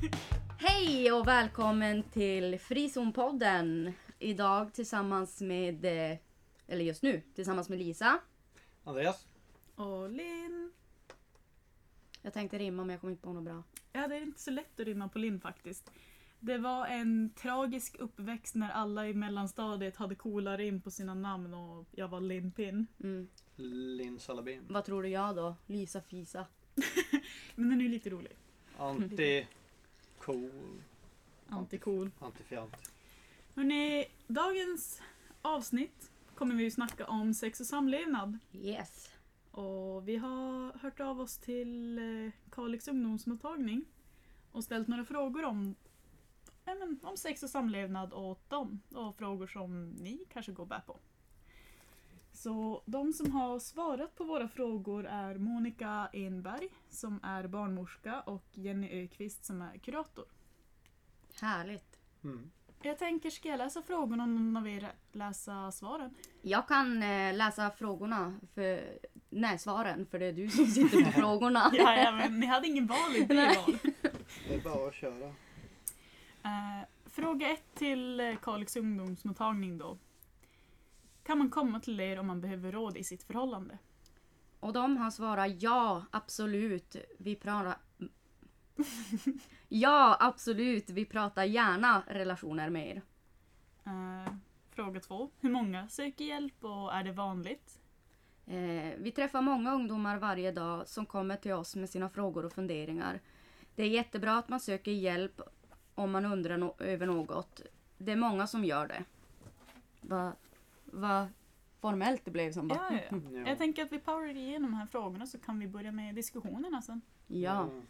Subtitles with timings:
[0.58, 3.92] Hej och välkommen till Frizonpodden.
[4.18, 6.18] Idag tillsammans med, eh,
[6.66, 8.18] eller just nu, tillsammans med Lisa.
[8.84, 9.26] Andreas?
[9.74, 10.72] Och Linn.
[12.22, 13.62] Jag tänkte rimma men jag kom inte på något bra.
[13.92, 15.90] Ja, det är inte så lätt att rimma på Linn faktiskt.
[16.40, 21.54] Det var en tragisk uppväxt när alla i mellanstadiet hade coola rim på sina namn
[21.54, 22.86] och jag var Linn Pinn.
[23.02, 23.28] Mm.
[23.96, 24.64] Linn Salabim.
[24.68, 25.56] Vad tror du jag då?
[25.66, 26.46] Lisa Fisa.
[27.54, 28.32] Men den är ju lite rolig.
[28.78, 29.46] Anti...
[30.20, 30.82] Cool.
[31.48, 32.10] Anti-cool.
[32.18, 32.76] Antifjant.
[33.54, 35.02] Hörrni, dagens
[35.42, 38.38] avsnitt kommer vi ju snacka om sex och samlevnad.
[38.52, 39.10] Yes.
[39.50, 43.84] Och vi har hört av oss till eh, Kalix ungdomsmottagning
[44.52, 45.74] och ställt några frågor om,
[46.64, 48.80] ja, men, om sex och samlevnad åt dem.
[48.94, 50.98] Och frågor som ni kanske går bär på.
[52.42, 58.44] Så de som har svarat på våra frågor är Monica Enberg som är barnmorska och
[58.52, 60.24] Jenny Öqvist som är kurator.
[61.40, 61.98] Härligt.
[62.24, 62.50] Mm.
[62.82, 66.14] Jag tänker, ska jag läsa frågorna om någon av er läsa svaren?
[66.42, 68.98] Jag kan eh, läsa frågorna, för,
[69.30, 71.70] nej svaren, för det är du som sitter på frågorna.
[71.72, 73.78] Ja, ja, men ni hade ingen val i det val.
[74.48, 75.26] Det är bara att köra.
[76.44, 79.98] Eh, fråga ett till Kalix ungdomsmottagning då.
[81.30, 83.78] Kan man komma till er om man behöver råd i sitt förhållande?
[84.60, 86.96] Och de har svarat ja, absolut.
[87.18, 87.76] Vi pratar...
[89.68, 90.90] ja, absolut.
[90.90, 93.02] Vi pratar gärna relationer med er.
[93.84, 94.32] Eh,
[94.70, 95.30] fråga två.
[95.40, 97.80] Hur många söker hjälp och är det vanligt?
[98.46, 102.52] Eh, vi träffar många ungdomar varje dag som kommer till oss med sina frågor och
[102.52, 103.20] funderingar.
[103.74, 105.40] Det är jättebra att man söker hjälp
[105.94, 107.60] om man undrar no- över något.
[107.98, 109.04] Det är många som gör det.
[110.00, 110.32] Vad
[110.92, 111.28] va
[111.80, 112.78] formellt det blev som bara.
[112.90, 113.30] Ja, ja, ja.
[113.40, 113.48] Ja.
[113.48, 116.82] Jag tänker att vi powerar igenom de här frågorna så kan vi börja med diskussionerna
[116.82, 117.00] sen.
[117.26, 117.62] Ja.
[117.62, 117.82] Mm.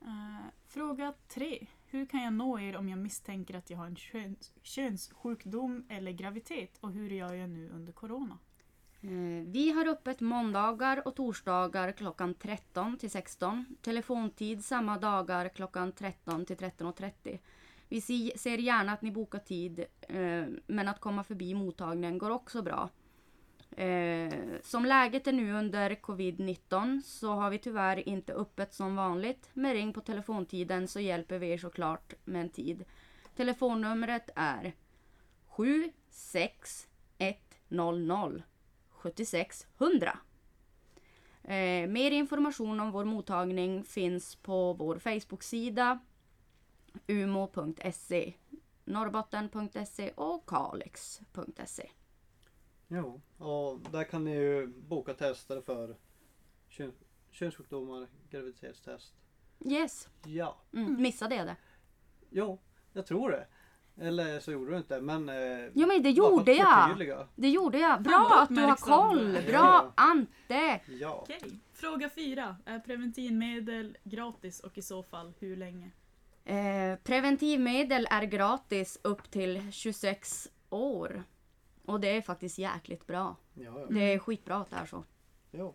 [0.00, 1.66] Eh, fråga tre.
[1.86, 6.12] Hur kan jag nå er om jag misstänker att jag har en köns- könssjukdom eller
[6.12, 8.38] graviditet och hur gör jag nu under corona?
[9.00, 13.64] Eh, Vi har öppet måndagar och torsdagar klockan 13 till 16.
[13.82, 17.38] Telefontid samma dagar klockan 13 till 13.30.
[17.88, 18.00] Vi
[18.36, 22.90] ser gärna att ni bokar tid, eh, men att komma förbi mottagningen går också bra.
[23.70, 29.50] Eh, som läget är nu under covid-19 så har vi tyvärr inte öppet som vanligt.
[29.52, 32.84] Men ring på telefontiden så hjälper vi er såklart med en tid.
[33.36, 34.74] Telefonnumret är
[35.46, 38.42] 76100
[38.90, 40.18] 7600.
[41.42, 45.98] Eh, mer information om vår mottagning finns på vår Facebook-sida
[47.06, 48.34] umo.se,
[48.84, 51.90] norrbotten.se och kalix.se.
[52.88, 55.96] Jo, och där kan ni ju boka tester för
[56.68, 56.92] kön,
[57.30, 59.14] könssjukdomar, graviditetstest.
[59.66, 61.56] Yes, Ja, mm, missade jag det?
[62.30, 62.58] jo,
[62.92, 63.46] jag tror det.
[64.00, 65.28] Eller så gjorde du inte, men...
[65.28, 67.26] Eh, Jo men det gjorde jag!
[67.34, 68.02] Det gjorde jag!
[68.02, 69.32] Bra att du har koll!
[69.32, 69.92] Bra Ja.
[69.96, 70.80] Ante!
[70.88, 71.18] Ja.
[71.22, 71.60] Okej.
[71.72, 72.56] Fråga fyra.
[72.64, 75.90] Är preventivmedel gratis och i så fall hur länge?
[76.48, 81.22] Eh, preventivmedel är gratis upp till 26 år.
[81.84, 83.36] Och det är faktiskt jäkligt bra.
[83.54, 83.86] Ja, ja.
[83.90, 85.04] Det är skitbra att det är så.
[85.50, 85.74] Jo.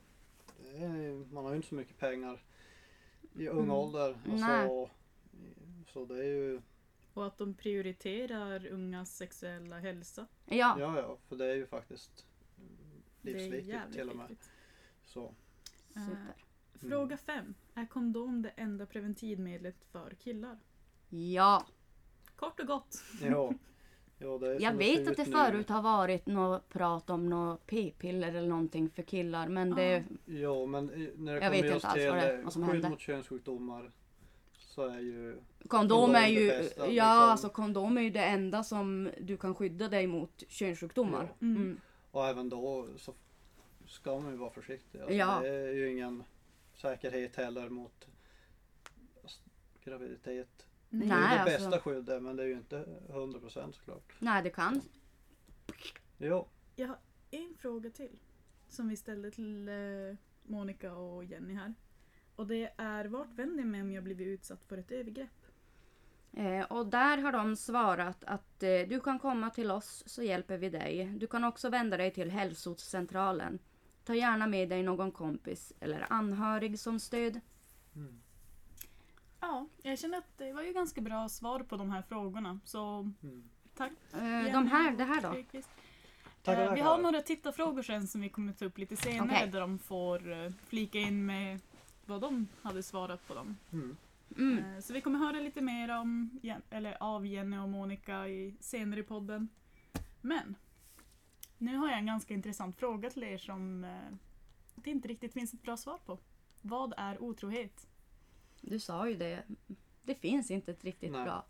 [0.64, 2.44] Det är, man har ju inte så mycket pengar
[3.36, 3.72] i ung Mm.
[3.72, 4.10] ålder.
[4.12, 4.68] Och Nej.
[4.68, 4.90] så,
[5.94, 6.62] så det är ju,
[7.14, 10.28] Och att de prioriterar ungas sexuella hälsa.
[10.46, 12.26] Ja, ja ja, för det är ju faktiskt
[13.22, 14.28] livsviktigt till och med.
[14.30, 14.50] viktigt.
[15.06, 15.34] Så.
[15.94, 16.43] Super.
[16.90, 17.54] Fråga fem.
[17.76, 20.58] Är kondom det enda preventivmedlet för killar?
[21.10, 21.66] Ja,
[22.36, 23.04] Kort och gott.
[23.22, 23.54] Ja.
[24.18, 28.28] Ja, det är jag vet att det förut har varit något prat om något p-piller
[28.28, 30.04] eller någonting för killar men det...
[30.26, 32.54] Ja, men i- när det Jag vet kommer inte just till vad det- eh, vad
[32.54, 32.90] som skydd hände.
[32.90, 33.92] mot könssjukdomar
[34.58, 35.32] så är ju
[35.68, 36.48] Kondom Kondom är ju...
[36.50, 37.06] det bästa, ja, liksom.
[37.08, 41.24] alltså kondom är ju det enda som du kan skydda dig mot könssjukdomar.
[41.40, 41.46] Ja.
[41.46, 41.62] Mm.
[41.62, 41.80] Mm.
[42.12, 43.14] och även då så
[43.88, 45.00] ska man ju vara försiktig.
[45.00, 45.40] Alltså, Ja.
[45.42, 46.24] Det är ju ingen
[46.84, 48.07] säkerhet heller mot
[49.84, 50.68] graviditet.
[50.90, 51.69] Nej, det är det alltså.
[51.69, 54.13] bästa skyddet men det är ju inte 100% såklart.
[54.19, 54.81] Nej, det kan.
[56.18, 56.98] Jo, Jag har
[57.31, 58.19] en fråga till.
[58.68, 59.75] Som vi ställde till eh,
[60.44, 61.74] Monica och Jenny här.
[62.36, 65.46] Och det är vart vänder jag mig om jag blivit utsatt för ett övergrepp?
[66.34, 70.57] Eh, och där har de svarat att eh, du kan komma till oss så hjälper
[70.57, 71.06] vi dig.
[71.06, 73.60] Du kan också vända dig till hälsocentralen.
[74.06, 77.40] Ta gärna med dig någon kompis eller anhörig som stöd.
[77.96, 78.20] mm.
[79.40, 82.60] Ja, jag känner att det var ju ganska bra svar på de här frågorna.
[82.66, 83.44] Så Mm.
[83.76, 83.92] tack.
[84.14, 85.28] Eh, de här, det här då?
[86.52, 89.50] Eh, vi har några tittarfrågor sen som vi kommer ta upp lite senare Okej.
[89.52, 91.60] där de får eh, flika in med
[92.06, 93.58] vad de hade svarat på dem.
[93.74, 93.98] Mm.
[94.38, 94.58] Mm.
[94.76, 96.40] Eh, Så vi kommer höra lite mer om,
[96.70, 99.48] eller av Jenny och Monica i, senare i podden.
[100.22, 100.56] Men
[101.63, 104.15] nu har jag en ganska intressant fråga till er som eh,
[104.75, 106.18] det inte riktigt finns ett bra svar på.
[106.62, 107.88] Vad är otrohet?
[108.62, 109.44] Du sa ju det.
[110.04, 111.24] Det finns inte ett riktigt Nej.
[111.24, 111.45] bra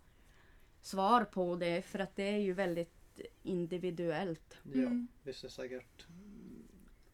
[0.82, 4.58] svar på det för att det är ju väldigt individuellt.
[4.64, 5.08] Ja, Mm.
[5.24, 6.06] visst är säkert.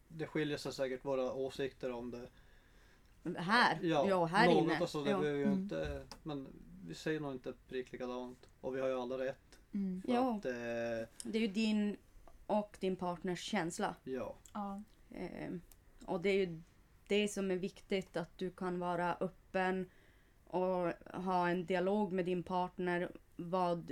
[0.08, 2.30] Det skiljer sig säkert våra åsikter om det.
[3.38, 4.78] Här, ja, här något inne.
[4.78, 5.26] Alltså, det ja.
[5.26, 5.60] ju Mm.
[5.60, 6.48] inte, men
[6.88, 8.50] vi säger nog inte prick likadant.
[8.62, 9.60] Och vi har ju alla rätt.
[9.74, 10.02] Mm.
[10.08, 10.36] Ja.
[10.38, 10.52] Att, eh,
[11.24, 11.98] Det är ju din
[12.50, 13.96] och din partners känsla.
[14.04, 14.82] ja, Ja.
[15.12, 15.52] Eh,
[16.06, 16.62] och det är ju
[17.08, 19.90] det som är viktigt att du kan vara öppen
[20.48, 23.92] och ha en dialog med din partner vad,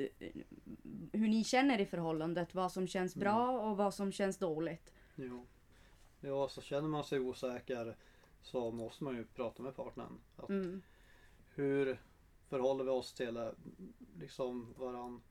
[1.14, 2.54] hur ni känner i förhållandet.
[2.56, 3.24] Vad som känns Mm.
[3.24, 4.94] bra och vad som känns dåligt.
[5.16, 5.46] jo.
[6.20, 7.96] Ja, så känner man sig osäker
[8.42, 10.20] så måste man ju prata med partnern.
[10.36, 10.82] Att Mm.
[11.56, 12.02] Hur
[12.48, 13.50] förhåller vi oss till eh,
[14.20, 15.22] liksom varann?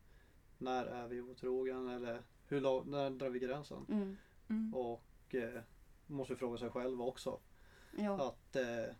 [0.58, 3.86] När är vi otrogen eller hur, la- när drar vi gränsen?
[3.88, 4.16] Mm.
[4.48, 4.74] Mm.
[4.74, 5.60] Och eh,
[6.06, 7.40] måste fråga sig själv också.
[7.98, 8.28] Ja.
[8.28, 8.94] Att eh,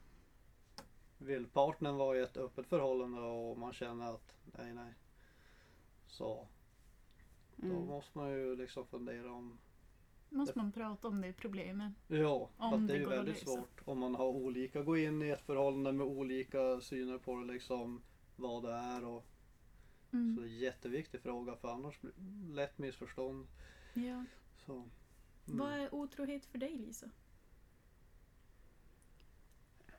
[1.19, 4.95] vill partnern vara i ett öppet förhållande och man känner att nej nej.
[6.07, 6.47] Så
[7.57, 7.87] då Mm.
[7.87, 9.59] måste man ju liksom fundera om
[10.31, 11.93] Måste man prata om det problemet?
[12.07, 15.23] Ja, Om att det det är ju väldigt svårt om man har olika, gå in
[15.23, 18.03] i ett förhållande med olika syner på det liksom
[18.37, 19.25] vad det är och
[20.17, 20.37] så Mm.
[20.37, 23.47] det är en jätteviktig fråga för annars blir det lätt missförstånd.
[23.95, 24.25] Ja.
[24.67, 24.89] Så, mm.
[25.45, 27.11] Vad är otrohet för dig Lisa?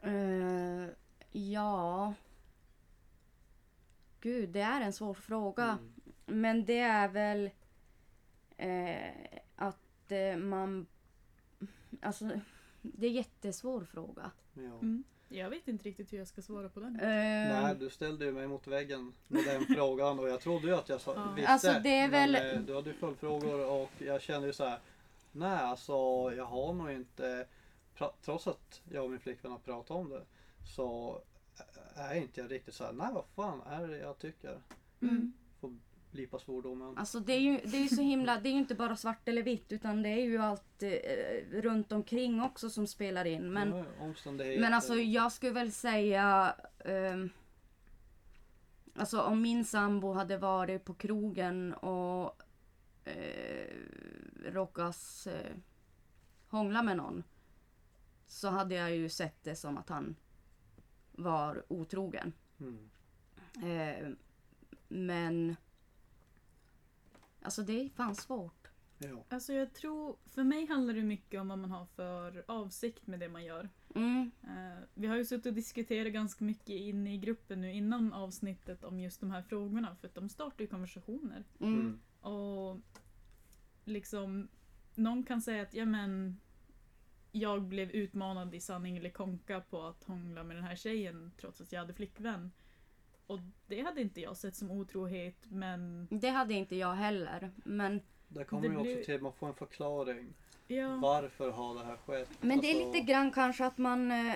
[0.01, 0.87] Eh,
[1.31, 2.13] ja.
[4.21, 5.63] Gud, det är en svår fråga.
[5.63, 5.93] Mm.
[6.25, 7.49] Men det är väl
[8.57, 10.87] eh, att eh, man...
[12.01, 12.39] Alltså,
[12.81, 14.31] det är en jättesvår fråga.
[14.53, 14.79] Ja.
[15.29, 16.95] Jag vet inte riktigt hur jag ska svara på den.
[16.99, 20.73] Eh, Nej, du ställde ju mig mot väggen med den frågan och jag trodde ju
[20.75, 21.31] att jag sa, Ja.
[21.35, 21.51] visste.
[21.51, 24.65] Alltså, det är men, väl- eh, Du hade ju följdfrågor och jag kände ju så
[24.65, 24.79] här.
[25.31, 25.93] Nej, alltså
[26.37, 27.45] jag har nog inte,
[28.25, 30.21] trots att jag och min flickvän har pratat om det,
[30.75, 31.21] så
[31.95, 32.91] är inte jag riktigt så här.
[32.93, 34.57] Nej, vad fan är det jag tycker?
[35.01, 35.33] Mm.
[36.17, 36.97] Blipa svordomen.
[36.97, 39.27] Alltså det är ju det är ju så himla, det är ju inte bara svart
[39.27, 43.53] eller vitt utan det är ju allt eh, runt omkring också som spelar in.
[43.53, 44.61] Men, Ja, omständigheter.
[44.61, 46.55] men alltså jag skulle väl säga
[46.85, 47.29] ehm,
[48.95, 52.41] Alltså om min sambo hade varit på krogen och
[53.05, 53.75] eh,
[54.45, 55.55] råkas eh,
[56.47, 57.23] hångla med någon.
[58.27, 60.15] Så hade jag ju sett det som att han
[61.11, 62.33] var otrogen.
[62.59, 62.89] Mm.
[63.55, 64.09] Eh,
[64.87, 65.55] men
[67.41, 68.67] Alltså det är fan svårt.
[68.97, 69.23] Ja.
[69.29, 73.19] Alltså jag tror, för mig handlar det mycket om vad man har för avsikt med
[73.19, 73.69] det man gör.
[73.95, 78.13] Mm, Eh, vi har ju suttit och diskuterat ganska mycket inne i gruppen nu innan
[78.13, 81.43] avsnittet om just de här frågorna för att de startar ju konversationer.
[81.59, 81.99] mm, Mm.
[82.21, 82.79] Och
[83.85, 84.47] liksom,
[84.95, 86.39] någon kan säga att ja men
[87.31, 91.61] jag blev utmanad i sanning eller konka på att hångla med den här tjejen trots
[91.61, 92.51] att jag hade flickvän.
[93.27, 97.51] Och det hade inte jag sett som otrohet men Det hade inte jag heller.
[97.55, 100.33] Men, Där kommer Det ju också blir- till att man får en förklaring.
[100.67, 100.95] ja.
[101.01, 102.29] Varför har det här skett?
[102.41, 104.35] men det är Alltså, lite grann kanske att man eh,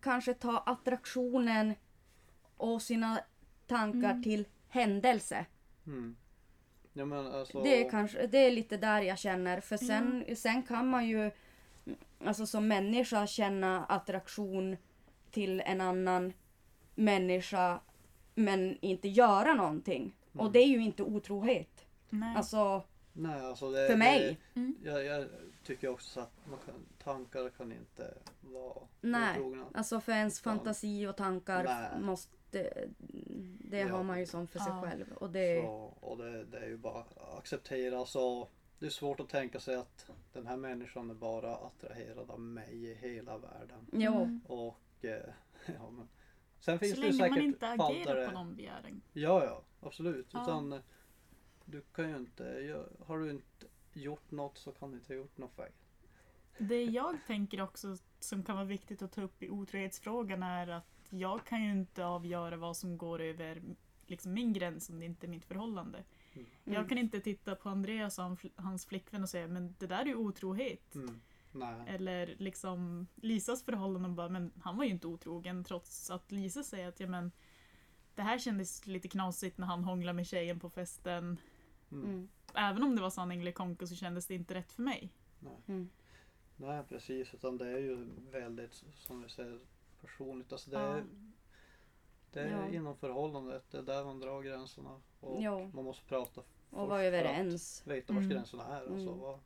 [0.00, 1.74] kanske tar attraktionen
[2.56, 3.20] och sina
[3.66, 4.22] tankar Mm.
[4.22, 5.46] till händelse.
[5.86, 6.16] Mm.
[6.92, 9.60] Ja, men alltså, Det, är kanske, det är lite där jag känner.
[9.60, 11.30] För sen, sen kan man ju
[12.24, 14.76] alltså som människa känna attraktion
[15.30, 16.32] till en annan
[17.00, 17.80] människa
[18.34, 20.16] men inte göra någonting.
[20.32, 20.52] Och Mm.
[20.52, 21.86] det är ju inte otrohet.
[22.10, 22.36] Nej.
[22.36, 24.38] Alltså Nej, alltså det, för mig.
[24.54, 24.76] Mm.
[24.82, 25.28] Det, jag, jag
[25.64, 29.38] tycker också så att man kan, tankar kan inte vara Nej.
[29.40, 29.64] otrogna.
[29.74, 30.56] Alltså för ens Fan.
[30.58, 32.00] fantasi och tankar Nej.
[32.02, 32.86] måste...
[33.70, 33.88] Det Ja.
[33.88, 34.82] har man ju som för sig Ja.
[34.82, 35.12] själv.
[35.12, 38.06] Och det, Så, och det, det är ju bara att acceptera.
[38.06, 42.40] Så det är svårt att tänka sig att den här människan är bara attraherad av
[42.40, 43.86] mig i hela världen.
[43.92, 44.14] jo.
[44.14, 44.40] Mm.
[44.46, 45.10] Och eh,
[45.66, 46.08] ja, men,
[46.60, 49.02] sen finns Så det länge säkert man inte agerar det- på någon begäran.
[49.12, 50.26] Ja, ja, absolut.
[50.32, 50.42] Ja.
[50.42, 50.80] Utan eh,
[51.64, 52.44] du kan ju inte,
[53.06, 55.72] har du inte gjort något så kan du inte ha gjort något fel.
[56.58, 60.86] Det jag tänker också som kan vara viktigt att ta upp i otrohetsfrågan är att
[61.10, 63.62] jag kan ju inte avgöra vad som går över
[64.06, 66.04] liksom min gräns om det inte är mitt förhållande.
[66.34, 66.46] Mm.
[66.64, 70.00] Jag kan inte titta på Andreas och han- hans flickvän och säga men det där
[70.00, 70.94] är ju otrohet.
[70.94, 71.20] Mm.
[71.52, 71.82] Nej.
[71.86, 76.62] Eller liksom Lisas förhållande och bara men han var ju inte otrogen trots att Lisa
[76.62, 77.32] säger att ja men
[78.14, 81.40] det här kändes lite knasigt när han hånglade med tjejen på festen.
[81.92, 82.04] Mm.
[82.04, 82.28] Mm.
[82.54, 85.12] Även om det var sanning eller konka så kändes det inte rätt för mig.
[85.40, 85.56] Nej.
[85.66, 85.90] Mm.
[86.56, 89.58] Nej precis, utan det är ju väldigt som vi säger
[90.00, 90.52] personligt.
[90.52, 90.96] Alltså det, Ja.
[90.96, 91.04] är,
[92.32, 92.74] det är Ja.
[92.74, 95.00] inom förhållandet, det är där man drar gränserna.
[95.20, 95.70] Och Ja.
[95.74, 96.40] man måste prata
[96.70, 97.82] Och vara överens.
[97.86, 98.30] Veta var Mm.
[98.30, 98.80] gränserna är.
[98.80, 99.38] Alltså, Mm.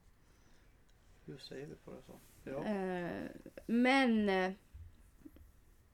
[1.38, 2.02] Ser vi på det?
[2.02, 2.18] så?
[2.44, 2.64] Ja.
[2.64, 3.30] Eh,
[3.66, 4.52] men eh,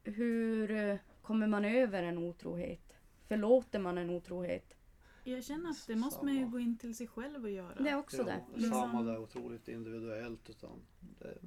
[0.04, 2.96] hur eh, kommer man över en otrohet?
[3.28, 4.74] Förlåter man en otrohet?
[5.24, 7.74] Jag känner att det måste man ju gå in till sig själv och göra.
[7.74, 8.44] Det är också Jo, det.
[8.54, 10.50] Liksom- Samma där otroligt individuellt.
[10.50, 10.82] Utan
[11.18, 11.38] det,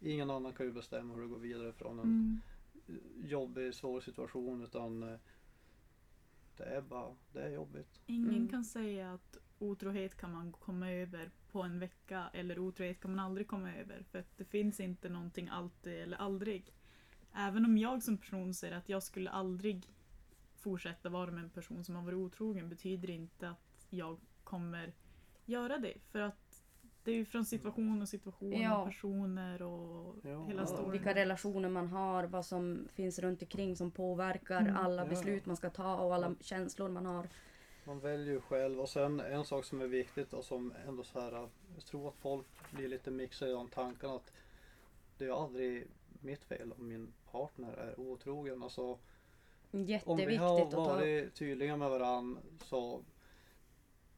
[0.00, 2.40] ingen annan kan ju bestämma hur du går vidare från en Mm.
[3.24, 4.62] jobbig, svår situation.
[4.64, 5.00] Utan
[6.56, 8.00] det är bara, det är jobbigt.
[8.06, 8.48] Ingen Mm.
[8.48, 13.24] kan säga att otrohet kan man komma över på en vecka eller otrohet kan man
[13.26, 14.02] aldrig komma över.
[14.10, 16.72] För att det finns inte någonting alltid eller aldrig.
[17.34, 19.86] Även om jag som person säger att jag skulle aldrig
[20.56, 24.92] fortsätta vara med en person som har varit otrogen betyder inte att jag kommer
[25.44, 25.94] göra det.
[26.10, 26.62] För att
[27.04, 28.78] det är ju från situation och situation Ja.
[28.78, 30.44] och personer och Ja.
[30.44, 30.90] hela storyn.
[30.90, 34.76] Vilka relationer man har, vad som finns runt omkring som påverkar Mm.
[34.76, 35.08] alla Ja.
[35.08, 37.28] beslut man ska ta och alla känslor man har.
[37.84, 41.20] Man väljer ju själv och sen en sak som är viktigt och som ändå så
[41.20, 41.32] här,
[41.74, 44.32] jag tror att folk blir lite mixade i de tankarna att
[45.18, 45.86] det är aldrig
[46.20, 48.62] mitt fel om min partner är otrogen.
[48.62, 48.98] Alltså,
[50.04, 53.04] om vi har varit tydliga med varandra så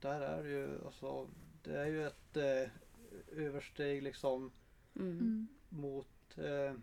[0.01, 1.29] där är det ju, alltså,
[1.63, 2.71] det är ju ett eh,
[3.33, 4.53] översteg liksom
[4.99, 5.19] Mm.
[5.19, 5.47] Mm.
[5.69, 6.75] mot, eh,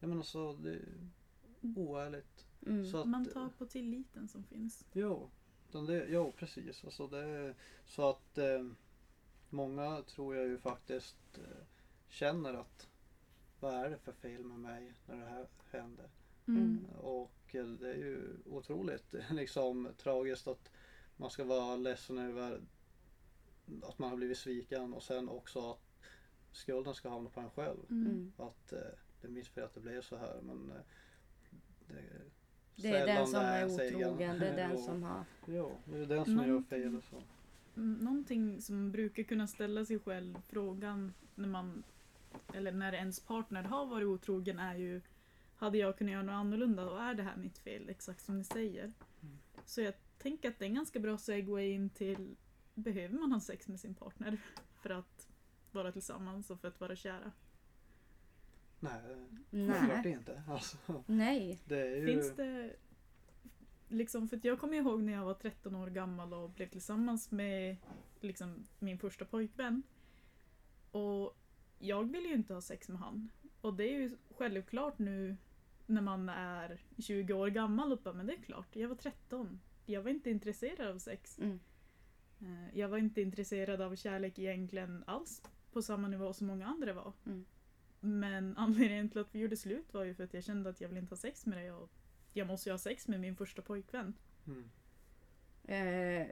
[0.00, 0.84] jag menar så, det är
[1.76, 2.46] oärligt.
[2.66, 2.86] Mm.
[2.86, 4.84] Så att, Man tar på tilliten som finns.
[4.92, 5.30] Jo,
[5.72, 6.84] utan det, jo precis.
[6.84, 7.54] Alltså det,
[7.86, 8.66] så att eh,
[9.50, 11.64] många tror jag ju faktiskt eh,
[12.08, 12.88] känner att
[13.60, 16.10] vad är det för fel med mig när det här händer?
[16.48, 16.84] Mm.
[17.00, 20.70] Och eh, det är ju otroligt liksom tragiskt att
[21.16, 22.60] man ska vara ledsen över
[23.82, 25.98] att man har blivit sviken och sen också att
[26.52, 27.80] skulden ska hamna på en själv.
[27.90, 28.06] Mm.
[28.06, 28.32] Mm.
[28.36, 28.78] Att eh,
[29.20, 30.82] det är mitt fel att det blev så här men eh,
[31.88, 32.02] det,
[32.76, 35.24] Det är den som är otrogen, det är den som har...
[35.46, 36.96] Jo, det är den som gör Någonting- fel.
[36.96, 37.16] och Så.
[37.76, 41.82] Mm, Någonting som brukar kunna ställa sig själv frågan när man
[42.54, 45.00] eller när ens partner har varit otrogen är ju
[45.56, 47.88] hade jag kunnat göra något annorlunda och är det här mitt fel?
[47.88, 48.84] Exakt som ni säger.
[48.84, 49.38] Mm.
[49.64, 52.36] Så jag tänker att det är en ganska bra segway in till
[52.74, 54.38] behöver man ha sex med sin partner
[54.82, 55.28] för att
[55.72, 57.32] vara tillsammans och för att vara kära?
[58.82, 59.00] Nej,
[59.50, 60.12] självklart Nej.
[60.12, 60.42] inte.
[60.48, 61.58] Alltså, Nej.
[61.64, 62.06] det är ju...
[62.06, 62.76] Finns det
[63.88, 67.76] liksom, för jag kommer ihåg när jag var 13 år gammal och blev tillsammans med
[68.20, 69.82] liksom, min första pojkvän.
[70.90, 71.36] Och
[71.78, 73.28] jag ville ju inte ha sex med han.
[73.60, 75.36] Och det är ju självklart nu
[75.86, 79.60] när man är 20 år gammal och bara, men det är klart, jag var 13.
[79.86, 81.38] Jag var inte intresserad av sex.
[81.38, 81.60] Mm.
[82.40, 86.92] Eh, Jag var inte intresserad av kärlek egentligen alls på samma nivå som många andra
[86.92, 87.12] var.
[87.26, 87.44] Mm.
[88.04, 90.88] Men anledningen till att vi gjorde slut var ju för att jag kände att jag
[90.88, 91.90] ville inte ha sex med dig och
[92.32, 94.14] jag måste ju ha sex med min första pojkvän.
[94.46, 94.70] Mm.
[95.64, 96.26] Eh,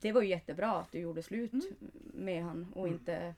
[0.00, 1.64] det var ju jättebra att du gjorde slut Mm.
[2.14, 2.98] med han och Mm.
[2.98, 3.34] inte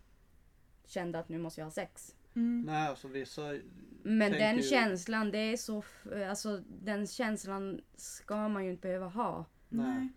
[0.86, 2.14] kände att nu måste jag ha sex.
[2.32, 3.58] Nej, alltså vissa...
[4.02, 5.82] Men den ju- känslan, det är så...
[6.28, 9.44] Alltså den känslan ska man ju inte behöva ha.
[9.68, 10.08] Nej.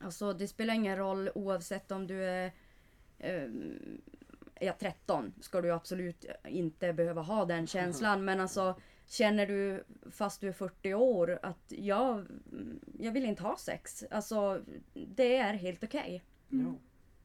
[0.00, 2.52] Alltså det spelar ingen roll oavsett om du är...
[3.18, 3.48] Eh,
[4.60, 8.24] ja, 13 ska du absolut inte behöva ha den känslan.
[8.24, 12.26] Men alltså känner du fast du är 40 år att jag,
[12.98, 14.04] jag vill inte ha sex.
[14.10, 16.24] Alltså det är helt okej.
[16.52, 16.66] Mm.
[16.66, 16.80] Jo.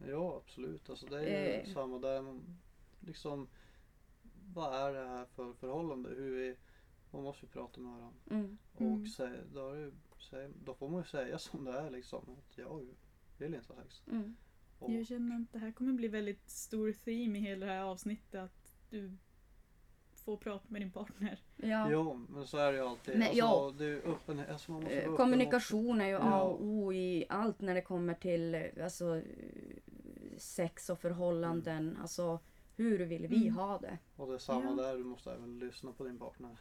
[0.07, 0.89] jo, absolut.
[0.89, 1.73] Alltså, det är ju Eh.
[1.73, 2.39] samma där.
[2.99, 3.47] Liksom,
[4.53, 6.09] vad är det här för förhållande?
[6.09, 6.55] Hur vi,
[7.11, 8.19] man måste ju prata med varandra.
[8.31, 8.57] Mm.
[8.77, 9.01] Mm.
[9.01, 9.91] Och säga, då, är det,
[10.29, 12.23] säg- då får man ju säga som det är liksom.
[12.39, 12.87] Att jag
[13.37, 14.01] vill inte ha sex.
[14.11, 14.35] Mm.
[14.79, 17.83] Och, Jag känner att det här kommer bli väldigt stor theme i hela det här
[17.83, 18.35] avsnittet.
[18.41, 19.11] Att du
[20.13, 21.39] får prata med din partner.
[21.55, 21.91] Ja.
[21.91, 23.13] Jo, men så är det ju alltid.
[23.13, 23.73] Men alltså, ja.
[23.77, 27.61] det är öppen, alltså man måste Eh, Kommunikation är ju A och O i allt
[27.61, 29.21] när det kommer till alltså,
[30.37, 31.97] sex och förhållanden.
[32.01, 32.39] Alltså
[32.75, 33.53] hur vill vi Mm.
[33.55, 33.97] ha det?
[34.15, 34.83] Och det är samma Ja.
[34.83, 36.59] där, du måste även lyssna på din partner.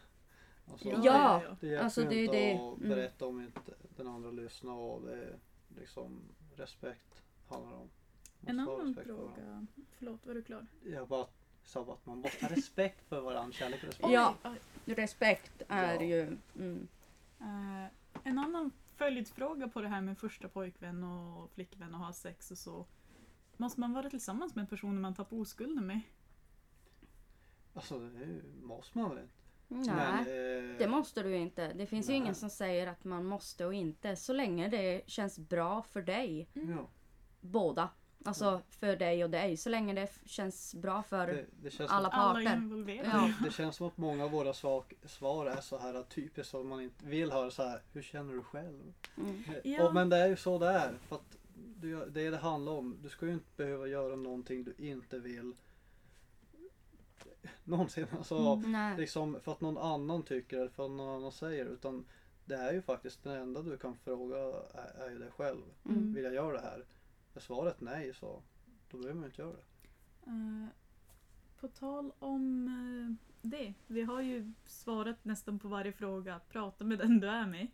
[0.73, 1.43] Alltså, Ja.
[1.61, 2.53] Det hjälper Alltså, det är inte det.
[2.55, 2.89] att Mm.
[2.89, 3.61] berätta om inte
[3.97, 5.39] den andra lyssnar och det är
[5.81, 6.21] liksom
[6.57, 7.89] respekt handlar om.
[8.47, 9.67] En annan fråga.
[9.99, 10.67] Förlåt, var du klar?
[10.85, 11.27] Jag bara
[11.65, 14.13] sa bara att man måste ha respekt för varandra, kärlek och respekt.
[14.13, 14.37] Ja.
[14.85, 16.03] Respekt är Ja.
[16.03, 16.37] ju...
[16.57, 16.89] Mm.
[17.41, 17.87] Eh,
[18.25, 22.59] en annan följdfråga på det här med första pojkvän och flickvän och ha sex och
[22.59, 22.87] så.
[23.57, 26.01] Måste man vara tillsammans med en person man tappar oskulden med?
[27.75, 29.35] Alltså det ju, måste man väl inte?
[29.69, 30.19] Nej, Men,
[30.73, 31.73] eh, det måste du inte.
[31.73, 32.17] Det finns ju nej.
[32.21, 34.17] ingen som säger att man måste och inte.
[34.17, 36.89] Så länge det känns bra för dig, Ja.
[37.41, 37.89] båda.
[38.25, 39.57] Alltså för dig och dig.
[39.57, 42.57] Så länge det känns bra för Det, det, känns alla som, Alla parter.
[42.57, 43.09] involverade.
[43.13, 43.33] Ja.
[43.45, 46.81] det känns som att många av våra svak, svar är så här typiskt som man
[46.81, 47.83] inte vill höra så här.
[47.93, 48.93] Hur känner du själv?
[49.17, 49.43] Mm.
[49.65, 49.87] Ja.
[49.89, 50.99] Och, men det är ju så det är.
[51.09, 52.99] För att du, det är det handlar om.
[53.03, 55.53] Du ska ju inte behöva göra någonting du inte vill.
[57.65, 58.07] Någonsin.
[58.19, 58.73] Alltså, Mm.
[58.73, 58.97] Nej.
[58.97, 61.65] liksom för att någon annan tycker eller för att någon annan säger.
[61.67, 62.05] Utan
[62.45, 64.37] det är ju faktiskt det enda du kan fråga
[64.75, 65.63] är, är ju dig själv.
[65.89, 66.15] Mm.
[66.15, 66.85] Vill jag göra det här?
[67.39, 68.43] Är svaret nej så
[68.91, 69.65] då behöver man inte göra det.
[70.31, 70.67] Eh,
[71.61, 73.15] på tal om eh,
[73.51, 73.75] det.
[73.87, 76.41] Vi har ju svarat nästan på varje fråga.
[76.49, 77.69] Prata med den du är med.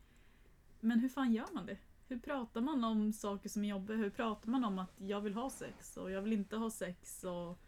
[0.80, 1.78] Men hur fan gör man det?
[2.08, 3.96] Hur pratar man om saker som är jobbiga?
[3.96, 7.24] Hur pratar man om att jag vill ha sex och jag vill inte ha sex
[7.24, 7.58] och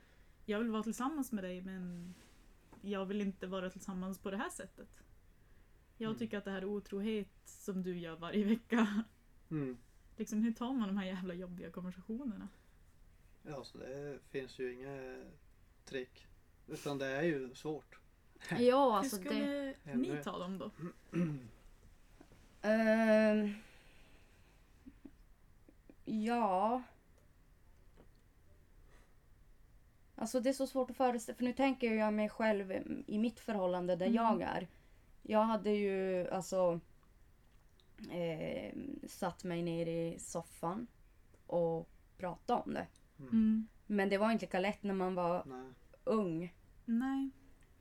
[0.45, 2.15] jag vill vara tillsammans med dig men
[2.81, 4.89] jag vill inte vara tillsammans på det här sättet.
[5.97, 6.19] Jag Mm.
[6.19, 9.05] tycker att det här är otrohet som du gör varje vecka.
[9.51, 9.77] Mm.
[10.17, 12.49] Liksom, hur tar man de här jävla jobbiga konversationerna?
[13.43, 15.25] Ja, så det finns ju inga
[15.85, 16.27] trick.
[16.69, 17.99] Utan det är ju svårt.
[18.59, 19.75] Ja, alltså hur det...
[19.81, 20.71] skulle ni Ännu- ta dem då?
[22.63, 23.55] Ehm,
[26.05, 26.83] ja.
[30.15, 32.73] Alltså det är så svårt att föreställa för nu tänker jag mig själv
[33.07, 34.17] i mitt förhållande där Mm.
[34.17, 34.69] jag är.
[35.23, 36.81] Jag hade ju alltså
[38.11, 38.73] eh,
[39.09, 40.87] satt mig ner i soffan
[41.47, 41.89] och
[42.19, 42.87] pratat om det.
[43.19, 43.69] Mm.
[43.87, 45.73] Men det var inte lika lätt när man var Nej.
[46.05, 46.55] ung.
[46.85, 47.31] Nej.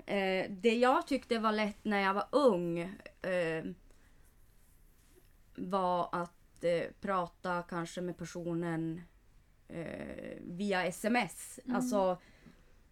[0.06, 2.80] Eh, det jag tyckte var lätt när jag var ung
[3.22, 3.66] eh,
[5.56, 9.02] var att eh, prata kanske med personen
[9.68, 11.60] eh, via sms.
[11.66, 11.76] Mm.
[11.76, 12.18] Alltså,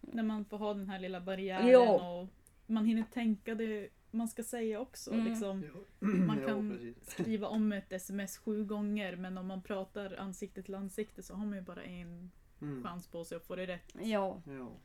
[0.00, 2.10] När man får ha den här lilla barriären Ja.
[2.20, 2.28] och
[2.66, 5.12] man hinner tänka det man ska säga också.
[5.12, 5.24] Mm.
[5.26, 5.64] Liksom.
[6.26, 6.96] Man kan precis.
[7.10, 11.46] skriva om ett sms sju gånger men om man pratar ansikte till ansikte så har
[11.46, 12.30] man ju bara en
[12.60, 12.82] Mm.
[12.82, 13.94] chans på sig att få det rätt.
[14.02, 14.42] ja.
[14.46, 14.80] Jo.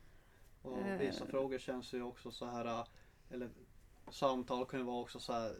[0.62, 0.98] Och Eh.
[1.00, 2.86] vissa frågor känns ju också så här, äh,
[3.30, 3.50] eller
[4.12, 5.56] samtal kan ju vara också så här.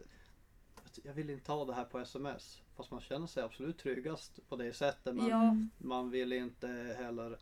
[1.04, 2.62] Jag vill inte ha det här på sms.
[2.76, 5.14] Fast man känner sig absolut tryggast på det sättet.
[5.14, 5.56] Men Ja.
[5.78, 7.38] man vill inte heller.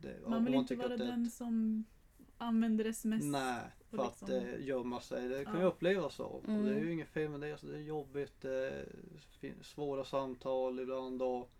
[0.00, 1.84] Det, Man vill inte tycker vara den som
[2.38, 3.24] använder sms.
[3.24, 5.28] Nej, för att liksom- eh, gömma sig.
[5.28, 5.60] Det kan Ja.
[5.60, 6.24] ju upplevas så.
[6.26, 6.78] Och det är Mm.
[6.78, 7.52] ju inget fel med det.
[7.52, 8.44] Alltså, det är jobbigt.
[8.44, 8.82] Eh,
[9.40, 11.22] fin- svåra samtal ibland.
[11.22, 11.50] Och,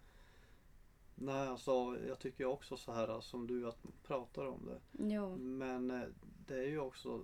[1.15, 5.05] nej, alltså, jag tycker också så här som du att pratar om det.
[5.15, 5.37] ja.
[5.37, 6.09] Men eh,
[6.47, 7.23] det är ju också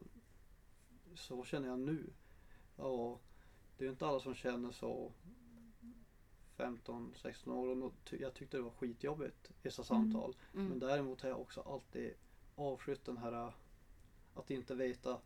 [1.15, 2.07] så känner jag nu.
[2.77, 3.21] Och
[3.79, 5.13] det är ju inte alla som känner så
[6.57, 10.37] 15-16 år och jag tyckte det var skitjobbigt vissa samtal.
[10.53, 10.79] Men Mm.
[10.79, 12.15] däremot har jag också alltid
[12.57, 13.53] avskytt den här
[14.35, 15.19] att inte veta,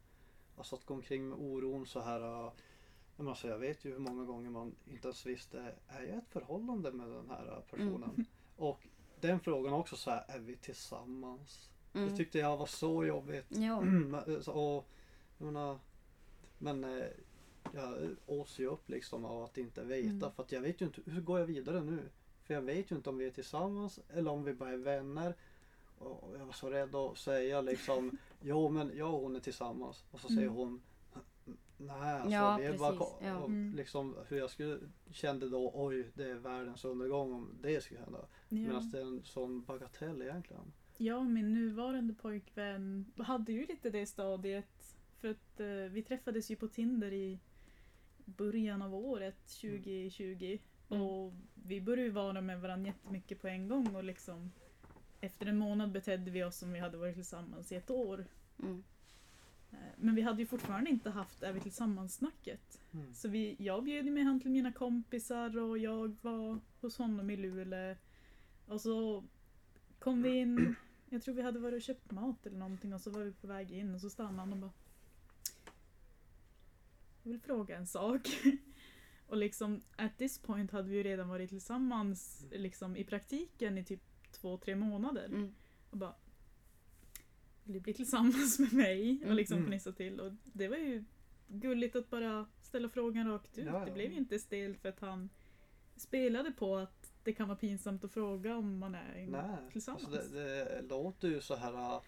[0.57, 2.45] alltså att gå omkring med oron så här.
[2.47, 2.53] äh,
[3.17, 6.29] men alltså jag vet ju hur många gånger man inte ens visste, är jag ett
[6.31, 8.11] förhållande med den här äh, personen?
[8.11, 8.25] Mm.
[8.57, 8.87] Och
[9.21, 11.71] den frågan också så här, är vi tillsammans?
[11.93, 12.17] Det Mm.
[12.17, 13.47] tyckte jag var så jobbigt.
[13.49, 13.83] Ja.
[14.43, 14.85] Så- och,
[15.39, 15.79] jag menar,
[16.59, 17.03] men
[17.75, 20.09] jag ås ju upp liksom av att inte veta.
[20.11, 20.31] Mm.
[20.33, 22.09] För att jag vet ju inte, hur går jag vidare nu?
[22.45, 25.35] För jag vet ju inte om vi är tillsammans eller om vi bara är vänner.
[25.99, 30.05] Och jag var så rädd att säga liksom, jo men jag och hon är tillsammans.
[30.11, 30.55] Och så säger Mm.
[30.55, 30.81] hon,
[31.77, 33.45] nej alltså Ja, vi är bara precis, ko- ja.
[33.45, 33.75] Mm.
[33.77, 34.79] liksom hur jag skulle,
[35.11, 38.19] kände då, oj det är världens undergång om det skulle hända.
[38.49, 38.57] Ja.
[38.59, 40.73] Medan det är en sån bagatell egentligen.
[40.97, 44.97] Jag och min nuvarande pojkvän hade ju lite det stadiet.
[45.21, 47.39] För att eh, vi träffades ju på Tinder i
[48.25, 50.59] början av året 2020.
[50.91, 51.03] Mm.
[51.03, 54.51] Och vi började ju vara med varandra jättemycket på en gång och liksom
[55.21, 58.27] efter en månad betedde vi oss som vi hade varit tillsammans i ett år.
[58.63, 58.85] Mm.
[59.71, 62.81] Eh, Men vi hade ju fortfarande inte haft Är vi tillsammans-snacket.
[62.93, 63.15] Mm.
[63.15, 67.37] Så vi, jag bjöd med han till mina kompisar och jag var hos honom i
[67.37, 67.97] Luleå.
[68.67, 69.25] Och så
[69.99, 70.75] kom vi in,
[71.11, 73.47] jag tror vi hade varit och köpt mat eller någonting och så var vi på
[73.47, 74.73] väg in och så stannade han och bara
[77.23, 78.29] Jag vill fråga en sak.
[79.29, 83.85] Och liksom at this point hade vi ju redan varit tillsammans liksom i praktiken i
[83.85, 84.03] typ
[84.41, 85.25] två, tre månader.
[85.25, 85.55] Mm.
[85.91, 86.15] Och bara
[87.65, 89.17] Vill du bli tillsammans med mig?
[89.17, 89.37] Och Mm.
[89.37, 89.67] liksom Mm.
[89.71, 90.21] fnissa till.
[90.21, 91.05] Och det var ju
[91.49, 93.67] gulligt att bara ställa frågan rakt ut.
[93.67, 93.85] Ja, ja.
[93.85, 95.29] Det blev ju inte stelt för att han
[95.97, 100.05] spelade på att det kan vara pinsamt att fråga om man är Nej, tillsammans.
[100.05, 102.01] alltså det, det låter ju så här äh,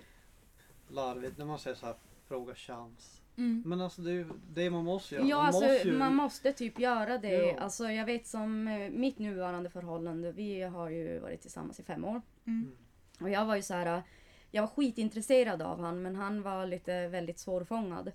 [0.89, 1.95] larvigt när man säger så här
[2.29, 3.23] fråga chans.
[3.41, 3.63] Mm.
[3.67, 5.27] Men alltså det är det man måste göra.
[5.27, 7.47] Ja, man alltså måste ju, man måste typ göra det.
[7.47, 7.61] Ja.
[7.61, 12.05] Alltså jag vet som eh, mitt nuvarande förhållande, vi har ju varit tillsammans i fem
[12.05, 12.23] år.
[12.47, 12.73] Mm.
[13.21, 14.03] Och jag var ju så här, eh,
[14.51, 18.13] jag var skitintresserad av han men han var lite väldigt svårfångad.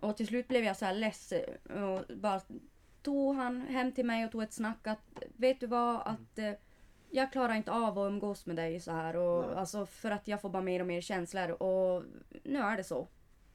[0.00, 1.32] Och till slut blev jag så här less
[1.64, 2.40] och bara
[3.02, 6.52] tog han hem till mig och tog ett snack att vet du vad att eh,
[7.10, 9.16] jag klarar inte av att umgås med dig så här.
[9.16, 9.56] Och, Nej.
[9.56, 11.62] alltså, för att jag får bara mer och mer känslor.
[11.62, 12.04] Och
[12.44, 13.08] nu är det så.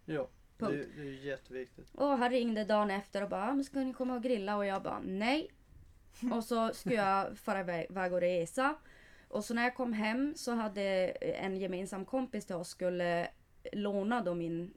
[0.06, 0.28] Ja,
[0.60, 0.88] Punkt.
[0.95, 1.89] det är ju jätteviktigt.
[1.95, 4.58] Och han ringde dagen efter och bara, "Ah, men ska ni komma och grilla?
[4.58, 5.50] Och jag bara, nej.
[6.34, 8.76] Och så skulle jag fara iväg och resa.
[9.28, 10.82] Och så när jag kom hem så hade
[11.22, 13.28] en gemensam kompis till oss skulle
[13.74, 14.74] låna då min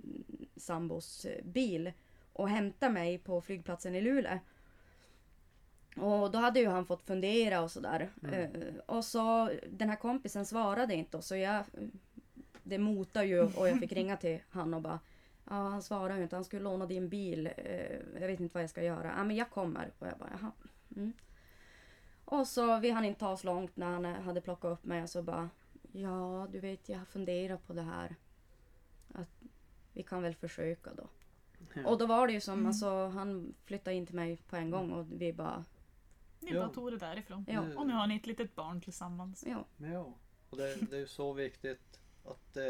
[0.57, 1.92] sambos bil
[2.33, 4.38] och hämta mig på flygplatsen i Luleå.
[5.97, 8.11] Och då hade ju han fått fundera och sådär.
[8.33, 11.64] Eh, Och så den här kompisen svarade inte och så jag
[12.62, 15.01] det motade ju och jag fick ringa till han och bara
[15.45, 16.37] Ja, han svarar ju inte.
[16.37, 17.47] Han skulle låna din bil.
[17.57, 19.13] Eh, jag vet inte vad jag ska göra.
[19.17, 19.93] Ja, men jag kommer.
[19.99, 20.53] Och jag bara, jaha.
[20.97, 21.13] Mm.
[22.25, 25.03] Och så vi hann inte ta oss långt när han eh, hade plockat upp mig
[25.03, 25.51] och så bara,
[25.93, 28.17] ja, du vet, jag har funderat på det här.
[29.15, 29.43] Att
[29.93, 31.09] vi kan väl försöka då.
[31.75, 31.87] Ja.
[31.89, 32.67] Och då var det ju som, Mm.
[32.67, 35.65] alltså, han flyttade in till mig på en gång och vi bara,
[36.41, 37.45] Ni bara tog det därifrån.
[37.49, 37.61] Ja.
[37.77, 39.45] Och nu har ni ett litet barn tillsammans.
[39.47, 39.65] ja.
[39.77, 40.15] Ja,
[40.51, 42.65] och det, det är ju så viktigt att eh,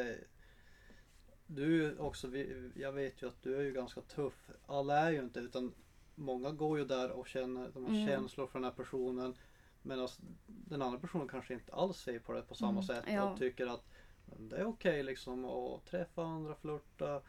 [1.54, 2.28] du också,
[2.74, 4.50] jag vet ju att du är ju ganska tuff.
[4.66, 5.74] Alla är ju inte utan
[6.14, 8.06] många går ju där och känner de här Mm.
[8.08, 9.34] känslor för den här personen.
[9.82, 10.08] Medan
[10.46, 13.30] den andra personen kanske inte alls ser på det på samma Mm, sätt ja.
[13.32, 13.84] och tycker att
[14.26, 17.20] men det är okej liksom att träffa andra, flirta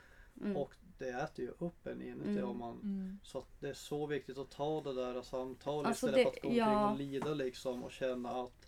[0.41, 0.57] Mm.
[0.57, 2.49] och det äter ju upp en inuti Mm.
[2.49, 3.17] om man Mm.
[3.23, 6.37] så att det är så viktigt att ta det där samtalet Alltså istället det- för
[6.37, 6.91] att gå omkring ja.
[6.91, 8.67] och lida liksom och känna att,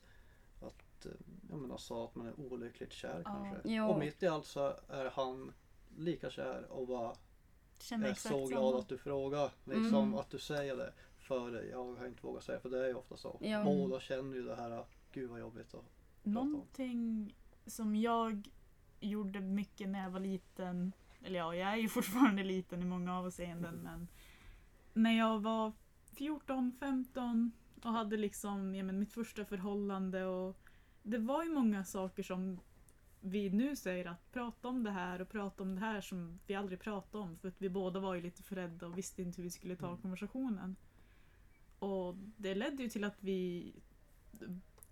[1.07, 3.31] att, eh, jag menar, så att man är olyckligt kär Ja.
[3.51, 3.69] kanske.
[3.69, 3.87] Ja.
[3.89, 5.51] Och mitt i allt så är han
[5.97, 7.15] lika kär och bara
[7.79, 8.79] Känner är exakt så glad samma.
[8.79, 9.51] att du frågar.
[9.63, 10.13] Liksom Mm.
[10.15, 10.93] att du säger det.
[11.17, 13.37] För jag har inte vågat säga för det är ju ofta så.
[13.41, 13.63] Ja.
[13.63, 15.85] Båda känner ju det här, gud vad jobbigt att om.
[16.23, 18.49] Någonting som jag
[18.99, 20.91] gjorde mycket när jag var liten,
[21.23, 23.83] eller ja, jag är ju fortfarande liten i många avseenden, Mm.
[23.83, 24.07] men
[24.93, 25.71] när jag var
[26.15, 27.51] 14, 15
[27.83, 30.64] och hade liksom ja, men mitt första förhållande och
[31.05, 32.59] det var ju många saker som
[33.21, 36.55] vi nu säger att prata om det här och prata om det här som vi
[36.55, 39.37] aldrig pratade om för att vi båda var ju lite för rädda och visste inte
[39.37, 40.01] hur vi skulle ta Mm.
[40.01, 40.75] konversationen.
[41.79, 43.73] Och det ledde ju till att vi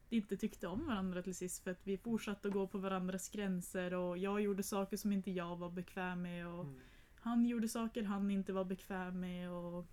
[0.09, 3.93] inte tyckte om varandra till sist för att vi fortsatte att gå på varandras gränser
[3.93, 6.79] och jag gjorde saker som inte jag var bekväm med och Mm.
[7.15, 9.85] han gjorde saker han inte var bekväm med och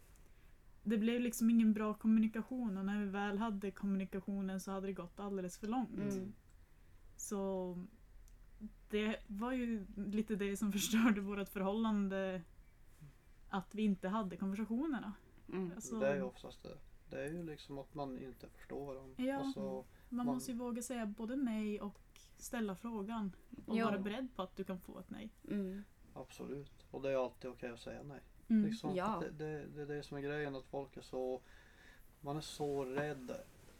[0.82, 4.92] det blev liksom ingen bra kommunikation och när vi väl hade kommunikationen så hade det
[4.92, 5.90] gått alldeles för långt.
[5.98, 6.32] Mm.
[7.16, 7.76] Så
[8.90, 12.42] det var ju lite det som förstörde vårt förhållande
[13.48, 15.12] att vi inte hade konversationerna.
[15.48, 15.72] Mm.
[15.74, 16.78] Alltså, Det är ju oftast det.
[17.10, 19.22] Det är ju liksom att man inte förstår varandra.
[19.24, 19.36] Ja.
[19.38, 19.60] Alltså,
[20.08, 22.00] man man- måste ju våga säga både nej och
[22.36, 23.32] ställa frågan
[23.66, 23.84] och Ja.
[23.84, 25.30] vara beredd på att du kan få ett nej.
[25.50, 25.82] Mm.
[26.14, 26.86] absolut.
[26.90, 28.20] Och det är alltid okej att säga nej.
[28.50, 28.70] Mm.
[28.70, 29.22] Liksom, Ja.
[29.22, 31.40] det, det, det är det som är grejen att folk är så
[32.20, 33.30] Man är så rädd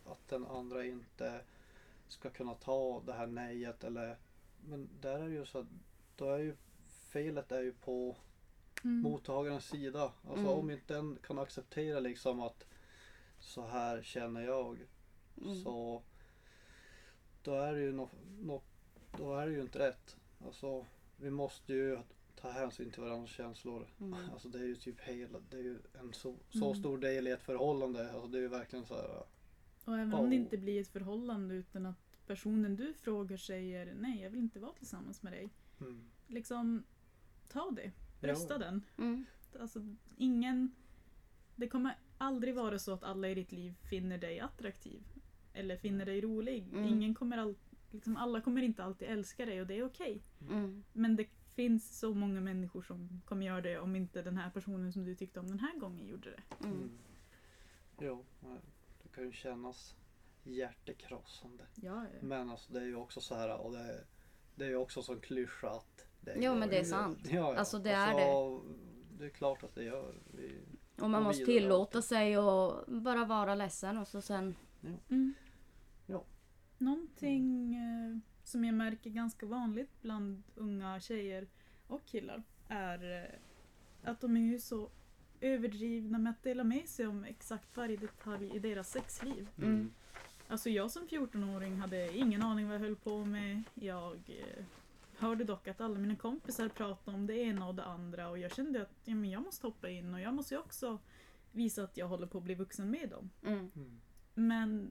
[0.07, 1.41] att den andra inte
[2.09, 4.17] ska kunna ta det här nejet eller
[4.65, 5.67] Men där är det ju så att
[6.17, 6.57] då är ju
[7.11, 8.17] felet är ju på
[8.85, 9.01] Mm.
[9.03, 10.03] mottagarens sida.
[10.23, 10.59] Alltså Mm.
[10.59, 12.67] om inte den kan acceptera liksom att
[13.41, 14.79] så här känner jag
[15.43, 15.63] Mm.
[15.63, 16.03] så
[17.43, 18.09] då är det ju nå
[18.41, 18.63] nå-
[19.19, 20.17] då är det ju inte rätt.
[20.45, 21.99] Alltså vi måste ju
[22.41, 23.89] ta hänsyn till varandras känslor.
[24.01, 24.15] Mm.
[24.33, 26.79] Alltså det är ju typ hela, det är ju en så, så Mm.
[26.81, 28.13] stor del i ett förhållande.
[28.13, 29.23] Alltså det är ju verkligen så här.
[29.85, 30.41] Och även om det Oh.
[30.43, 34.73] inte blir ett förhållande utan att personen du frågar säger nej, jag vill inte vara
[34.73, 35.51] tillsammans med dig.
[35.81, 36.11] Mm.
[36.27, 36.85] Liksom,
[37.49, 37.93] ta det.
[38.21, 38.59] Rösta Ja.
[38.59, 38.85] den.
[38.99, 39.25] Mm.
[39.61, 39.81] Alltså,
[40.17, 40.75] ingen...
[41.57, 45.03] Det kommer aldrig vara så att alla i ditt liv finner dig attraktiv.
[45.53, 46.69] Eller finner dig rolig.
[46.73, 46.85] Mm.
[46.85, 47.55] Ingen kommer all,
[47.91, 50.23] liksom, alla kommer inte alltid älska dig och det är okej.
[50.51, 50.85] Mm.
[50.93, 54.93] Men det finns så många människor som kommer göra det om inte den här personen
[54.93, 56.67] som du tyckte om den här gången gjorde det.
[56.67, 56.77] Mm.
[56.77, 56.91] Mm.
[57.99, 58.25] Jo,
[59.03, 59.97] det kan ju kännas
[60.43, 61.65] hjärtekrossande.
[61.75, 64.05] Ja, Men alltså det är ju också så här och det,
[64.55, 67.19] det är ju också som klyscha att det Jo, men det är sant.
[67.31, 67.57] Ja, ja.
[67.57, 68.61] Alltså, det är det.
[69.19, 70.15] Det är klart att det gör.
[70.35, 70.61] Vi,
[71.01, 74.57] Och man måste tillåta sig och bara vara ledsen och så sen...
[75.11, 75.35] Mm.
[76.07, 76.25] Ja.
[76.79, 78.19] Någonting eh,
[78.51, 81.47] som jag märker ganska vanligt bland unga tjejer
[81.87, 84.91] och killar är eh, att de är ju så
[85.41, 89.49] överdrivna med att dela med sig om exakt varje detalj i deras sexliv.
[89.59, 89.91] Mm.
[90.49, 93.63] Alltså jag som 14-åring hade ingen aning vad jag höll på med.
[93.75, 94.65] Jag eh,
[95.19, 98.55] hörde dock att alla mina kompisar pratade om det ena och det andra och jag
[98.55, 100.99] kände att ja, men jag måste hoppa in och jag måste ju också
[101.53, 103.31] visa att jag håller på att bli vuxen med dem.
[103.43, 103.71] Mm.
[103.77, 104.01] Mm.
[104.35, 104.91] Men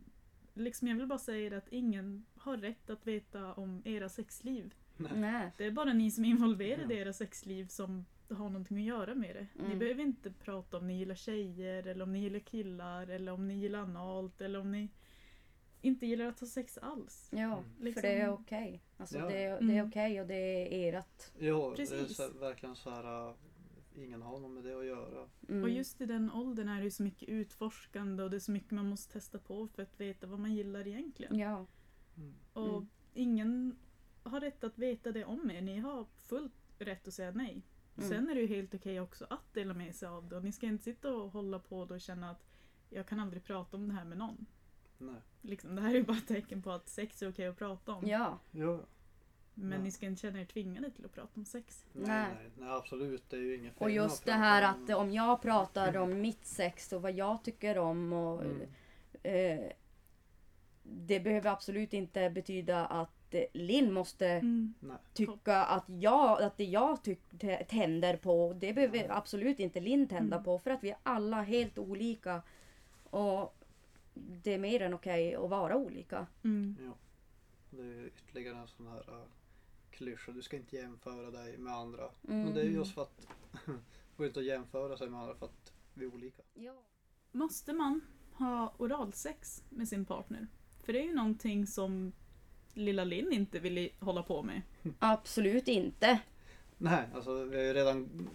[0.60, 4.74] liksom jag vill bara säga det att ingen har rätt att veta om era sexliv.
[4.98, 5.52] Nej.
[5.58, 7.02] Det är bara ni som är involverade i Ja.
[7.02, 9.48] era sexliv som har någonting att göra med det.
[9.54, 9.80] Ni Mm.
[9.80, 13.54] behöver inte prata om ni gillar tjejer eller om ni gillar killar eller om ni
[13.54, 14.89] gillar analt eller om ni...
[15.82, 17.30] inte gillar att ha sex alls.
[17.32, 17.63] Ja, Mm.
[17.78, 18.82] för Liksom- det är okej.
[18.98, 19.26] Alltså Ja.
[19.26, 19.88] det, det är Mm.
[19.88, 20.36] okej och det
[20.89, 21.32] är ert.
[21.39, 22.19] Jo, det Precis.
[22.19, 23.34] är så, verkligen så här.
[24.04, 25.30] Ingen har något med det att göra.
[25.50, 25.64] Mm.
[25.64, 28.52] Och just i den åldern är det ju så mycket utforskande och det är så
[28.52, 31.36] mycket man måste testa på för att veta vad man gillar egentligen.
[31.40, 31.66] Ja.
[32.18, 32.34] Mm.
[32.54, 32.90] Och Mm.
[33.14, 33.76] ingen
[34.24, 35.62] har rätt att veta det om er.
[35.62, 37.64] Ni har fullt rätt att säga nej.
[37.98, 38.10] Mm.
[38.10, 40.36] Sen är det ju helt okej också att dela med sig av det.
[40.36, 42.46] Och ni ska inte sitta och hålla på och känna att
[42.90, 44.46] jag kan aldrig prata om det här med någon.
[44.98, 45.22] Nej.
[45.42, 47.94] Liksom, det här är ju bara ett tecken på att sex är okej att prata
[47.94, 48.08] om.
[48.08, 48.40] Ja.
[48.52, 48.86] Jo.
[49.62, 49.84] Men Ja.
[49.84, 51.86] ni ska inte känna er tvingade till att prata om sex.
[51.93, 52.26] Nej, Nej.
[52.36, 53.24] nej, nej, absolut.
[53.30, 55.98] Det är ju ingen Och fel just att det här om- att om jag pratar
[55.98, 58.62] om mitt sex och vad jag tycker om och Mm.
[59.24, 59.72] eh,
[60.84, 64.74] Det behöver absolut inte betyda att Linn måste Mm.
[64.80, 64.98] Nej.
[65.13, 69.08] tycka att, jag, att det jag tyck- tänder på, det behöver Nej.
[69.10, 70.43] absolut inte Linn tända Mm.
[70.43, 72.41] på för att vi är alla helt olika.
[73.10, 73.56] Och
[74.13, 76.28] det är mer än okej att vara olika.
[76.43, 76.76] Mm.
[76.86, 76.91] Ja.
[77.69, 79.24] Det är ju ytterligare en sån här uh,
[80.00, 80.32] klyscha.
[80.32, 82.10] Du ska inte jämföra dig med andra.
[82.28, 82.44] Mm.
[82.44, 83.28] Men det är ju just för att
[83.66, 83.74] det
[84.18, 86.44] går inte att jämföra sig med andra för att vi är olika.
[86.54, 86.84] Ja.
[87.32, 88.02] Måste man
[88.34, 90.48] ha oralsex med sin partner?
[90.84, 92.12] För det är ju någonting som
[92.74, 94.62] lilla Linn inte vill hålla på med.
[95.00, 96.20] Absolut inte.
[96.78, 98.30] Nej, alltså vi har ju redan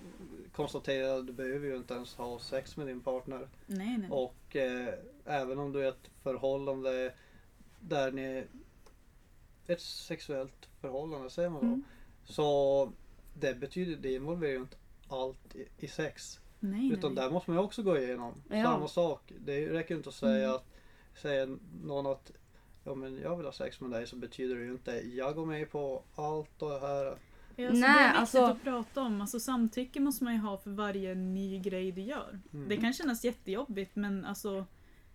[0.53, 3.49] konstaterat att du behöver ju inte ens ha sex med din partner.
[3.67, 4.11] Nej, nej.
[4.11, 7.15] Och eh, även om du är i ett förhållande
[7.81, 8.47] där ni
[9.67, 11.67] ett sexuellt förhållande säger man då.
[11.67, 11.83] Mm.
[12.25, 12.93] Så
[13.35, 14.77] det betyder, det involverar ju inte
[15.09, 16.41] allt i, i sex.
[16.61, 17.25] nej, Utan nej.
[17.25, 18.35] där måste man ju också gå igenom.
[18.49, 18.63] Ja.
[18.63, 19.33] Samma sak.
[19.39, 20.57] Det räcker inte att säga Mm.
[20.57, 20.65] att
[21.23, 21.47] säga
[21.85, 22.33] någon att
[22.85, 25.47] ja men jag vill ha sex med dig så betyder det ju inte jag går
[25.47, 27.19] med på allt det här.
[27.57, 29.21] Ja, alltså, Nej, det är viktigt alltså- att prata om.
[29.21, 32.41] Alltså, samtycke måste man ju ha för varje ny grej du gör.
[32.53, 32.69] Mm.
[32.69, 34.67] Det kan kännas jättejobbigt men alltså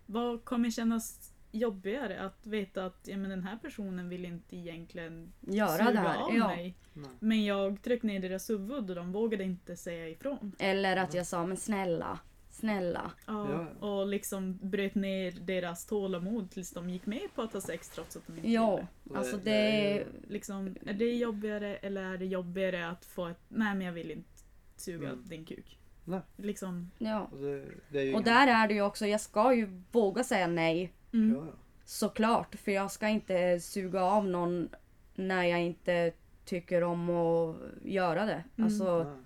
[0.06, 2.20] vad kommer kännas jobbigare?
[2.20, 6.18] Att veta att ja, men den här personen vill inte egentligen Göra det här.
[6.22, 6.46] av Ja.
[6.48, 6.76] mig.
[6.92, 7.10] Nej.
[7.20, 10.52] Men jag tryckte ner deras huvud och de vågade inte säga ifrån.
[10.58, 12.18] Eller att jag sa men snälla,
[12.50, 13.10] snälla.
[13.26, 13.86] Ja, Ja.
[13.88, 18.16] Och liksom bröt ner deras tålamod tills de gick med på att ha sex trots
[18.16, 18.86] att de inte Ja, ville.
[19.04, 20.06] Det- alltså det är.
[20.28, 24.10] Liksom, är det jobbigare eller är det jobbigare att få ett nej men jag vill
[24.10, 24.28] inte
[24.76, 25.24] suga Mm.
[25.28, 25.76] din kuk?
[26.04, 26.20] Nej.
[26.36, 27.28] Liksom, Ja.
[27.32, 30.24] Och det, det är ju Och där är det ju också, jag ska ju våga
[30.24, 30.92] säga nej.
[31.12, 31.34] Mm.
[31.36, 31.52] Ja, ja.
[31.84, 34.68] Såklart, för jag ska inte suga av någon
[35.14, 36.12] när jag inte
[36.44, 38.44] tycker om att göra det.
[38.56, 38.64] Mm.
[38.64, 39.16] Alltså.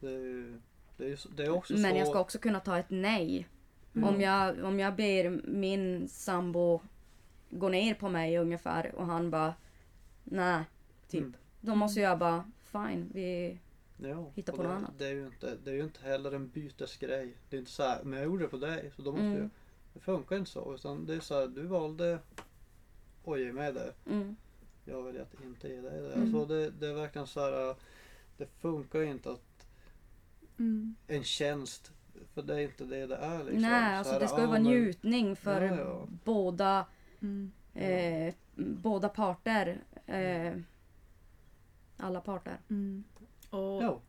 [0.00, 0.60] Det är,
[0.96, 1.98] det är, det är också men så.
[1.98, 3.48] jag ska också kunna ta ett nej.
[3.94, 4.08] Mm.
[4.08, 6.80] Om, jag, om jag ber min sambo
[7.50, 9.54] gå ner på mig ungefär och han bara
[10.24, 10.64] nej,
[11.08, 11.20] typ.
[11.22, 11.34] Mm.
[11.60, 13.58] Då måste jag bara fine, vi...
[13.96, 14.98] Ja, hitta och på det, något annat.
[14.98, 17.34] Det är, ju inte, det är ju inte heller en bytesgrej.
[17.50, 19.38] Det är inte så här, men jag gjorde det på dig så då måste Mm.
[19.38, 19.50] jag.
[19.94, 20.74] Det funkar inte så.
[20.74, 22.18] Utan det är så här, du valde
[23.26, 23.94] att ge mig det.
[24.06, 24.36] Mm,
[24.84, 26.12] Jag väljer att inte ge dig det.
[26.12, 26.22] Mm.
[26.22, 27.74] Alltså det, det är verkligen så här.
[28.36, 29.40] Det funkar ju inte att
[30.58, 30.94] Mm.
[31.06, 31.92] en tjänst.
[32.34, 33.44] För det är inte det det är.
[33.44, 33.62] Liksom.
[33.62, 36.06] nej, Så alltså här, det ska ju ja, vara men- njutning för Ja, ja.
[36.24, 36.86] båda
[37.22, 37.52] Mm.
[37.74, 39.80] eh, båda parter.
[40.06, 40.52] Eh,
[41.96, 42.60] alla parter.
[42.70, 43.04] Mm.
[43.50, 44.00] Och Ja,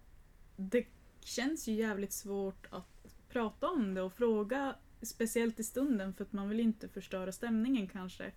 [0.56, 0.86] det
[1.20, 6.34] känns ju jävligt svårt att prata om det och fråga, speciellt i stunden för att
[6.34, 8.32] man vill inte förstöra stämningen kanske.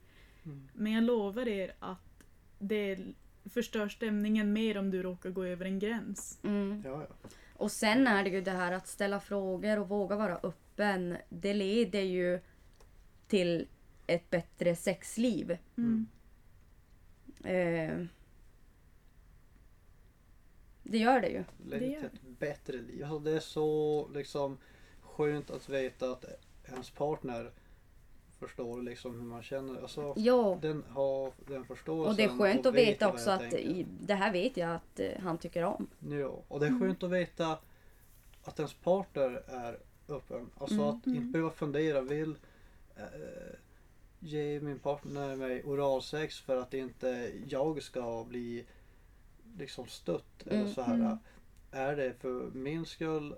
[0.45, 0.69] mm.
[0.73, 2.25] Men jag lovar er att
[2.59, 2.99] det
[3.45, 6.39] förstör stämningen mer om du råkar gå över en gräns.
[6.43, 6.83] Mm.
[6.85, 7.29] ja, ja.
[7.55, 11.17] Och sen är det ju det här att ställa frågor och våga vara öppen.
[11.29, 12.41] Det leder ju
[13.29, 13.69] till
[14.07, 15.59] ett bättre sexliv.
[15.77, 16.07] Mm.
[17.45, 18.07] Eh,
[20.83, 21.45] det gör det ju.
[21.71, 23.05] Det till gör ett bättre liv.
[23.05, 24.59] Alltså det är så liksom
[25.01, 26.25] skönt att veta att
[26.73, 27.51] ens partner
[28.39, 29.83] förstår liksom hur man känner.
[29.83, 32.11] Alltså, Ja, den har den förståelsen.
[32.11, 33.87] och det är skönt att vet veta också att tänker.
[34.01, 35.87] det här vet jag att eh, han tycker om.
[36.11, 37.59] Ja, och det är skönt att veta
[38.45, 39.79] att ens partner är
[40.09, 40.51] öppen.
[40.59, 40.89] Alltså Mm.
[40.89, 42.01] att inte behöva fundera.
[42.01, 42.35] Vill
[42.97, 43.05] eh,
[44.21, 48.65] ge min partner mig oralsex för att inte jag ska bli
[49.59, 50.47] liksom stött.
[50.47, 50.95] Eller Mm, så här.
[50.95, 51.19] mm.
[51.71, 53.35] Är det för min skull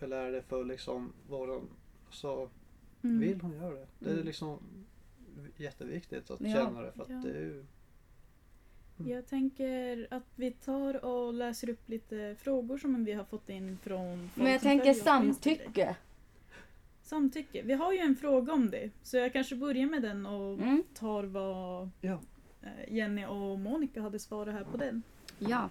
[0.00, 1.68] eller är det för liksom våran...
[2.10, 2.48] Så
[3.04, 3.20] Mm.
[3.20, 3.86] vill hon göra det.
[3.98, 4.26] Det är Mm.
[4.26, 4.58] liksom
[5.56, 6.92] jätteviktigt att Ja, känna det.
[6.92, 7.16] För att ja.
[7.16, 7.64] det är ju...
[8.98, 9.12] Mm.
[9.12, 13.78] Jag tänker att vi tar och läser upp lite frågor som vi har fått in
[13.82, 15.96] från folk Men jag tänker samtycke.
[17.02, 17.62] Samtycke.
[17.62, 18.90] Vi har ju en fråga om det.
[19.02, 22.20] Så jag kanske börjar med den och Mm, tar vad Ja.
[22.62, 25.02] eh, Jenny och Monica hade svarat här på den.
[25.38, 25.70] ja.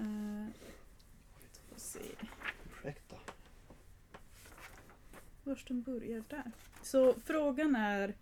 [0.00, 0.46] Uh,
[1.76, 2.00] se
[5.48, 6.52] var den börjar där.
[6.82, 8.14] Så frågan är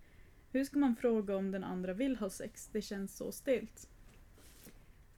[0.51, 2.69] Hur ska man fråga om den andra vill ha sex?
[2.71, 3.89] Det känns så stelt.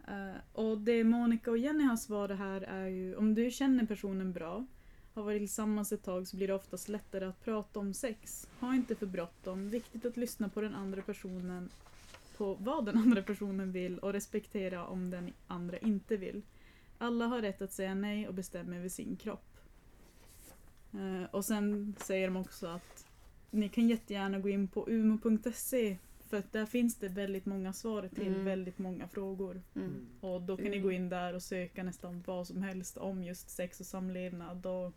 [0.09, 4.33] Uh, och det Monica och Jenny har svarat här är ju om du känner personen
[4.33, 4.65] bra,
[5.13, 8.47] har varit tillsammans ett tag så blir det oftast lättare att prata om sex.
[8.59, 9.69] Ha inte för bråttom.
[9.69, 11.69] Viktigt att lyssna på den andra personen
[12.37, 16.41] på vad den andra personen vill och respektera om den andra inte vill.
[16.97, 19.48] Alla har rätt att säga nej och bestämma över sin kropp.
[20.93, 23.05] Eh, och sen säger de också att
[23.51, 25.97] ni kan jättegärna gå in på umo.se
[26.29, 28.45] för att där finns det väldigt många svar till Mm.
[28.45, 29.61] väldigt många frågor.
[29.75, 30.07] Mm.
[30.21, 30.83] Och då kan ni Mm.
[30.83, 34.93] gå in där och söka nästan vad som helst om just sex och samlevnad och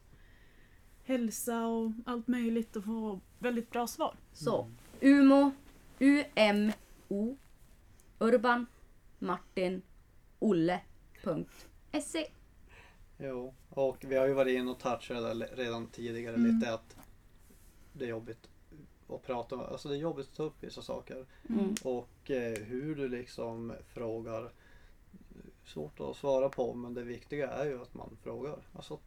[1.04, 4.14] hälsa och allt möjligt och få väldigt bra svar.
[4.32, 5.50] Så, Umo,
[5.98, 7.36] U-M-O,
[8.18, 8.66] Urban,
[9.18, 9.82] Martin,
[10.38, 12.26] Olle.se.
[13.18, 16.54] Jo, och vi har ju varit inne och touchat det redan tidigare Mm.
[16.54, 16.96] lite att
[17.92, 18.48] det är jobbigt
[19.08, 19.60] att prata om.
[19.60, 21.26] Alltså det är jobbigt att ta upp vissa saker.
[21.48, 21.74] Mm.
[21.84, 24.52] Och eh, hur du liksom frågar.
[25.64, 28.58] Svårt att svara på men det viktiga är ju att man frågar.
[28.72, 28.98] Alltså,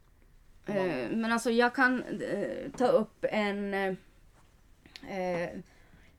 [0.66, 3.94] man, Eh, men alltså jag kan eh, ta upp en eh,
[5.08, 5.50] eh,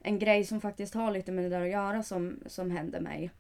[0.02, 3.32] en grej som faktiskt har lite med det där att göra som, som hände mig.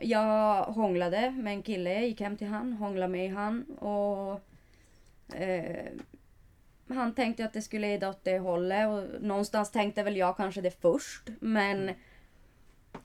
[0.00, 4.40] Jag hånglade med en kille, jag gick hem till han, hånglade med han och
[5.36, 5.92] eh,
[6.88, 10.60] han tänkte att det skulle leda åt det hållet och någonstans tänkte väl jag kanske
[10.60, 11.90] det först men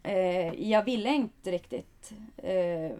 [0.03, 2.91] eh, jag ville inte riktigt eh,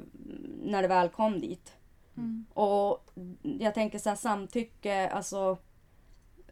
[0.63, 1.73] när det väl kom dit.
[2.17, 2.45] Mm.
[2.53, 5.57] Och jag tänker så här samtycke, alltså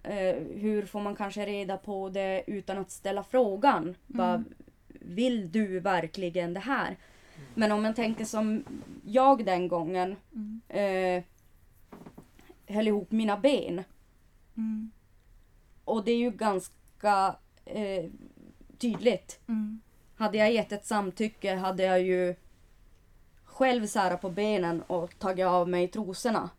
[0.04, 3.96] eh, hur får man kanske reda på det utan att ställa frågan?
[4.08, 4.44] Bara,
[4.88, 6.98] vill du verkligen det här?
[7.54, 8.64] Men om man tänker som
[9.06, 10.62] jag den gången Mm.
[10.68, 11.24] eh,
[12.76, 13.84] höll ihop mina ben.
[14.58, 14.92] Mm.
[15.86, 18.06] Och det är ju ganska eh,
[18.78, 19.40] tydligt.
[19.48, 19.82] Mm.
[20.16, 22.36] Hade jag gett ett samtycke hade jag ju
[23.44, 26.50] själv särat på benen och tagit av mig trosorna.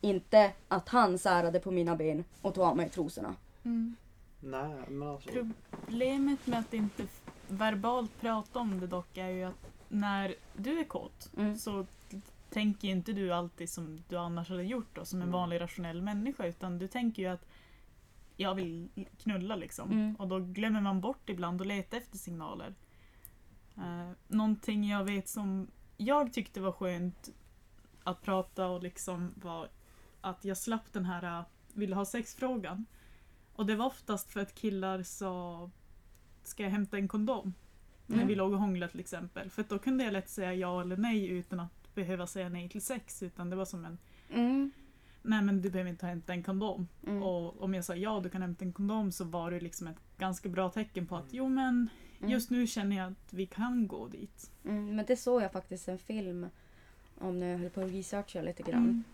[0.00, 3.34] Inte att han särade på mina ben och tog av mig trosorna.
[3.64, 3.96] Mm.
[4.40, 5.30] nej men alltså.
[5.30, 7.02] Problemet med att inte
[7.48, 11.56] verbalt prata om det dock är ju att när du är kåt Mm.
[11.56, 11.86] så
[12.50, 15.32] tänker inte du alltid som du annars hade gjort då, som en Mm.
[15.32, 17.46] vanlig rationell människa utan du tänker ju att
[18.36, 18.88] jag vill
[19.22, 19.90] knulla liksom.
[19.92, 20.16] Mm.
[20.16, 22.74] Och då glömmer man bort ibland att leta efter signaler.
[23.78, 27.28] Uh, någonting jag vet som jag tyckte var skönt
[28.04, 29.68] att prata och liksom var
[30.20, 32.86] att jag slapp den här uh, vill ha sex-frågan.
[33.54, 35.70] Och det var oftast för att killar sa
[36.42, 37.54] ska jag hämta en kondom?
[38.06, 38.28] När Mm.
[38.28, 39.50] vi låg och hånglade till exempel.
[39.50, 42.82] För då kunde jag lätt säga ja eller nej utan att behöva säga nej till
[42.82, 43.22] sex.
[43.22, 43.98] Utan det var som en
[44.34, 44.70] Mm.
[45.22, 46.88] nej men du behöver inte hämta en kondom.
[47.06, 47.22] Mm.
[47.22, 50.00] Och om jag sa ja du kan hämta en kondom så var det liksom ett
[50.18, 51.88] ganska bra tecken på att jo men
[52.18, 52.30] Mm.
[52.30, 54.50] just nu känner jag att vi kan gå dit.
[54.64, 56.46] Mm, men det såg jag faktiskt en film
[57.18, 59.04] om när jag höll på att researcha lite grann.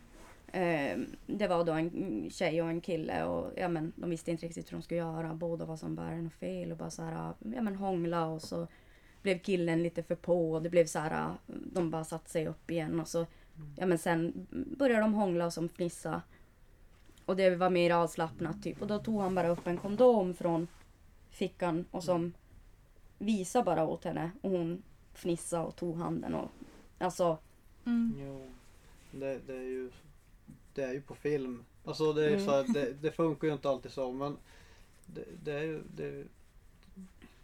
[0.53, 4.47] Eh, det var då en tjej och en kille och ja, men, de visste inte
[4.47, 5.35] riktigt hur de skulle göra.
[5.35, 7.13] Båda var som bär och fel och bara så här,
[7.55, 8.67] ja, men, hångla och så
[9.23, 12.71] blev killen lite för på och det blev så här, de bara satte sig upp
[12.71, 13.27] igen och så
[13.77, 14.47] ja, men sen
[14.79, 16.23] började de hångla och som fnissa.
[17.25, 20.69] Och det var mer avslappnat typ och då tog han bara upp en kondom från
[21.31, 22.33] fickan och som
[23.19, 24.83] visade bara åt henne och hon
[25.15, 26.51] fnissade och tog handen och
[26.99, 27.39] alltså
[27.85, 28.15] Mm.
[28.19, 28.51] Jo,
[29.13, 29.91] det, det är ju
[30.75, 31.65] det är ju på film.
[31.85, 32.45] Alltså det är Mm.
[32.47, 34.37] så här, det, det funkar ju inte alltid så men
[35.07, 36.25] det, det är ju det,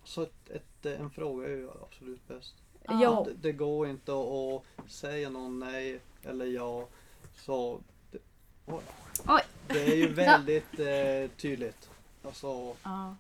[0.09, 2.55] så ett, ett, en fråga är ju absolut bäst.
[2.85, 3.25] Ja.
[3.27, 6.89] Det, det går inte att, säga någon nej eller ja.
[7.35, 8.19] Så det,
[8.67, 8.83] oj.
[9.27, 9.43] Oj.
[9.67, 11.91] det är ju väldigt eh, tydligt.
[12.23, 13.15] Alltså, Ja.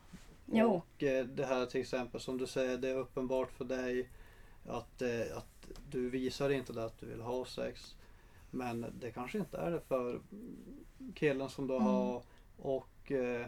[0.66, 4.08] Och eh, det här till exempel som du säger, det är uppenbart för dig
[4.66, 7.94] att, eh, att du visar inte det att du vill ha sex.
[8.50, 10.20] Men det kanske inte är det för
[11.14, 11.86] killen som du Mm.
[11.86, 12.22] har.
[12.58, 13.46] Och eh,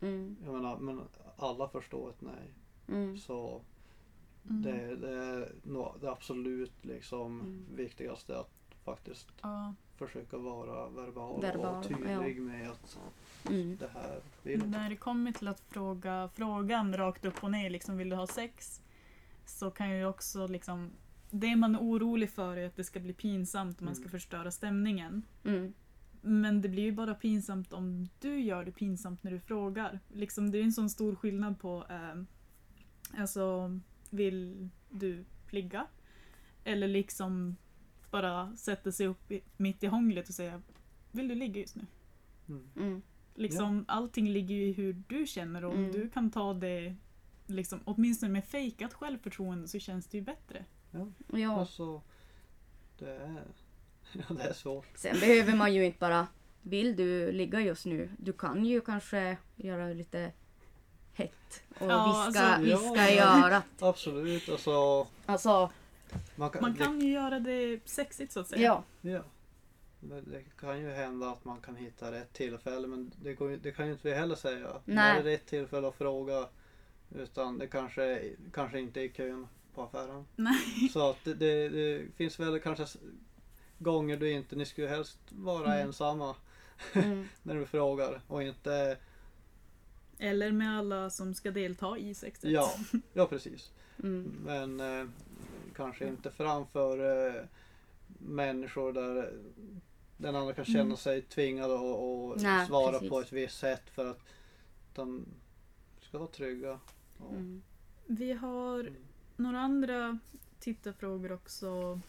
[0.00, 1.00] Mm, jag menar, men
[1.36, 2.52] alla förstår ett nej.
[2.88, 3.60] Mm, Så
[4.50, 4.62] Mm.
[4.62, 7.64] det, det är nog det absolut liksom Mm.
[7.76, 8.50] viktigaste att
[8.84, 9.74] faktiskt Ja.
[9.96, 12.98] försöka vara verbal, Verbal, och tydlig med att
[13.48, 14.66] mm, det här vill.
[14.66, 18.26] När det kommer till att fråga frågan rakt upp och ner, liksom vill du ha
[18.26, 18.82] sex?
[19.46, 20.90] Så kan ju också liksom
[21.30, 24.10] det man är orolig för är att det ska bli pinsamt och man ska Mm.
[24.10, 25.22] förstöra stämningen.
[25.44, 25.72] mm,
[26.20, 30.00] Men det blir ju bara pinsamt om du gör det pinsamt när du frågar.
[30.12, 32.22] Liksom, det är en sån stor skillnad på eh,
[33.18, 33.78] alltså,
[34.10, 35.86] vill du ligga?
[36.64, 37.56] Eller liksom
[38.10, 40.62] bara sätta sig upp i, mitt i hånglet och säga
[41.10, 41.86] vill du ligga just nu?
[42.48, 42.68] Mm.
[42.76, 43.02] mm.
[43.34, 45.92] Liksom, Allting ligger ju i hur du känner och om Mm.
[45.92, 46.96] du kan ta det
[47.46, 50.64] liksom, åtminstone med fejkat självförtroende så känns det ju bättre.
[51.32, 51.60] Ja.
[51.60, 52.02] Alltså,
[52.98, 53.44] det är,
[54.12, 54.88] ja, det är svårt.
[54.94, 56.26] Sen behöver man ju inte bara...
[56.62, 58.10] Vill du ligga just nu?
[58.18, 60.32] Du kan ju kanske göra lite
[61.16, 63.46] hett och Ja, viska, alltså- viska i Ja.
[63.46, 63.64] örat.
[63.80, 65.06] Absolut, alltså.
[65.26, 65.70] Alltså,
[66.36, 68.62] Man kan, Man kan ju göra det sexigt så att säga.
[68.62, 68.82] ja.
[69.00, 69.22] Det, ja.
[70.00, 73.72] Men det kan ju hända att man kan hitta rätt tillfälle men det, går, det
[73.72, 74.68] kan ju inte vi heller säga.
[74.84, 74.96] Nej.
[74.96, 76.46] När är det rätt tillfälle att fråga?
[77.14, 80.26] Utan det kanske, kanske inte är i kön på affären.
[80.36, 80.88] Nej.
[80.92, 82.86] Så att det, det, det finns väl kanske
[83.78, 85.86] gånger du inte, ni skulle helst vara Mm.
[85.86, 86.34] ensamma
[86.92, 87.28] Mm.
[87.42, 88.96] när du frågar och inte,
[90.18, 92.50] Eller med alla som ska delta i sexet.
[92.50, 92.74] ja,
[93.12, 93.70] ja precis.
[94.02, 94.34] Mm.
[94.44, 95.08] Men eh,
[95.76, 97.42] kanske inte framför eh,
[98.18, 99.32] människor där
[100.16, 100.96] den andra kan känna Mm.
[100.96, 103.08] sig tvingad att Nej, svara precis.
[103.10, 104.20] på ett visst sätt för att
[104.94, 105.24] de
[106.00, 106.80] ska vara trygga.
[107.18, 107.62] Och, Mm.
[108.06, 108.94] Vi har Mm.
[109.36, 110.18] några andra
[110.60, 112.00] tittarfrågor också.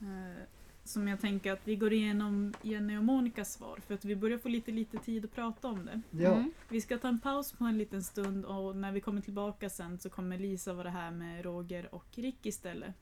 [0.00, 0.42] Eh,
[0.84, 4.38] som jag tänker att vi går igenom Jenny och Monikas svar för att vi börjar
[4.38, 6.00] få lite, lite tid att prata om det.
[6.22, 6.52] Ja, Mm.
[6.68, 9.98] Vi ska ta en paus på en liten stund och när vi kommer tillbaka sen
[9.98, 12.94] så kommer Lisa vara här med Roger och Rick istället.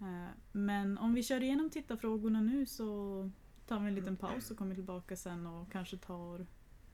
[0.00, 3.30] Eh, Men om vi kör igenom tittarfrågorna nu så
[3.66, 6.46] tar vi en liten paus och kommer tillbaka sen och kanske tar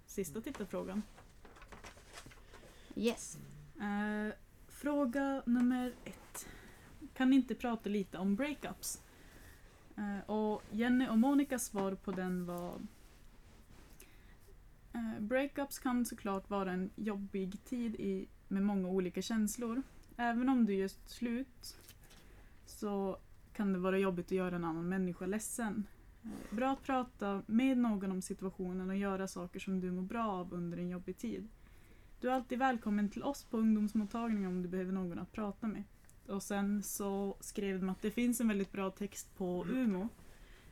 [0.07, 1.03] sista tittarfrågan.
[2.97, 3.39] Yes.
[3.81, 4.35] Eh,
[4.69, 6.47] fråga nummer ett.
[7.15, 9.03] Kan ni inte prata lite om breakups?
[9.99, 12.75] Eh, och Jenny och Monikas svar på den var
[14.93, 19.83] eh, Breakups kan såklart vara en jobbig tid i, med många olika känslor.
[20.17, 21.79] Även om du gör slut
[22.67, 23.19] så
[23.53, 25.87] kan det vara jobbigt att göra en annan människa ledsen.
[26.25, 30.27] Eh, bra att prata med någon om situationen och göra saker som du mår bra
[30.33, 31.49] av under en jobbig tid.
[32.21, 35.85] Du är alltid välkommen till oss på ungdomsmottagningen om du behöver någon att prata med.
[36.29, 40.09] Och sen så skrev de att det finns en väldigt bra text på Umo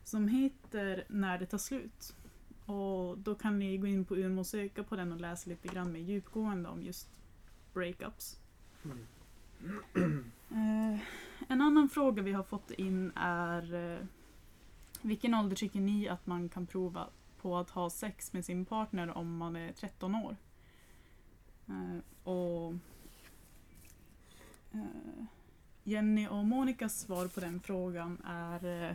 [0.05, 2.15] som heter När det tar slut.
[2.67, 5.69] Och då kan ni gå in på Umo och söka på den och läsa lite
[5.69, 7.09] grann mer djupgående om just
[7.75, 8.41] breakups.
[8.85, 9.07] Mm.
[10.51, 11.01] Eh,
[11.49, 14.07] en annan fråga vi har fått in är eh,
[15.03, 17.09] Vilken ålder tycker ni att man kan prova
[17.41, 20.37] på att ha sex med sin partner om man är 13 år?
[21.67, 22.75] Eh, och
[24.73, 25.25] eh,
[25.89, 28.95] Jenny och Monikas svar på den frågan är eh,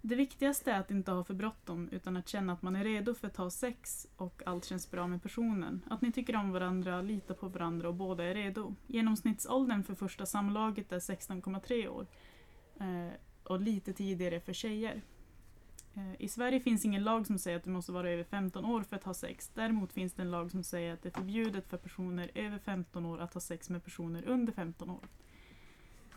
[0.00, 3.14] Det viktigaste är att inte ha för bråttom utan att känna att man är redo
[3.14, 5.82] för att ha sex och allt känns bra med personen.
[5.90, 8.74] Att ni tycker om varandra, litar på varandra och båda är redo.
[8.86, 12.06] Genomsnittsåldern för första samlaget är 16,3 år.
[12.80, 13.12] Eh,
[13.42, 15.02] och lite tidigare för tjejer.
[15.94, 18.82] Eh, I Sverige finns ingen lag som säger att du måste vara över 15 år
[18.82, 19.50] för att ha sex.
[19.54, 23.06] Däremot finns det en lag som säger att det är förbjudet för personer över 15
[23.06, 25.08] år att ha sex med personer under 15 år.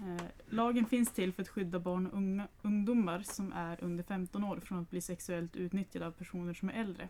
[0.02, 4.44] Eh, lagen finns till för att skydda barn och unga, ungdomar som är under 15
[4.44, 7.10] år från att bli sexuellt utnyttjade av personer som är äldre.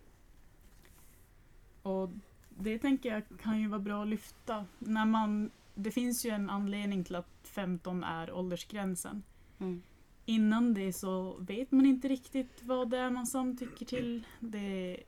[1.82, 2.10] Och
[2.50, 4.66] det tänker jag kan ju vara bra att lyfta.
[4.80, 9.24] När man, det finns ju en anledning till att 15 är åldersgränsen.
[9.60, 9.82] Mm.
[10.26, 14.28] Innan det så vet man inte riktigt vad det är man samtycker till.
[14.40, 15.04] Det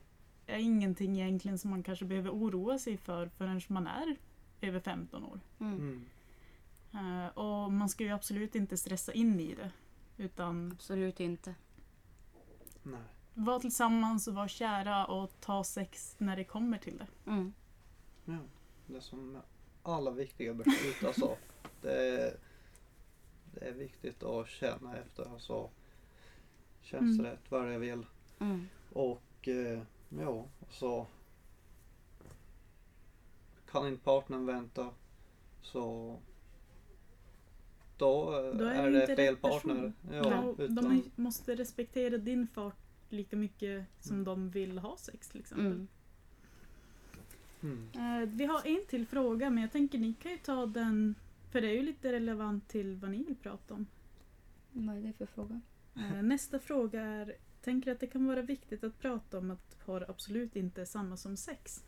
[0.46, 4.16] är ingenting egentligen som man kanske behöver oroa sig för förrän man är
[4.60, 5.40] över 15 år.
[5.58, 6.04] Mm.
[6.94, 9.70] Eh, och man ska ju absolut inte stressa in i det.
[10.16, 11.54] Utan Absolut inte.
[12.82, 13.00] Nej.
[13.34, 17.30] vara tillsammans och vara kära och ta sex när det kommer till det.
[17.30, 17.52] Mm.
[18.24, 18.38] Ja.
[18.86, 19.42] Det är som med
[19.82, 21.36] alla viktiga beslut alltså.
[21.82, 22.36] Det är,
[23.54, 25.32] det är viktigt att känna efter.
[25.32, 25.70] Alltså,
[26.82, 27.26] känns Mm.
[27.32, 28.06] rätt vad jag vill.
[28.38, 28.68] Mm.
[28.92, 31.06] Och eh, ja, så
[33.70, 34.90] kan inte partnern vänta
[35.62, 36.16] så
[37.96, 39.92] då, eh, Då är är, det fel rätt partner.
[40.12, 42.76] Ja, de, utan, de måste respektera din fart
[43.08, 45.66] lika mycket som de vill ha sex till exempel.
[45.66, 45.88] Mm.
[47.62, 48.22] mm.
[48.22, 51.14] Eh, vi har en till fråga men jag tänker ni kan ju ta den
[51.52, 53.86] för det är ju lite relevant till vad ni vill prata om.
[54.72, 55.60] Vad är det för fråga?
[55.96, 60.10] Eh, nästa fråga är Tänker att det kan vara viktigt att prata om att par
[60.10, 61.84] absolut inte är samma som sex.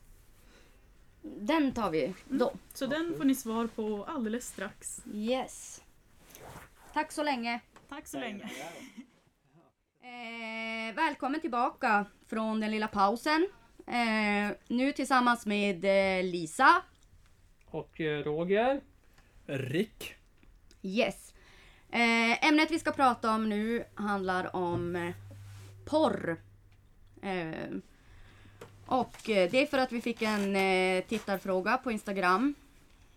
[1.23, 2.53] Den tar vi då.
[2.75, 5.03] Så den får ni svar på alldeles strax.
[5.15, 5.83] Yes.
[6.97, 7.61] Tack så länge.
[7.89, 8.51] Tack så länge.
[10.03, 13.49] Eh, välkommen tillbaka från den lilla pausen.
[13.87, 16.83] Eh, nu tillsammans med eh, Lisa.
[17.67, 18.81] Och eh, Roger.
[19.47, 20.15] Rick.
[20.83, 21.35] Yes.
[21.91, 25.15] Eh, ämnet vi ska prata om nu handlar om eh,
[25.85, 26.37] porr.
[27.23, 27.77] Eh,
[28.87, 32.55] Och eh, det är för att vi fick en eh, tittarfråga på Instagram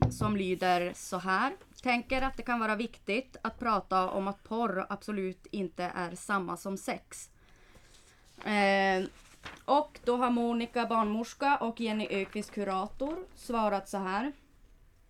[0.10, 1.54] som lyder så här.
[1.84, 6.58] Tänker att det kan vara viktigt att prata om att porr absolut inte är samma
[6.58, 7.30] som sex.
[8.45, 9.06] Eh,
[9.66, 14.32] och då har Monica barnmorska och Jenny Ökvist kurator svarat så här.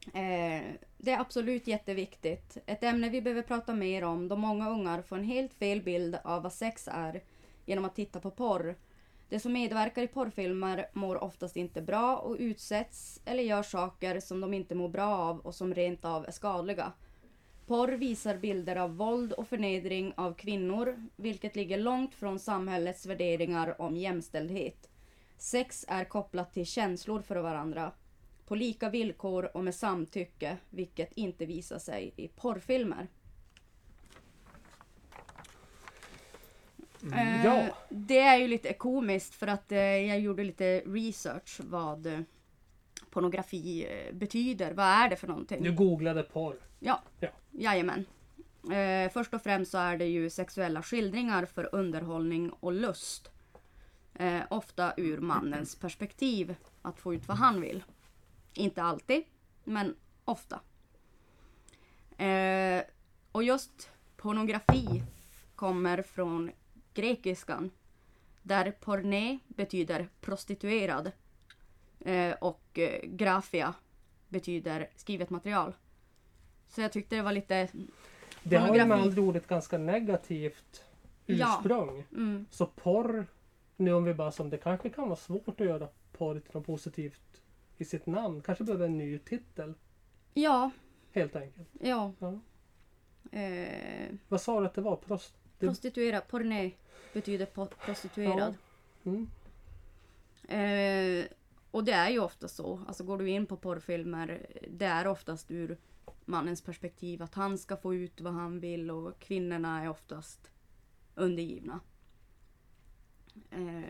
[0.05, 0.63] Eh,
[0.97, 2.57] det är absolut jätteviktigt.
[2.65, 6.17] Ett ämne vi behöver prata mer om då många ungar får en helt fel bild
[6.23, 7.21] av vad sex är
[7.65, 8.75] genom att titta på porr.
[9.29, 14.41] De som medverkar i porrfilmer mår oftast inte bra och utsätts eller gör saker som
[14.41, 16.91] de inte mår bra av och som rent av är skadliga.
[17.67, 23.81] Porr visar bilder av våld och förnedring av kvinnor, vilket ligger långt från samhällets värderingar
[23.81, 24.89] om jämställdhet.
[25.37, 27.91] Sex är kopplat till känslor för varandra,
[28.45, 33.07] på lika villkor och med samtycke, vilket inte visar sig i porrfilmer.
[37.13, 42.05] Eh, Ja, Det är ju lite komiskt för att eh, jag gjorde lite research vad
[42.05, 42.19] eh,
[43.09, 44.73] pornografi eh, betyder.
[44.73, 45.63] Vad är det för någonting?
[45.63, 46.55] du googlade porr.
[46.79, 47.29] Ja, Ja.
[47.51, 48.05] jajamän.
[48.71, 53.29] Eh, först och främst så är det ju sexuella skildringar för underhållning och lust.
[54.15, 57.83] Eh, ofta ur mannens perspektiv, att få ut vad han vill.
[58.53, 59.23] Inte alltid,
[59.63, 59.95] men
[60.25, 60.59] ofta.
[62.17, 62.83] Eh,
[63.31, 65.03] och just pornografi
[65.55, 66.51] kommer från
[67.01, 67.71] grekiskan.
[68.43, 71.11] Där porné betyder prostituerad.
[71.99, 73.73] Eh, och eh, grafia
[74.29, 75.73] betyder skrivet material.
[76.67, 77.67] Så jag tyckte det var lite...
[78.43, 80.83] Det har ju med andra ord ett ganska negativt
[81.25, 81.57] Ja.
[81.59, 82.03] ursprung.
[82.11, 83.25] Mm, Så porr,
[83.75, 86.65] nu om vi bara som det kanske kan vara svårt att göra porr till något
[86.65, 87.41] positivt
[87.77, 88.41] i sitt namn.
[88.41, 89.73] Kanske behöver en ny titel
[90.33, 90.71] ja,
[91.11, 91.69] helt enkelt.
[91.81, 92.13] ja.
[92.19, 92.39] Ja.
[93.39, 94.95] Eh, Vad sa du att det var?
[94.95, 95.35] Prost...
[95.59, 96.71] Det- prostituerad, porné
[97.13, 97.45] betyder
[97.85, 98.55] prostituerad.
[99.03, 99.29] Mm.
[100.47, 101.25] Eh,
[101.71, 102.81] och det är ju ofta så.
[102.87, 105.77] Alltså går du in på porrfilmer, det är oftast ur
[106.25, 110.51] mannens perspektiv att han ska få ut vad han vill och kvinnorna är oftast
[111.15, 111.79] undergivna.
[113.51, 113.83] Eh,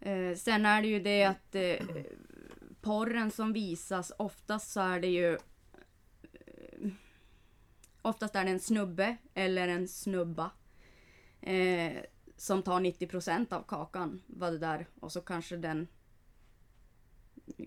[0.00, 1.86] eh, sen är det ju det att eh,
[2.80, 5.38] porren som visas, oftast så är det ju
[8.08, 10.50] Oftast är det en snubbe eller en snubba.
[11.40, 11.92] Eh,
[12.36, 14.22] som tar 90% av kakan.
[14.26, 14.86] Vad det där.
[15.00, 15.88] Och så kanske den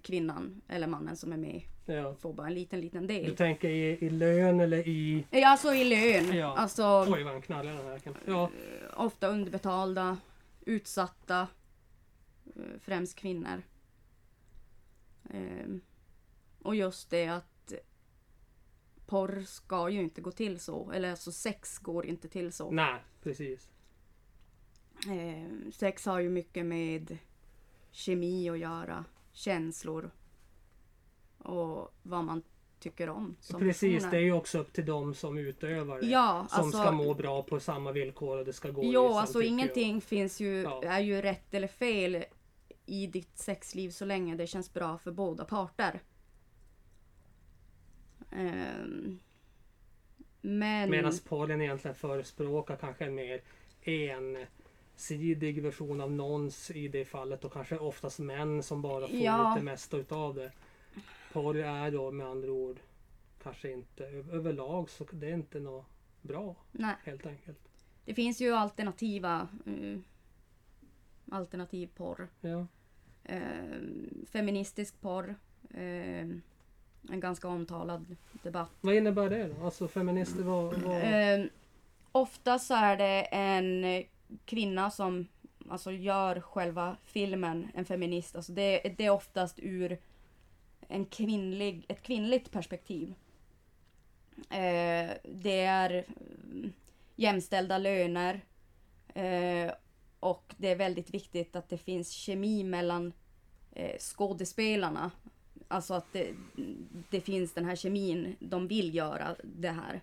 [0.03, 2.15] kvinnan eller mannen som är med Ja.
[2.15, 3.35] får bara en liten, liten Du del.
[3.35, 5.25] tänker i, i lön eller i...
[5.31, 6.37] Ja, alltså i lön.
[6.37, 6.57] Ja.
[6.57, 7.99] Alltså Oj vad den knallar den här.
[7.99, 8.49] kan- Ja.
[8.93, 10.17] ofta underbetalda,
[10.65, 11.47] utsatta,
[12.55, 13.61] eh, främst kvinnor.
[15.29, 15.81] Ehm,
[16.63, 17.50] och just det att
[19.11, 20.91] porr ska ju inte gå till så.
[20.91, 22.71] Eller alltså sex går inte till så.
[22.71, 23.69] Nej, precis.
[25.07, 27.17] Eh, sex har ju mycket med
[27.91, 30.11] kemi att göra, känslor
[31.37, 32.43] och vad man
[32.79, 34.11] tycker om Precis, personer.
[34.11, 36.07] det är ju också upp till dem som utövar det.
[36.07, 39.33] Ja, som alltså, ska må bra på samma villkor och det ska gå Jo, alltså
[39.33, 40.83] samtycke ingenting finns ju, Ja.
[40.83, 42.23] är ju rätt eller fel
[42.85, 46.01] i ditt sexliv så länge det känns bra för båda parter.
[48.31, 49.19] Ehm,
[50.41, 50.89] men...
[50.89, 53.41] Medan porren egentligen förespråkar kanske en mer
[53.81, 59.53] ensidig version av någons i det fallet och kanske oftast män som bara får Ja.
[59.57, 60.51] det mesta utav det.
[61.33, 62.79] Porr är då med andra ord
[63.43, 65.85] kanske inte överlag så det är inte något
[66.21, 67.59] bra Nej, helt enkelt.
[68.05, 69.99] det finns ju alternativa uh,
[71.31, 72.27] alternativ porr.
[72.41, 72.67] Ja.
[73.23, 75.35] Ehm, feministisk porr.
[75.73, 76.41] ehm,
[77.09, 78.69] en ganska omtalad debatt.
[78.81, 79.65] Vad innebär det då?
[79.65, 80.73] Alltså feminister vad...
[80.73, 81.01] vad...
[81.01, 81.45] Eh,
[82.11, 84.03] ofta så är det en
[84.45, 85.27] kvinna som
[85.69, 88.35] alltså, gör själva filmen, en feminist.
[88.35, 89.97] Alltså, det, det är oftast ur
[90.87, 93.13] en kvinnlig, ett kvinnligt perspektiv.
[94.49, 96.05] Eh, det är
[96.51, 96.73] mm,
[97.15, 98.41] jämställda löner.
[99.13, 99.71] Eh,
[100.19, 103.13] och det är väldigt viktigt att det finns kemi mellan
[103.71, 105.11] eh, skådespelarna.
[105.71, 106.33] Alltså att det,
[107.09, 110.01] det finns den här kemin, de vill göra det här.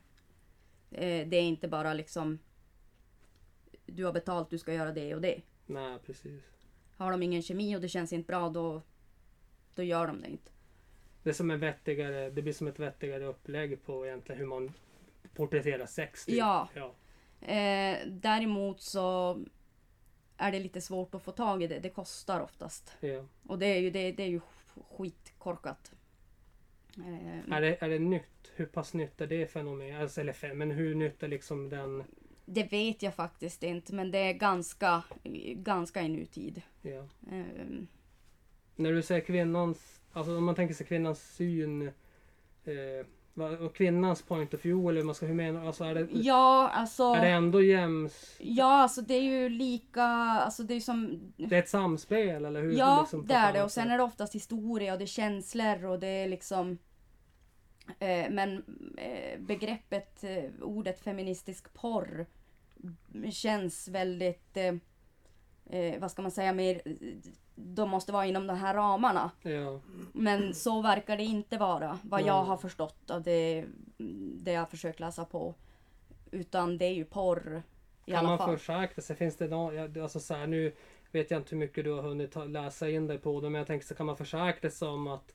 [0.91, 2.39] Eh, det är inte bara liksom
[3.87, 5.41] du har betalt, du ska göra det och det.
[5.67, 6.43] Nej precis.
[6.97, 8.83] Har de ingen kemi och det känns inte bra då,
[9.75, 10.51] då gör de det inte.
[11.23, 14.73] Det, är som en vettigare, det blir som ett vettigare upplägg på egentligen hur man
[15.35, 16.25] porträtterar sex.
[16.25, 16.35] typ.
[16.35, 16.69] Ja.
[16.75, 16.95] ja.
[17.47, 19.39] Eh, däremot så
[20.37, 21.79] är det lite svårt att få tag i det.
[21.79, 22.97] Det kostar oftast.
[23.01, 23.25] ja.
[23.47, 24.41] Och det är ju, det, det är ju
[24.91, 25.93] skitkorkat.
[26.97, 28.53] Eh, Är, det, är det nytt?
[28.55, 30.01] Hur pass nytt är det fenomen?
[30.03, 32.05] Alltså, eller fe- men hur nytt är liksom den
[32.47, 35.03] Det vet jag faktiskt inte, men det är ganska,
[35.55, 36.63] ganska i nutid.
[36.83, 37.05] Ja.
[37.31, 37.87] Ehm,
[38.77, 41.83] När du säger kvinnans, alltså om man tänker sig kvinnans syn
[42.65, 43.07] eh,
[43.41, 46.71] och kvinnans point of view eller hur man ska, hur menar Alltså är det, Ja,
[46.75, 47.03] alltså...
[47.03, 48.37] är det ändå jäms...
[48.39, 51.33] Ja, alltså det är ju lika, alltså det är som...
[51.37, 52.73] Det är ett samspel eller hur?
[52.73, 53.63] Ja, liksom, det är det.
[53.63, 56.79] Och sen är det oftast historia och det är känslor och det är liksom...
[57.99, 58.65] Eh, men
[58.99, 62.27] eh, begreppet, eh, ordet feministisk porr
[63.31, 64.57] känns väldigt...
[64.57, 64.75] Eh,
[65.79, 66.83] eh, vad ska man säga mer...
[67.61, 69.31] De måste vara inom de här ramarna.
[69.43, 69.81] Ja.
[70.13, 73.65] Men så verkar det inte vara, vad jag har förstått av det,
[74.43, 75.55] det jag försökt läsa på.
[76.31, 77.63] Utan det är ju porr
[78.07, 78.59] i Kan alla man fall.
[78.59, 79.17] försäkra sig?
[79.17, 80.73] Finns det någon, alltså så här, nu
[81.13, 83.67] vet jag inte hur mycket du har hunnit läsa in dig på det, men jag
[83.67, 85.35] tänker så kan man försäkra sig om att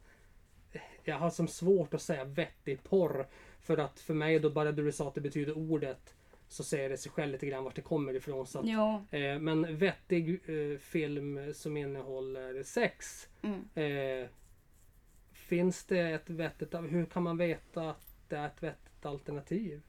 [1.03, 3.27] jag har som svårt att säga vettig porr.
[3.59, 6.15] För att för mig då bara du sa att det betyder ordet
[6.53, 8.47] så säger det sig själv lite grann vart det kommer ifrån.
[8.47, 13.27] Så att, Jo, eh, men vettig eh, film som innehåller sex.
[13.41, 13.69] mm.
[13.75, 14.27] Eh,
[15.31, 19.81] finns det ett vettigt, hur kan man veta att det är ett vettigt alternativ?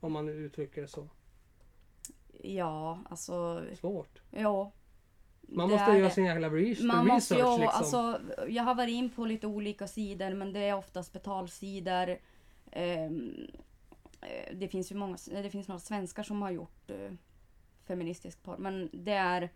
[0.00, 1.08] Om man uttrycker det så.
[2.42, 4.22] ja, alltså, Svårt.
[4.30, 4.72] ja.
[5.48, 7.78] Man måste göra sin jävla re- Man måste research ju, liksom.
[7.78, 12.16] alltså, jag har varit in på lite olika sidor men det är oftast betalsidor.
[14.22, 17.12] Eh, det finns ju många, det finns några svenskar som har gjort eh,
[17.86, 19.50] feministisk porr men det är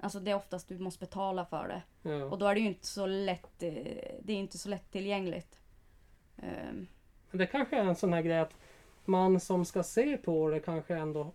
[0.00, 2.10] Alltså det är oftast du måste betala för det.
[2.10, 2.24] ja.
[2.24, 3.72] Och då är det ju inte så lätt, eh,
[4.22, 5.58] det är inte så lättillgängligt.
[7.30, 8.54] Men Det kanske är en sån här grej att
[9.04, 11.32] man som ska se på det kanske ändå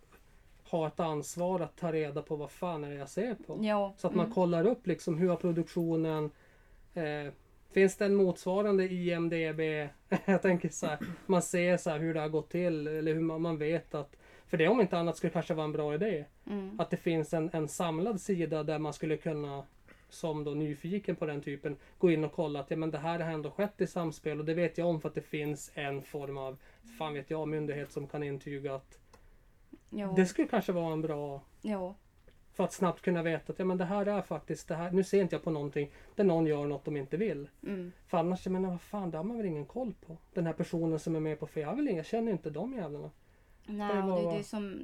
[0.64, 3.58] har ett ansvar att ta reda på vad fan är det jag ser på.
[3.62, 6.30] ja, Så att man mm, kollar upp liksom hur har produktionen
[6.94, 7.32] eh,
[7.70, 9.60] Finns det en motsvarande IMDB?
[10.24, 13.42] jag tänker så här, man ser så hur det har gått till eller hur man,
[13.42, 14.16] man vet att
[14.46, 16.24] För det om inte annat skulle kanske vara en bra idé.
[16.46, 19.64] mm, Att det finns en, en samlad sida där man skulle kunna
[20.10, 23.20] som då nyfiken på den typen gå in och kolla att ja, men det här
[23.20, 26.02] har ändå skett i samspel och det vet jag om för att det finns en
[26.02, 26.56] form av
[26.98, 28.98] fan vet jag myndighet som kan intyga att
[29.90, 31.94] jo, det skulle kanske vara en bra jo,
[32.58, 34.90] för att snabbt kunna veta att ja, men det här är faktiskt det här.
[34.90, 37.48] Nu ser inte jag på någonting där någon gör något de inte vill.
[37.62, 40.16] mm, För annars, jag menar vad fan, det har man väl ingen koll på.
[40.34, 43.10] Den här personen som är med på fel, jag, ingen, jag känner inte de jävlarna.
[43.66, 44.78] Nej, Det var- det, det är som...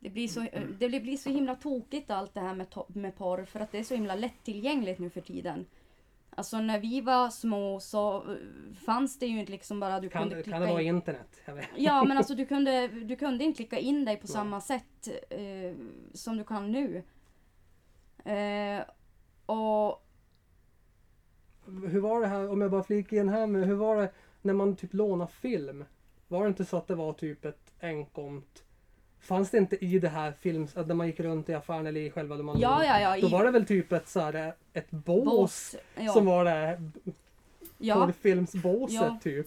[0.00, 0.46] Det blir, så,
[0.78, 3.82] det blir- så himla tokigt allt det här med, med porr för att det är
[3.82, 5.66] så himla lättillgängligt nu för tiden.
[6.30, 10.22] Alltså när vi var små så eh, fanns det ju inte liksom bara du Kan,
[10.22, 10.96] kunde klicka kan det vara in.
[10.96, 11.40] internet?
[11.76, 14.32] Ja men alltså du kunde, du kunde inte klicka in dig på Nej.
[14.32, 15.74] samma sätt eh,
[16.14, 17.02] som du kan nu.
[18.24, 18.82] Eh,
[19.46, 20.06] och
[21.66, 24.12] Hur var det här, om jag bara flikar in här med, hur var det
[24.42, 25.84] när man typ lånade film?
[26.28, 28.64] Var det inte så att det var typ ett enkomt
[29.20, 32.00] Fanns det inte i det här films, att när man gick runt i affären eller
[32.00, 33.20] i själva man ja ja ja.
[33.20, 35.76] Då i var det väl typ ett så här, ett bås bås.
[35.96, 36.90] Ja, som var det här
[37.78, 39.18] ja, porrfilmsbåset Ja.
[39.22, 39.46] typ.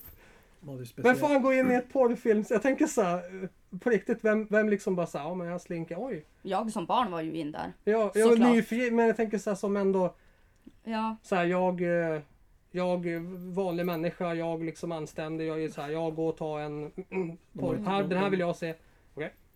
[0.95, 2.51] Vem fan går in i ett porrfilms...
[2.51, 3.49] Jag tänker så här,
[3.79, 6.25] på riktigt, vem, vem liksom bara såhär, ja men jag slinker, oj.
[6.41, 7.73] jag som barn var ju in där.
[7.83, 10.15] Ja, jag var nyfiken, men jag tänker så här som ändå,
[10.83, 12.21] Ja, så här, jag, eh,
[12.71, 13.21] jag eh,
[13.53, 16.91] vanlig människa, jag liksom anständig, jag är så här, jag går och tar en
[17.59, 18.73] porr, de- den här vill jag se.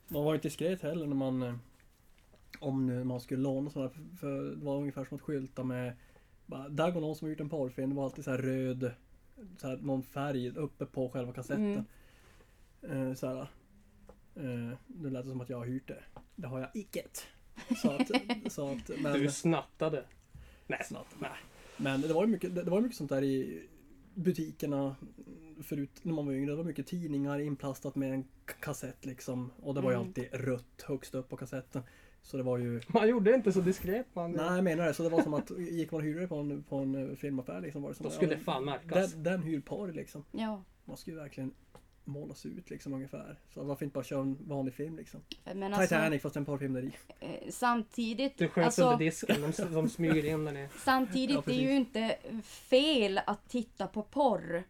[0.08, 1.56] Man var inte diskret heller när man eh,
[2.60, 5.94] Om nu man skulle låna sådana för- för det var ungefär som att skylta med
[6.46, 8.92] bara, Där går någon som har gjort en porrfilm, det var alltid så här röd
[9.58, 11.86] så här, Någon färg uppe på själva kassetten
[12.82, 13.42] eh, så här,
[14.36, 16.04] eh, Nu lät det som att jag har hyrt det
[16.36, 17.04] Det har jag icke
[17.82, 18.08] Så att,
[18.52, 20.04] så att men, Du snattade.
[20.68, 21.16] Nej, Snabbt.
[21.20, 21.32] Nej.
[21.78, 23.68] Men det var ju mycket, det det var ju mycket sånt där i
[24.14, 24.96] butikerna
[25.64, 26.52] förut när man var yngre.
[26.52, 28.26] Det var mycket tidningar inplastat med en
[28.60, 29.52] kassett liksom.
[29.62, 30.08] Och det var ju Mm.
[30.08, 31.84] alltid rött högst upp på kassetten.
[32.22, 32.82] Så det var ju...
[32.88, 34.32] man gjorde inte så diskret man.
[34.32, 34.94] Nej jag menar det.
[34.94, 37.16] Så det var som att gick man och hyrde det på en, på en eh,
[37.16, 37.82] filmaffär liksom.
[37.82, 39.12] Var det som, Då skulle ja, det fan märkas.
[39.14, 40.24] Den, den hyr porr liksom.
[40.32, 40.64] ja.
[40.86, 41.54] Man skulle ju verkligen
[42.06, 43.40] målas ut liksom ungefär.
[43.54, 45.22] Så varför inte bara köra en vanlig film liksom.
[45.44, 46.92] Men alltså, Titanic fast en porrfilm där i.
[47.20, 50.68] eh, samtidigt, Du sköt alltså, under disken, de, de smyger in den i.
[50.86, 54.64] samtidigt Ja, det är ju inte fel att titta på porr.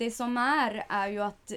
[0.00, 1.52] Det som är, är ju att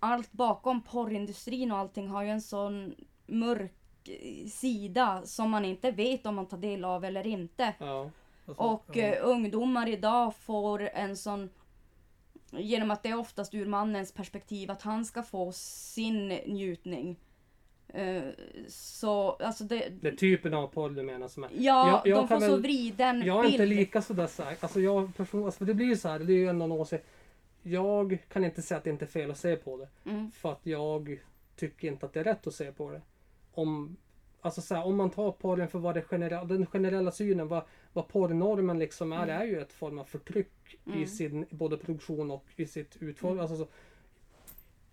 [0.00, 2.94] allt bakom porrindustrin och allting har ju en sån
[3.26, 3.72] mörk
[4.08, 7.74] eh, sida som man inte vet om man tar del av eller inte.
[7.78, 8.10] Ja.
[8.46, 9.02] Alltså, Och ja.
[9.02, 11.50] eh, ungdomar idag får en sån
[12.50, 17.16] Genom att det är oftast ur mannens perspektiv att han ska få sin njutning.
[17.88, 18.22] Eh,
[18.68, 19.88] så alltså det...
[20.02, 21.50] Det är typen av porr du menar som är.
[21.52, 23.54] Ja, Jag- jag de får kan så väl- vriden Jag är bild.
[23.54, 24.56] inte lika sådär säker.
[24.64, 27.06] Alltså jag person, alltså det blir ju så här, det är ju ändå en åsikt.
[27.66, 30.10] Jag kan inte säga att det inte är fel att se på det.
[30.10, 30.30] Mm.
[30.30, 31.18] För att jag
[31.56, 33.00] tycker inte att det är rätt att se på det.
[33.52, 33.96] Om,
[34.40, 37.62] alltså så här, om man tar porren för vad det generella, den generella synen, vad,
[37.92, 39.40] vad porrnormen liksom är, Mm.
[39.40, 41.06] är ju ett form av förtryck i Mm.
[41.06, 43.38] sin både produktion och i sitt utformning.
[43.38, 43.50] Mm.
[43.50, 43.70] Alltså, så,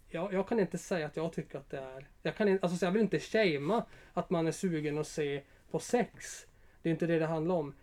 [0.10, 2.08] jag, jag kan inte säga att jag tycker att det är...
[2.22, 5.44] Jag, kan inte, alltså, så jag vill inte shamea att man är sugen att se
[5.72, 6.48] på sex.
[6.82, 7.74] Det är inte det det handlar om.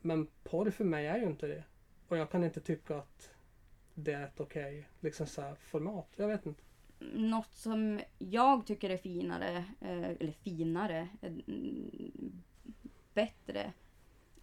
[0.00, 1.64] Men porr för mig är ju inte det.
[2.08, 3.30] Och jag kan inte tycka att
[3.94, 6.08] det är ett okej liksom så format.
[6.16, 6.62] Jag vet inte.
[7.14, 11.32] Något som jag tycker är finare, eh, eller finare, eh,
[13.14, 13.72] bättre,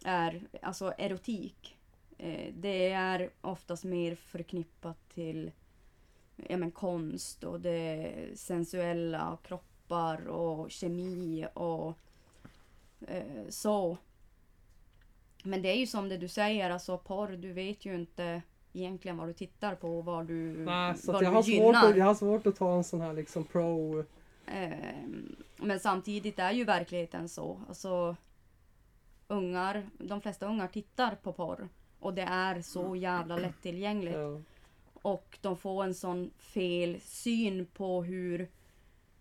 [0.04, 1.78] är alltså erotik.
[2.18, 5.50] Eh, det är oftast mer förknippat till
[6.36, 11.98] ja, men, konst och det sensuella, och kroppar och kemi och
[13.06, 13.98] eh, så.
[15.42, 18.42] Men det är ju som det du säger, alltså porr, du vet ju inte
[18.78, 21.52] egentligen vad du tittar på och vad du, Nej, så vad jag, du har svårt
[21.52, 21.90] gynnar.
[21.90, 24.04] att, jag har svårt att ta en sån här liksom pro...
[24.46, 27.60] Ehm, Men samtidigt är ju verkligheten så.
[27.68, 28.16] Alltså,
[29.28, 31.68] ungar, de flesta ungar tittar på porr.
[32.00, 34.16] Och det är så jävla lättillgängligt.
[34.16, 34.40] Ja.
[35.02, 38.48] Och de får en sån fel syn på hur,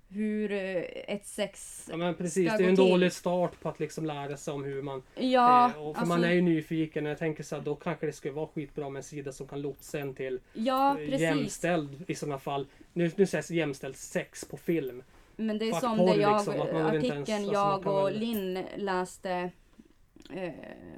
[0.09, 2.89] hur eh, ett sex ja men precis, ska det är en till.
[2.89, 5.03] dålig start på att liksom lära sig om hur man...
[5.15, 7.75] Ja, eh, och för alltså, man är ju nyfiken och jag tänker så här, då
[7.75, 10.95] kanske det skulle vara skitbra med en sida som kan lotsa en till ja eh,
[11.05, 11.21] precis.
[11.21, 12.67] jämställd i sådana fall.
[12.93, 15.03] Nu, nu sägs jämställd sex på film.
[15.35, 18.19] Men det är Fuck som det jag, liksom, att artikeln ens- alltså jag och väl-
[18.19, 19.51] Linn läste
[20.33, 20.51] eh,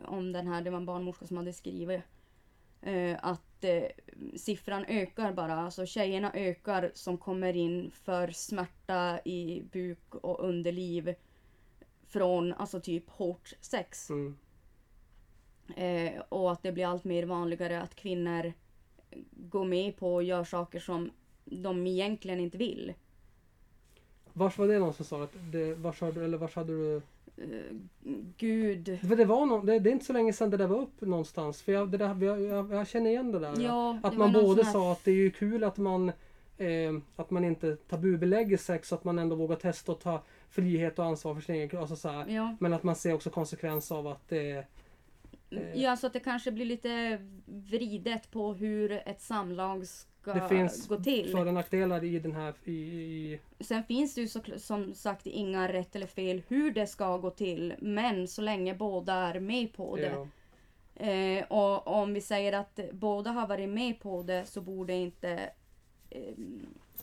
[0.06, 2.02] om den här, det var en barnmorska som hade skrivit.
[2.82, 3.26] Eh,
[3.60, 3.84] att eh,
[4.36, 11.16] siffran ökar bara, alltså tjejerna ökar som kommer in för smärta i buk och underliv
[12.08, 14.10] från alltså typ hårt sex.
[14.10, 14.38] Mm.
[15.76, 18.54] Eh, och att det blir allt mer vanligare att kvinnor
[19.32, 21.12] går med på och gör saker som
[21.46, 22.94] de egentligen inte vill.
[24.34, 27.02] Vars var det någon som sa att det, vars hade, eller vars hade du?
[27.42, 27.76] Eh,
[28.38, 29.00] Gud.
[29.08, 31.02] För det var någon, det, det är inte så länge sedan det där var upp
[31.02, 31.62] någonstans.
[31.62, 33.54] För jag, det där, jag, jag, jag känner igen det där.
[33.60, 36.10] Ja, Att det man både här- sa att det är ju kul att man
[36.58, 41.00] eh, att man inte tabubelägger sex så att man ändå vågar testa och ta frihet
[41.00, 41.82] och ansvar för sin egen kropp.
[41.82, 42.24] Alltså så.
[42.28, 42.56] Ja.
[42.60, 44.66] Men att man ser också konsekvens av att det
[45.52, 45.82] Eh.
[45.82, 49.86] ja, så att det kanske blir lite vridet på hur ett samlag
[50.22, 51.32] ska Det finns gå till.
[51.32, 55.28] för och nackdelar i den här i, i, Sen finns det ju så, som sagt
[55.28, 57.74] inga rätt eller fel hur det ska gå till.
[57.80, 60.02] Men så länge båda är med på det.
[60.06, 60.28] ja,
[60.96, 65.50] Eh, och om vi säger att båda har varit med på det så borde inte
[66.10, 66.34] eh,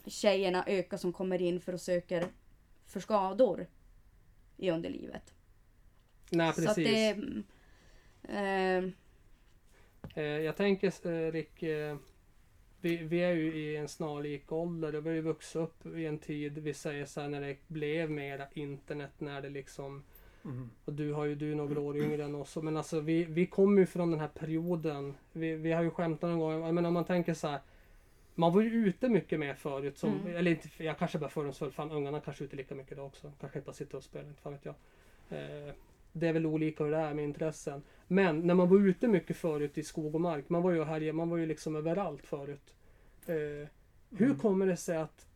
[0.07, 2.29] tjejerna öka som kommer in för att söka
[2.87, 3.67] för skador
[4.57, 5.35] i underlivet.
[6.31, 6.85] Nej Så precis.
[6.85, 7.09] det...
[7.11, 7.45] mm,
[8.29, 8.93] Eh,
[10.15, 11.97] Eh, jag tänker eh, Rick, eh,
[12.81, 16.07] vi, vi är ju i en snarlik ålder och vi har ju vuxit upp i
[16.07, 20.03] en tid, vi säger så här när det blev mera internet, när det liksom
[20.47, 20.71] Mm.
[20.85, 22.57] Och du har ju du är några år yngre än oss.
[22.57, 25.15] Men alltså vi, vi kommer ju från den här perioden.
[25.33, 26.75] Vi, vi har ju skämtat någon gång.
[26.75, 27.61] Men om man tänker så här.
[28.35, 29.99] Man var ju ute mycket mer förut.
[29.99, 30.37] Som, Mm.
[30.37, 31.73] Eller inte, jag kanske bara fördomsfull.
[31.73, 33.33] Fan ungarna kanske är ute lika mycket idag också.
[33.41, 34.29] Kanske inte bara sitter och spelar.
[34.29, 34.75] Inte fan vet jag.
[35.29, 35.75] Eh,
[36.19, 37.83] det är väl olika hur det är med intressen.
[38.09, 40.49] Men när man var ute mycket förut i skog och mark.
[40.49, 42.75] Man var ju här, man var ju liksom överallt förut.
[43.27, 43.35] Eh,
[44.11, 44.39] hur Mm.
[44.39, 45.27] kommer det sig att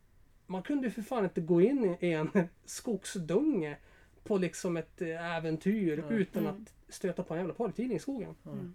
[0.47, 2.29] man kunde ju för fan inte gå in i en
[2.65, 3.77] skogsdunge
[4.23, 6.21] på liksom ett eh, äventyr Nej.
[6.21, 6.55] utan Mm.
[6.55, 8.35] att stöta på en jävla porrtidning i skogen.
[8.45, 8.73] Mm.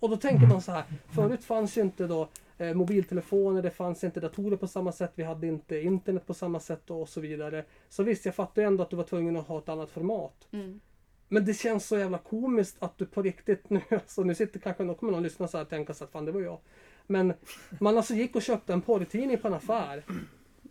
[0.00, 0.84] Och då tänker man så här,
[1.14, 5.22] förut fanns ju inte då eh, mobiltelefoner, det fanns inte datorer på samma sätt, vi
[5.22, 7.64] hade inte internet på samma sätt och så vidare.
[7.88, 10.48] Så visst, jag fattar ju ändå att du var tvungen att ha ett annat format.
[10.50, 10.80] mm.
[11.28, 14.84] Men det känns så jävla komiskt att du på riktigt nu, alltså nu sitter kanske
[14.84, 16.58] någon, kommer någon lyssna så här och tänka så att fan det var jag.
[17.06, 17.34] Men
[17.80, 20.04] man alltså gick och köpte en porrtidning på en affär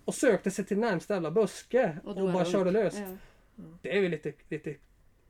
[0.05, 2.97] och sökte sig till närmsta jävla buske och, drog bara körde lös.
[2.97, 3.17] Ja.
[3.81, 4.75] Det är ju lite, lite,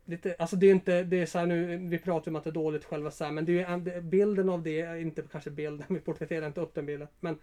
[0.06, 2.50] lite, alltså det är inte, det är så här nu, vi pratar om att det
[2.50, 5.50] är dåligt själva så här, men det är ju, bilden av det är inte kanske
[5.50, 7.40] bilden, vi porträtterar inte upp den bilden, men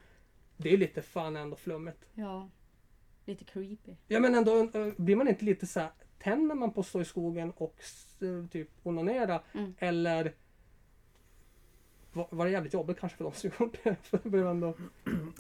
[0.57, 2.07] det är lite fan ändå flummigt.
[2.15, 2.51] ja.
[3.25, 3.93] Lite creepy.
[4.09, 5.91] Ja men ändå, eh, blir man inte lite så här,
[6.23, 8.17] tänder man på att stå i skogen och s-
[8.51, 9.75] typ onanera Mm.
[9.79, 10.33] eller
[12.13, 13.97] var, var det jävligt jobbigt kanske för de som gjort det?
[14.03, 14.69] För det blev ändå...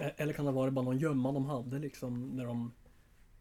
[0.01, 2.73] E- Eller kan det vara bara någon gömma de hade liksom när de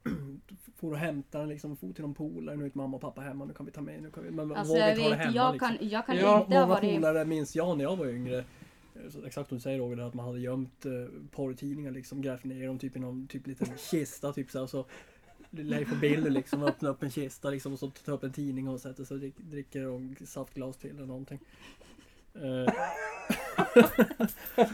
[0.75, 3.45] for och hämtade den liksom, for till någon polare, nu är mamma och pappa hemma,
[3.45, 5.53] nu kan vi ta med, nu kan vi, men Alltså vågar ha det hemma jag
[5.53, 5.77] liksom.
[5.77, 8.43] kan, jag kan Ja, inte Många polare minns jag när jag var yngre.
[9.09, 10.91] Så exakt som du säger Roger, att man hade gömt eh,
[11.31, 14.85] porrtidningar liksom, grävt ner dem typ i någon typ liten kista typ så här,
[15.51, 18.69] Leif och Billy liksom öppnar upp en kista liksom och så tar upp en tidning
[18.69, 21.39] och sätter sig och drick, dricker och saftglas till eller någonting.
[22.33, 22.73] Eh.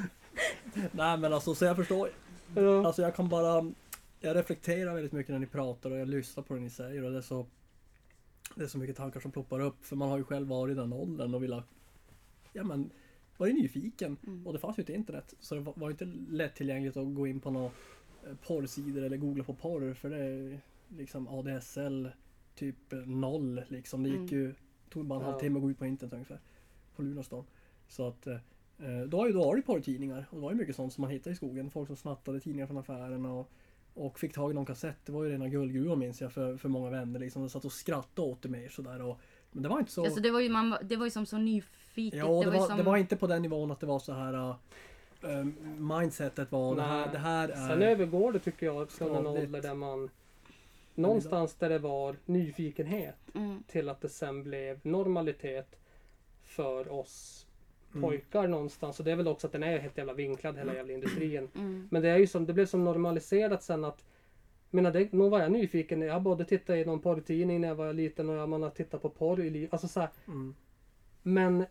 [0.91, 2.09] Nej men alltså så jag förstår.
[2.55, 2.87] Ja.
[2.87, 3.71] Alltså jag kan bara
[4.19, 7.11] jag reflekterar väldigt mycket när ni pratar och jag lyssnar på det ni säger och
[7.11, 7.45] det är så
[8.55, 10.75] Det är så mycket tankar som ploppar upp för man har ju själv varit i
[10.75, 11.65] den åldern och velat
[12.53, 12.89] Ja men
[13.37, 14.47] Varit nyfiken Mm.
[14.47, 17.27] och det fanns ju inte internet så det var, var ju inte lättillgängligt att gå
[17.27, 17.71] in på eh,
[18.47, 20.59] porrsidor eller googla på porr för det är
[20.97, 22.09] liksom ADSL
[22.55, 24.03] typ noll liksom.
[24.03, 24.33] Det gick Mm.
[24.33, 24.53] ju
[24.89, 25.31] Tog bara en Ja.
[25.31, 26.39] halvtimme att gå ut på internet ungefär.
[26.95, 27.45] På Lunarstorm.
[27.87, 28.37] Så att eh,
[29.07, 31.33] då har ju då det porrtidningar och det var ju mycket sånt som man hittade
[31.33, 31.69] i skogen.
[31.71, 33.51] Folk som snattade tidningar från affärerna och,
[33.93, 34.97] och fick tag i någon kassett.
[35.05, 37.41] Det var ju rena guldgruvan minns jag för, för många vänner liksom.
[37.41, 39.19] De satt och skrattade åt det mer sådär och
[39.51, 41.37] Men det var inte så Alltså det var ju, man, det var ju som så
[41.37, 42.19] nyfiket.
[42.19, 44.13] Ja, det, ju var, som, det var inte på den nivån att det var så
[44.13, 44.55] här um,
[45.77, 49.61] Mindsetet var det här, det här är Sen övergår det tycker jag från en ålder
[49.61, 50.09] där man
[50.95, 55.75] Någonstans där det var nyfikenhet Mm, till att det sen blev normalitet
[56.43, 57.41] för oss
[57.91, 58.01] Mm.
[58.09, 58.99] pojkar någonstans.
[58.99, 61.49] Och det är väl också att den är helt jävla vinklad hela jävla industrin.
[61.55, 64.05] mm, Men det är ju som, det blev som normaliserat sen att
[64.69, 66.01] menar, det, nog var jag nyfiken.
[66.01, 69.01] Jag både tittade i någon porrtidning när jag var liten och jag man har tittat
[69.01, 69.73] på porr i livet.
[69.73, 70.55] Alltså så här, Mm.
[71.23, 71.65] Men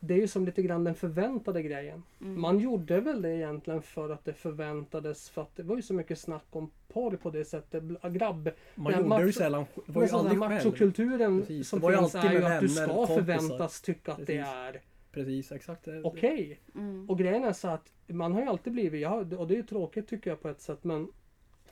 [0.00, 2.02] det är ju som lite grann den förväntade grejen.
[2.20, 2.40] mm.
[2.40, 5.94] Man gjorde väl det egentligen för att det förväntades för att det var ju så
[5.94, 7.82] mycket snack om porr på det sättet.
[7.82, 8.50] Bl- Grabb...
[8.74, 10.52] Man Ja, gjorde macho- det ju sällan Det var ju aldrig själv.
[10.54, 13.14] machokulturen Precis, som det var ju finns alltid är ju att du ska kompisar.
[13.16, 14.46] förväntas tycka att det Precis.
[14.46, 14.80] är
[15.12, 15.84] Precis, exakt.
[15.84, 16.60] Det, okej.
[16.74, 17.10] Mm.
[17.10, 19.56] Och grejen är så att man har ju alltid blivit, jag har, och det är
[19.56, 21.08] ju tråkigt tycker jag på ett sätt, men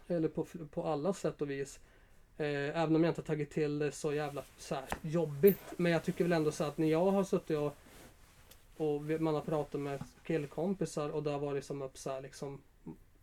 [0.09, 1.81] eller på, på alla sätt och vis.
[2.37, 2.47] Eh,
[2.83, 5.59] även om jag inte har tagit till det så jävla så här, jobbigt.
[5.77, 7.77] Men jag tycker väl ändå så att när jag har suttit och,
[8.77, 12.61] och man har pratat med killkompisar och det har varit som upp så här, liksom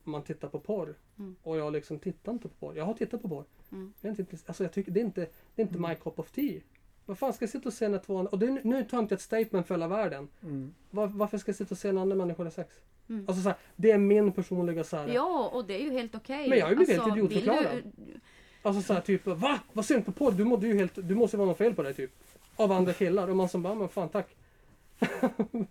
[0.03, 0.95] man tittar på porr.
[1.19, 1.35] Mm.
[1.43, 2.75] Och jag liksom tittar inte på porr.
[2.77, 3.45] Jag har tittat på porr.
[3.71, 3.93] Mm.
[4.01, 6.61] Jag inte, alltså jag tycker, det är inte, det är inte my cup of tea.
[7.05, 8.29] Vad fan ska jag sitta och se när två andra...
[8.29, 10.27] Och det, är- nu tar jag inte ett statement för hela världen.
[10.43, 10.73] Mm.
[10.89, 12.75] Var, varför ska jag sitta och se när andra människor har sex?
[13.09, 13.25] Mm.
[13.27, 16.15] Alltså så här, det är min personliga så här, Ja, och det är ju helt
[16.15, 16.49] okej.
[16.49, 17.83] Men jag har ju blivit helt vill idiotförklarad.
[17.95, 18.19] du-
[18.61, 19.59] alltså så här typ Va?
[19.73, 20.31] Vad ser du inte på?
[20.31, 21.07] Du mådde ju helt...
[21.07, 22.11] Du måste vara något fel på dig typ.
[22.55, 23.27] Av andra killar.
[23.27, 24.35] Och man som bara, men fan tack.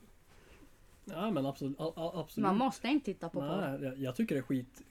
[1.05, 1.81] Ja men absolut.
[1.81, 2.47] a- a- absolut.
[2.47, 3.77] Man måste inte titta på porr.
[3.79, 4.83] Nej, jag, jag tycker det är skit.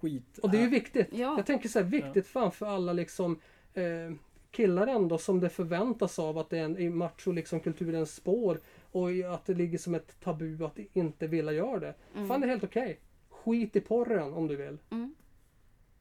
[0.00, 0.38] Skit.
[0.38, 1.08] Och det är ju viktigt.
[1.12, 1.36] Ja.
[1.36, 3.40] Jag tänker så här, viktigt fan för alla liksom
[3.74, 4.12] eh,
[4.50, 8.60] killar ändå som det förväntas av att det är en, i macho liksom kulturens spår.
[8.92, 11.94] Och att det ligger som ett tabu att inte vilja göra det.
[12.14, 12.28] Mm.
[12.28, 13.00] Fan det är helt okej.
[13.30, 14.78] Skit i porren om du vill.
[14.90, 15.14] Mm.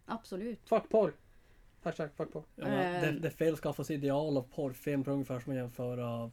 [0.05, 0.59] Absolut.
[0.69, 1.13] Fuck porr.
[1.83, 2.43] Hashtag fuck porr.
[2.55, 3.13] Ja, men det, Eh.
[3.13, 6.31] det är fel att skaffa sig ideal av porrfilm på ungefär som att jämföra uh,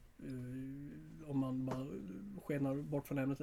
[1.27, 1.87] om man bara
[2.45, 3.41] skenar bort från ämnet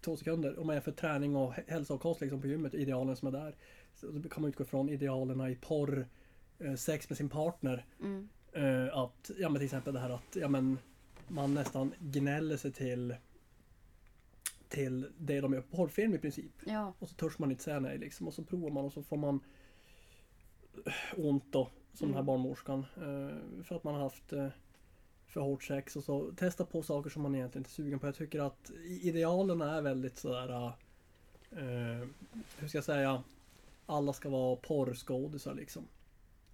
[0.00, 0.58] två sekunder.
[0.58, 3.32] Om man jämför träning och hä- hälsa och kost liksom på gymmet, idealen som är
[3.32, 3.56] där.
[3.94, 6.06] Så kan man utgå från idealerna i porr,
[6.58, 7.86] eh, sex med sin partner.
[8.00, 8.28] Mm.
[8.52, 10.78] Eh, att, ja men till exempel det här att, ja men
[11.28, 13.14] man nästan gnäller sig till
[14.68, 16.52] till det de gör på porrfilm i princip.
[16.66, 16.94] Ja.
[16.98, 18.26] Och så törs man inte säga nej liksom.
[18.28, 19.40] Och så provar man och så får man
[21.16, 21.70] ont då.
[21.94, 22.26] Som den här Mm.
[22.26, 22.78] barnmorskan.
[22.96, 24.48] Eh, för att man har haft eh,
[25.32, 25.96] för hårt sex.
[25.96, 28.06] Och så testa på saker som man egentligen inte är sugen på.
[28.06, 30.72] Jag tycker att i- idealerna är väldigt sådär...
[31.52, 32.08] Eh,
[32.58, 33.22] hur ska jag säga?
[33.86, 35.88] Alla ska vara porrskådisar liksom.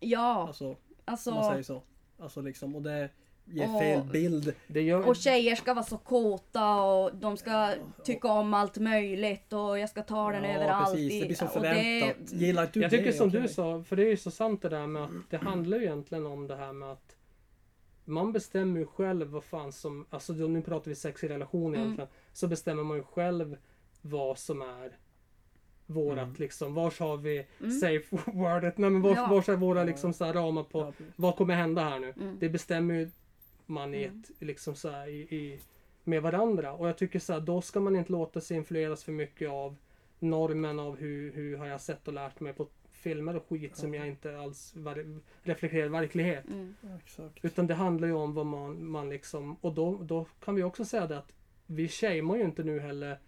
[0.00, 1.30] Ja, Alltså, alltså.
[1.30, 1.82] om man säger så.
[2.18, 3.10] Alltså liksom, och det
[3.44, 4.54] ger Och- fel bild.
[4.66, 7.74] Det gör, Och tjejer ska vara så kåta och de ska
[8.04, 10.94] tycka om allt möjligt och jag ska ta den Ja, överallt.
[10.94, 11.20] precis.
[11.20, 12.32] Det blir så förväntat.
[12.32, 13.12] Gillar inte du jag tycker det?
[13.12, 15.78] som du sa, för det är ju så sant det där med att det handlar
[15.78, 17.16] ju egentligen om det här med att
[18.08, 21.66] man bestämmer ju själv vad fan som, alltså då, nu pratar vi sex i relation
[21.74, 21.80] Mm.
[21.80, 23.56] egentligen, så bestämmer man ju själv
[24.02, 24.96] vad som är
[25.86, 26.34] vårat Mm.
[26.38, 27.70] liksom, vars har vi Mm.
[27.72, 29.26] safe wordet, nej men vars, Ja.
[29.30, 32.14] vars är våra liksom så här ramar på, Ja, vad kommer hända här nu?
[32.20, 32.36] Mm.
[32.40, 33.10] Det bestämmer ju
[33.66, 34.20] man i Mm.
[34.20, 35.60] ett, liksom så här, i, i,
[36.04, 36.72] med varandra.
[36.72, 39.76] Och jag tycker så här, då ska man inte låta sig influeras för mycket av
[40.18, 42.66] normen av hur, hur har jag sett och lärt mig på
[42.98, 46.44] filmer och skit som jag inte alls var, reflekterar verklighet.
[46.48, 46.74] Mm.
[47.42, 50.84] Utan det handlar ju om vad man, man liksom, och då, då kan vi också
[50.84, 51.32] säga det att
[51.66, 53.18] vi shamear ju inte nu heller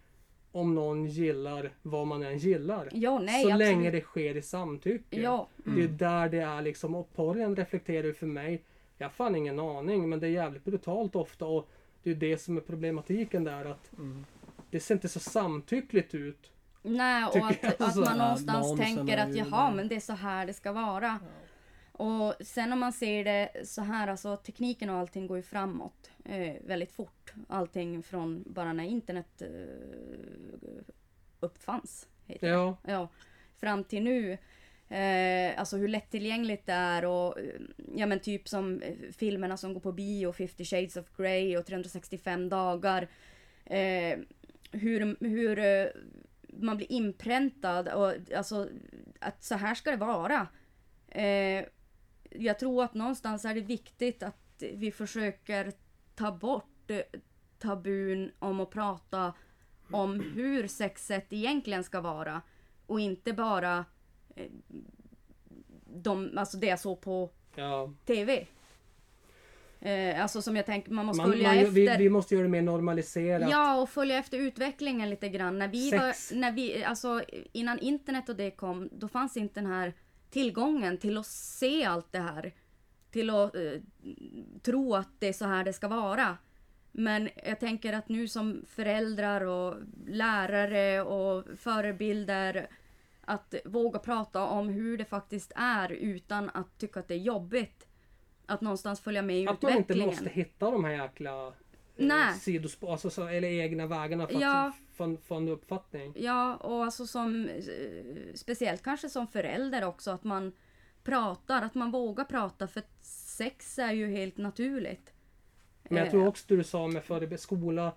[0.51, 2.89] om någon gillar vad man än gillar.
[2.91, 3.67] Ja, nej, så absolut.
[3.67, 5.21] länge det sker i samtycke.
[5.21, 8.63] Ja, Det är ju där det är liksom, och porren reflekterar ju för mig,
[8.97, 11.69] jag har fan ingen aning, men det är jävligt brutalt ofta och
[12.03, 14.25] det är det som är problematiken där att Mm.
[14.69, 16.51] det ser inte så samtyckligt ut.
[16.81, 17.99] Nej och att, att så.
[17.99, 21.19] man Ja, någonstans tänker att jaha, men det är så här det ska vara.
[21.91, 26.11] Och sen om man ser det så här, alltså tekniken och allting går ju framåt
[26.25, 27.33] eh, väldigt fort.
[27.47, 29.47] Allting från bara när internet eh,
[31.39, 32.07] uppfanns.
[32.27, 32.53] Heter det.
[32.53, 33.09] Ja, Ja,
[33.59, 34.37] fram till nu.
[34.89, 37.45] Eh, alltså hur lättillgängligt det är och eh,
[37.95, 41.65] ja men typ som eh, filmerna som går på bio, 50 shades of Grey och
[41.65, 43.07] 365 dagar.
[43.65, 44.17] Eh,
[44.71, 45.87] hur hur eh,
[46.59, 48.69] man blir inpräntad och alltså
[49.19, 50.47] att så här ska det vara.
[51.07, 51.65] Eh,
[52.29, 55.73] jag tror att någonstans är det viktigt att vi försöker
[56.15, 57.01] ta bort eh,
[57.59, 59.33] tabun om att prata
[59.91, 62.41] om hur sexet egentligen ska vara
[62.85, 63.85] och inte bara
[64.35, 64.51] eh,
[65.85, 67.93] de, alltså det jag såg på Ja.
[68.05, 68.47] TV.
[69.81, 71.71] Eh, alltså som jag tänker, man måste Man, följa man, efter.
[71.71, 73.49] vi, vi måste göra det mer normaliserat.
[73.51, 75.59] Ja, och följa efter utvecklingen lite grann.
[75.59, 76.31] När vi Sex.
[76.31, 77.21] var, när vi, alltså
[77.51, 79.93] innan internet och det kom, då fanns inte den här
[80.29, 82.53] tillgången till att se allt det här.
[83.11, 83.61] Till att eh,
[84.61, 86.37] tro att det är så här det ska vara.
[86.91, 89.75] Men jag tänker att nu som föräldrar och
[90.07, 92.67] lärare och förebilder
[93.21, 97.87] att våga prata om hur det faktiskt är utan att tycka att det är jobbigt.
[98.45, 100.07] Att någonstans följa med i Att man inte utvecklingen.
[100.09, 101.53] måste hitta de här jäkla eh,
[101.95, 102.33] Nej.
[102.33, 104.67] sidospår, alltså, så, eller egna vägarna för Ja.
[104.67, 106.13] att få, få en uppfattning.
[106.15, 107.63] Ja, och alltså som eh,
[108.35, 110.53] speciellt kanske som förälder också att man
[111.03, 115.13] pratar, att man vågar prata för att sex är ju helt naturligt.
[115.83, 117.91] Men jag Eh, tror också du sa med förebild skola,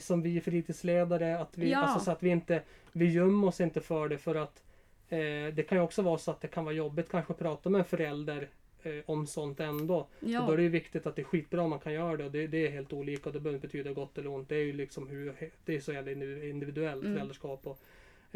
[0.00, 1.78] som vi fritidsledare, att vi, Ja.
[1.78, 4.62] alltså, så att vi inte, vi gömmer oss inte för det för att
[5.08, 5.18] eh,
[5.54, 7.78] det kan ju också vara så att det kan vara jobbigt kanske att prata med
[7.78, 8.48] en förälder
[8.84, 9.96] eh, om sånt ändå.
[9.96, 12.24] Och då är Ja, det viktigt att det är skitbra om man kan göra det
[12.24, 14.48] och det, det är helt olika det behöver inte betyda gott eller ont.
[14.48, 16.10] Det är ju liksom hur, det är så jävla
[16.48, 17.14] individuellt Mm.
[17.14, 17.66] föräldraskap.
[17.66, 17.78] Och,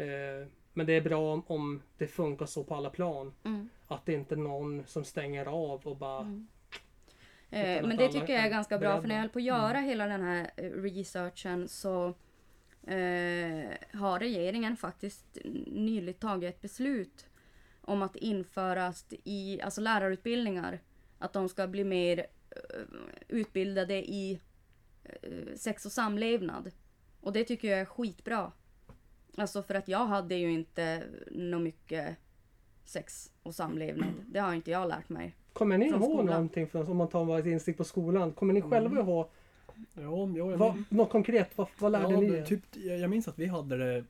[0.01, 3.33] eh, men det är bra om, om det funkar så på alla plan.
[3.43, 6.47] mm, Att det inte är någon som stänger av och bara mm.
[7.51, 9.77] Eh, men det tycker jag är ganska bra för när jag höll på att göra
[9.79, 12.07] hela den här eh, researchen så
[12.87, 13.69] eh,
[13.99, 15.37] har regeringen faktiskt
[15.67, 17.25] nyligen tagit ett beslut
[17.89, 20.79] om att införas i alltså lärarutbildningar.
[21.19, 22.17] Att de ska bli mer
[22.49, 22.81] eh,
[23.27, 24.39] utbildade i
[25.03, 26.71] eh, sex och samlevnad.
[27.21, 28.51] Och det tycker jag är skitbra.
[29.37, 32.15] Alltså för att jag hade ju inte nå mycket
[32.85, 34.13] sex och samlevnad.
[34.27, 35.35] Det har inte jag lärt mig.
[35.53, 36.25] Kommer ni ihåg skolan.
[36.25, 38.31] någonting från, om man tar ett instick på skolan?
[38.31, 39.07] Kommer ni själva Mm.
[39.07, 39.29] ihåg
[39.93, 41.57] Ja, ja, jag vad, något konkret?
[41.57, 42.45] Vad, vad lärde ja, ni er?
[42.45, 44.05] typ, jag jag minns att vi hade det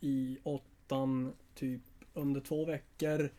[0.00, 1.82] i åttan, typ
[2.14, 3.30] under två veckor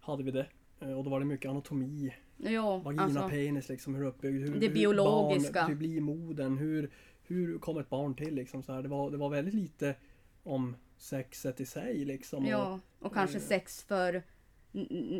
[0.00, 0.46] hade vi det.
[0.80, 3.28] Eh, Och då var det mycket anatomi, Jo, vagina, alltså.
[3.28, 5.52] penis liksom, hur uppbyggd, hur, Det hur biologiska.
[5.60, 6.90] barn, hur blir modern, hur,
[7.22, 8.82] hur kom ett barn till liksom så här.
[8.82, 9.94] Det var, det var väldigt lite
[10.42, 12.44] om sexet i sig liksom.
[12.44, 14.22] Och, Ja, och kanske eh, sex för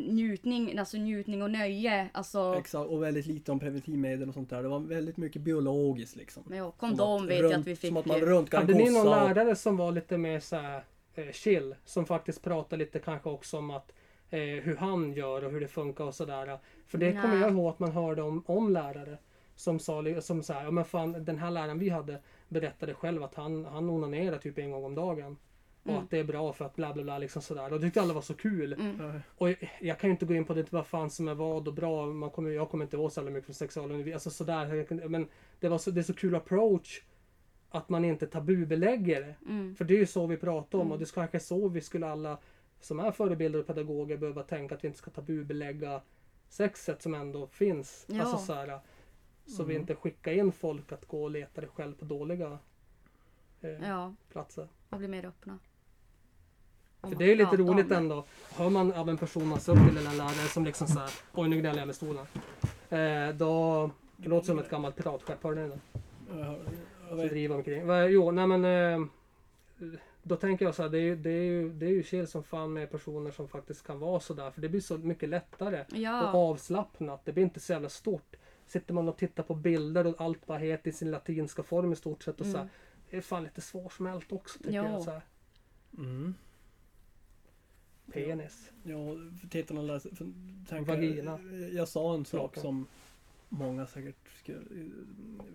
[0.09, 2.09] njutning, alltså njutning och nöje.
[2.12, 4.62] Alltså, Exakt, och väldigt lite om preventivmedel och sånt där.
[4.62, 6.42] Det var väldigt mycket biologiskt liksom.
[6.55, 9.07] ja, kondom vet jag att vi fick Som att man röntgar en Hade ni någon
[9.07, 10.84] och- lärare som var lite mer så här,
[11.26, 11.74] eh, chill?
[11.84, 13.92] Som faktiskt pratade lite kanske också om att
[14.30, 16.58] eh, hur han gör och hur det funkar och sådär.
[16.86, 17.40] För det kommer Nej.
[17.40, 19.18] jag ihåg att man hörde om, om lärare.
[19.56, 23.22] Som sa som så här, ja men fan den här läraren vi hade berättade själv
[23.22, 25.36] att han, han onanerar typ en gång om dagen.
[25.82, 26.02] Och Mm.
[26.02, 27.72] att det är bra för att bla bla bla liksom sådär.
[27.72, 28.72] Och det tyckte alla var så kul.
[28.72, 29.20] Mm.
[29.36, 29.48] Och
[29.80, 32.06] jag kan ju inte gå in på det, vad fan som är vad och bra.
[32.06, 34.14] Man kommer, jag kommer inte ihåg så mycket från sexualundervisning.
[34.14, 34.74] Alltså sådär.
[34.74, 35.28] Jag Men
[35.60, 37.02] det, var så, det är så kul approach.
[37.70, 39.34] Att man inte tabubelägger det.
[39.52, 39.74] Mm.
[39.74, 40.92] För det är ju så vi pratar om Mm.
[40.92, 42.38] och det ska kanske är så vi skulle alla
[42.80, 46.00] som är förebilder och pedagoger behöva tänka att vi inte ska tabubelägga
[46.48, 48.04] sexet som ändå finns.
[48.08, 48.22] Ja.
[48.22, 48.78] Alltså så, här,
[49.46, 49.80] så vi Mm.
[49.80, 52.58] inte skickar in folk att gå och leta det själv på dåliga
[53.60, 54.68] eh, Ja, platser.
[54.90, 55.58] och bli mer öppna.
[57.00, 58.24] För det är ju lite roligt ändå.
[58.56, 61.10] Hör man av en person man ser upp till eller en lärare som liksom såhär,
[61.34, 62.26] oj nu gnäller jag med stolen.
[62.90, 65.80] Eh, då, det låter som ett gammalt piratskepp, hörde ni det?
[67.11, 67.82] Jag jag driver omkring.
[68.08, 69.06] Jo, nej men eh,
[70.22, 72.26] då tänker jag så här, det är, ju- det är ju, det är ju chill
[72.26, 74.50] som fan med personer som faktiskt kan vara sådär.
[74.50, 77.24] För det blir så mycket lättare och Ja, avslappnat.
[77.24, 78.36] Det blir inte så jävla stort.
[78.66, 81.96] Sitter man och tittar på bilder och allt bara heter i sin latinska form i
[81.96, 82.68] stort sett och så här, Mm.
[83.11, 84.90] Det är fan lite svårsmält också tycker Ja.
[84.90, 85.02] jag.
[85.02, 85.22] Så här.
[85.98, 86.34] Mm.
[88.12, 88.70] Penis.
[88.82, 88.96] Ja,
[89.40, 90.11] för tittarna läser,
[90.68, 91.38] tänker, Vagina.
[91.72, 92.62] Jag sa en sak Lakan.
[92.62, 92.86] som
[93.53, 94.59] många säkert skulle,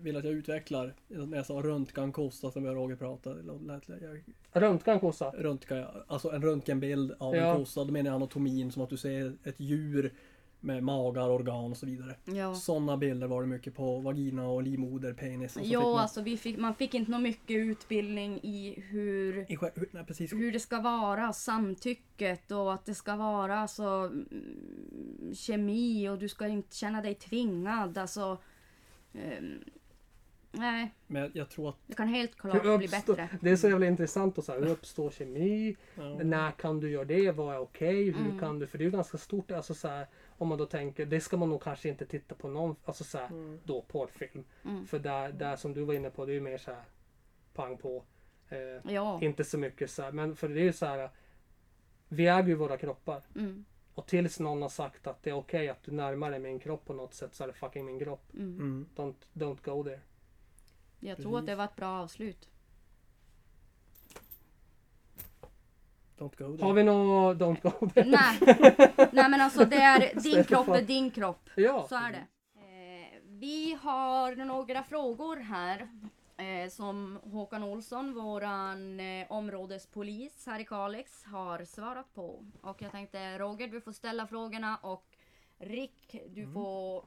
[0.02, 0.94] vill att jag utvecklar.
[1.08, 3.42] När jag sa röntgenkossa som jag och Roger pratade.
[3.66, 4.22] Lät, jag,
[4.62, 5.30] Röntgenkossa.
[5.30, 7.50] röntga, alltså en röntgenbild av Ja.
[7.52, 7.84] en kossa.
[7.84, 10.12] Då menar jag anatomin som att du ser ett djur
[10.66, 12.16] med magar, organ och så vidare.
[12.24, 12.54] ja.
[12.54, 15.44] Sådana bilder var det mycket på vagina och livmoder, penis.
[15.46, 18.80] Och så fick Jo, man, alltså vi fick, man fick inte nå mycket utbildning i
[18.90, 19.58] hur i,
[19.90, 20.32] nej, precis.
[20.32, 26.28] hur det ska vara, samtycket och att det ska vara alltså mm, kemi och du
[26.28, 27.98] ska inte känna dig tvingad.
[27.98, 28.38] Alltså,
[29.12, 29.60] ehm,
[30.52, 33.28] nej, Men jag, tror att det kan helt klart bli uppstår, bättre.
[33.40, 35.76] det är så jävla intressant och så här, hur uppstår kemi?
[35.94, 37.30] ja, När kan du göra det?
[37.30, 38.04] Vad är okej?
[38.04, 38.38] Hur Mm.
[38.38, 38.66] kan du?
[38.66, 39.50] För det är ju ganska stort.
[39.50, 40.06] Alltså så här,
[40.38, 43.18] om man då tänker, det ska man nog kanske inte titta på någon, alltså så
[43.18, 43.60] här, Mm.
[43.64, 44.44] då porrfilm.
[44.64, 44.86] Mm.
[44.86, 46.84] För där, där som du var inne på, det är ju mer så här
[47.54, 48.04] pang på.
[48.48, 49.18] Eh, Ja.
[49.22, 51.10] inte så mycket så här, men för det är ju så här.
[52.08, 53.22] Vi äger ju våra kroppar.
[53.34, 53.64] Mm.
[53.94, 56.84] Och tills någon har sagt att det är okej att du närmar dig min kropp
[56.84, 58.32] på något sätt så är det fucking min kropp.
[58.34, 58.54] Mm.
[58.56, 58.86] Mm.
[58.96, 60.00] Don't, don't go there.
[61.00, 62.48] Jag tror att det var ett bra avslut.
[66.18, 66.72] Don't go Har there.
[66.72, 68.06] vi något don't go there?
[68.06, 68.38] Nej.
[69.12, 71.50] Nej men alltså det är din kropp är din kropp.
[71.56, 71.86] Ja.
[71.88, 72.26] Så är det.
[72.60, 75.88] Eh, vi har några frågor här.
[76.38, 82.44] Eh, som Håkan Olsson, våran eh, områdespolis här i Kalix, har svarat på.
[82.60, 85.04] Och jag tänkte Roger, du får ställa frågorna och
[85.58, 86.54] Rick, du Mm.
[86.54, 87.04] får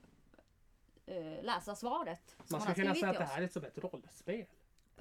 [1.06, 2.36] eh, läsa svaret.
[2.52, 4.46] Man ska har kunna säga att det här är som ett rollspel.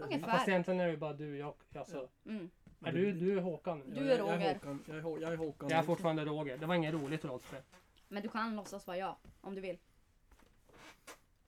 [0.04, 0.30] Ungefär.
[0.30, 1.54] Fast egentligen är det bara du och jag.
[1.80, 2.50] Alltså, Mm.
[2.84, 3.82] är du, du är Håkan.
[3.94, 4.54] Du är jag, jag Roger.
[4.54, 4.84] Håkan.
[4.86, 5.68] Jag är, Hå- jag är Håkan.
[5.68, 6.58] Jag är fortfarande Roger.
[6.58, 7.62] Det var inget roligt rollspel.
[8.08, 9.78] Men du kan låtsas vara jag om du vill.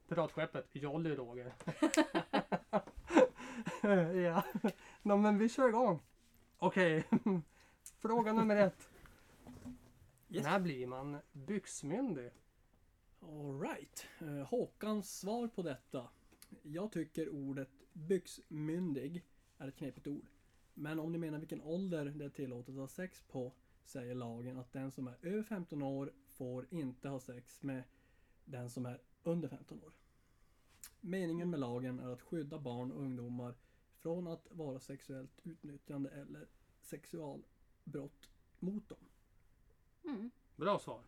[0.09, 1.53] Piratskeppet Jolly Roger.
[4.25, 4.45] ja,
[5.03, 6.03] no, men vi kör igång.
[6.59, 7.05] Okej,
[7.99, 8.89] fråga nummer ett.
[10.29, 10.45] Yes.
[10.45, 12.31] När blir man byxmyndig?
[13.23, 14.07] Alright.
[14.23, 16.09] Uh, Håkans svar på detta.
[16.63, 19.25] Jag tycker ordet byxmyndig
[19.59, 20.27] är ett knepigt ord.
[20.75, 23.53] Men om ni menar vilken ålder det är tillåtet att ha sex på
[23.85, 27.83] säger lagen att den som är över 15 år får inte ha sex med
[28.45, 29.93] den som är under 15 år.
[31.01, 33.55] Meningen med lagen är att skydda barn och ungdomar
[33.93, 36.49] från att vara sexuellt utnyttjande eller
[36.81, 38.99] sexualbrott mot dem.
[40.05, 40.31] Mm.
[40.57, 41.03] Bra svar.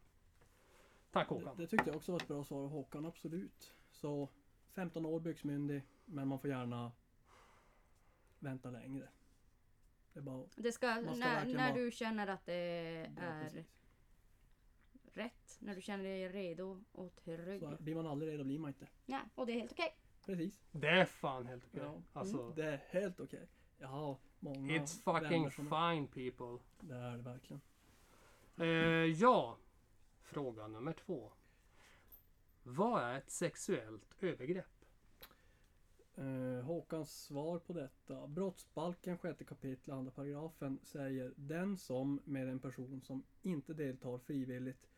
[1.10, 1.56] Tack Det, Håkan.
[1.56, 3.74] det tyckte jag också var ett bra svar av Håkan, absolut.
[3.90, 4.28] Så
[4.72, 5.82] 15 år byxmyndig,
[6.12, 6.92] men man får gärna
[8.38, 9.08] vänta längre.
[10.12, 12.52] Det bara Det ska, när, när vara- du känner att det
[13.16, 13.66] Ja, är precis.
[15.12, 15.56] rätt.
[15.60, 17.60] När du känner dig redo och trygg.
[17.60, 18.88] Så blir man aldrig redo blir man inte.
[19.06, 19.96] Ja, och det är helt okej.
[20.26, 20.60] Precis.
[20.72, 21.80] Det är fan helt okej.
[21.84, 22.02] Ja.
[22.12, 23.48] Alltså, Det är helt okej.
[23.78, 26.64] Jag har många it's fucking fine people.
[26.80, 27.60] Det är det verkligen.
[28.56, 28.66] Eh,
[29.22, 29.56] ja,
[30.22, 31.32] fråga nummer två.
[32.62, 34.81] Vad är ett sexuellt övergrepp?
[36.16, 38.26] Eh, Håkans svar på detta.
[38.26, 44.88] Brottsbalken 6 kapitel 2 paragrafen säger den som med en person som inte deltar frivilligt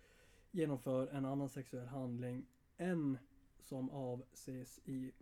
[0.51, 2.47] genomför en annan sexuell handling
[2.77, 3.19] än
[3.61, 5.13] som avses i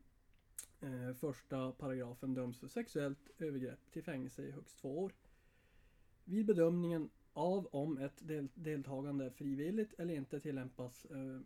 [0.80, 5.12] eh, första paragrafen döms för sexuellt övergrepp till fängelse i högst två år.
[6.24, 11.40] Vid bedömningen av om ett del deltagande är frivilligt eller inte tillämpas eh,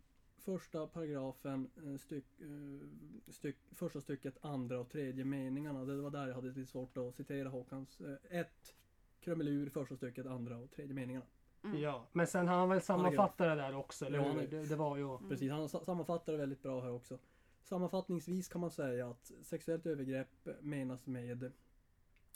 [0.47, 2.89] första paragrafen, eh, styck, eh,
[3.33, 5.85] styck, första stycket, andra och tredje meningarna.
[5.85, 8.01] Det var där jag hade lite svårt att citera Håkans.
[8.01, 8.75] Eh, ett
[9.21, 11.27] krumelur, första stycket, andra och tredje meningarna.
[11.65, 11.81] Mm.
[11.81, 14.47] Ja, men sen har han väl sammanfattat det där också, eller Ja, hur?
[14.47, 15.19] Det, det var ju...
[15.29, 17.19] Precis, han sa- sammanfattar det väldigt bra här också.
[17.63, 21.53] Sammanfattningsvis kan man säga att sexuellt övergrepp menas med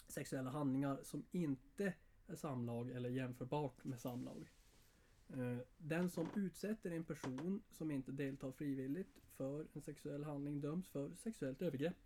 [0.09, 1.93] sexuella handlingar som inte
[2.27, 4.51] är samlag eller jämförbart med samlag.
[5.37, 10.89] Eh, Den som utsätter en person som inte deltar frivilligt för en sexuell handling döms
[10.89, 11.97] för sexuellt övergrepp.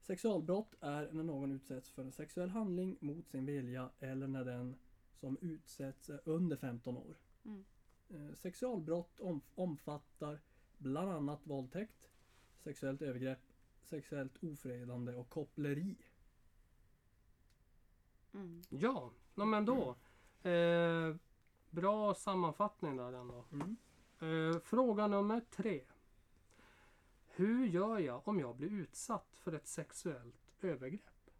[0.00, 4.76] Sexualbrott är när någon utsätts för en sexuell handling mot sin vilja eller när den
[5.14, 7.16] som utsätts är under 15 år.
[7.44, 7.64] Mm.
[8.08, 10.40] Eh, Sexualbrott om, omfattar
[10.78, 12.10] bland annat våldtäkt,
[12.58, 13.42] sexuellt övergrepp,
[13.82, 15.96] sexuellt ofredande och koppleri.
[18.34, 18.62] Mm.
[18.68, 19.96] Ja, men då.
[20.50, 21.16] Eh,
[21.74, 23.44] bra sammanfattning där ändå.
[23.52, 23.76] Mm.
[24.20, 25.84] Eh, fråga nummer tre.
[27.26, 31.30] Hur gör jag om jag blir utsatt för ett sexuellt övergrepp?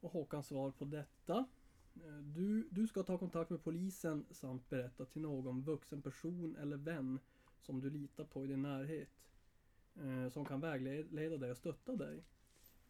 [0.00, 1.46] Och Håkans svar på detta.
[1.94, 6.76] Eh, Du, du ska ta kontakt med polisen samt berätta till någon vuxen person eller
[6.76, 7.18] vän
[7.60, 9.08] som du litar på i din närhet.
[9.94, 12.24] eh, Som kan vägleda dig och stötta dig.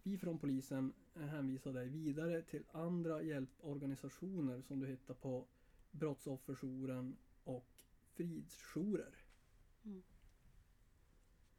[0.02, 5.47] Vi från polisen eh, hänvisar dig vidare till andra hjälporganisationer som du hittar på
[5.93, 7.69] Brottsofferjouren och
[8.14, 9.14] fridsjourer.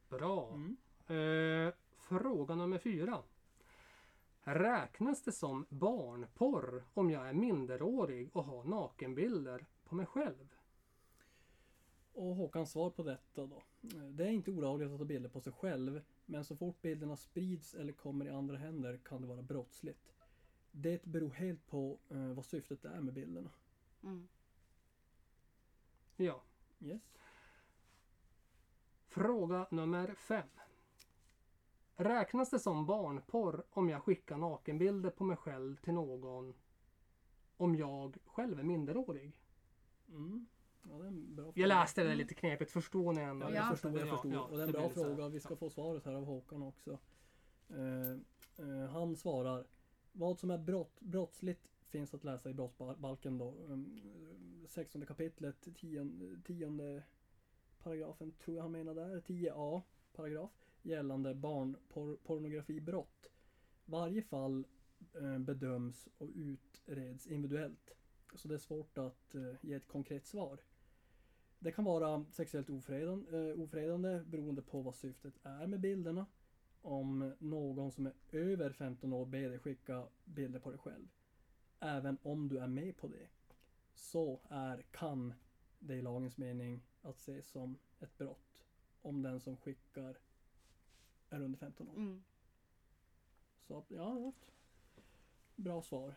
[0.09, 0.53] Bra.
[0.53, 0.77] Mm.
[1.07, 3.23] Eh, fråga nummer fyra.
[4.43, 10.55] Räknas det som barnporr om jag är minderårig och har nakenbilder på mig själv?
[12.13, 13.63] Och Håkans svar på detta då.
[14.11, 17.73] Det är inte olagligt att ta bilder på sig själv, men så fort bilderna sprids
[17.73, 20.13] eller kommer i andra händer kan det vara brottsligt.
[20.71, 23.49] Det beror helt på eh, vad syftet är med bilderna.
[24.03, 24.27] Mm.
[26.15, 26.41] Ja.
[26.79, 27.01] Yes.
[29.07, 30.47] Fråga nummer fem.
[31.95, 36.53] Räknas det som barnporr om jag skickar nakenbilder på mig själv till någon
[37.57, 39.39] om jag själv är minderårig?
[40.09, 40.47] Mm.
[40.83, 41.67] Ja, det är en bra Jag fråga.
[41.67, 43.45] läste det lite knepigt, förstår ni ändå?
[43.45, 43.55] Ja, Ja.
[43.55, 44.33] jag förstår, jag Ja, förstår.
[44.33, 45.27] ja, och det är en bra fråga.
[45.29, 46.99] Vi ska få svaret här av Håkan också.
[47.69, 48.17] Eh,
[48.57, 49.65] Eh, han svarar
[50.11, 53.49] Vad som är brott, brottsligt finns att läsa i brottsbalken då.
[53.69, 56.07] Ehm, 16 kapitlet, 10,
[56.43, 57.03] 10
[57.83, 59.81] paragrafen tror jag han menar där, 10a
[60.13, 63.31] paragraf gällande barnpornografibrott.
[63.85, 64.65] Varje fall
[65.21, 67.91] eh, bedöms och utreds individuellt.
[68.35, 70.59] Så det är svårt att eh, ge ett konkret svar.
[71.59, 76.25] Det kan vara sexuellt ofredande, eh, ofredande beroende på vad syftet är med bilderna.
[76.81, 81.07] Om någon som är över 15 år ber dig skicka bilder på dig själv.
[81.85, 83.27] Även om du är med på det.
[83.95, 85.33] Så är, kan
[85.79, 88.65] det i lagens mening att ses som ett brott.
[89.01, 90.17] Om den som skickar
[91.29, 91.95] är under 15 år.
[91.95, 92.23] Mm.
[93.61, 94.31] Så ja,
[95.55, 96.15] bra svar.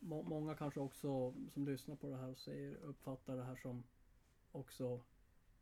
[0.00, 3.84] Må, många kanske också som lyssnar på det här och ser, uppfattar det här som
[4.52, 5.00] också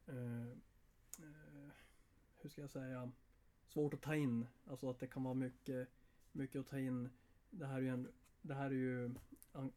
[0.06, 0.46] eh,
[1.18, 1.70] eh,
[2.40, 3.12] hur ska jag säga
[3.66, 4.46] svårt att ta in.
[4.66, 5.88] Alltså att det kan vara mycket,
[6.32, 7.10] mycket att ta in.
[7.50, 8.08] Det här är ju en
[8.42, 9.18] det här är ju mycket,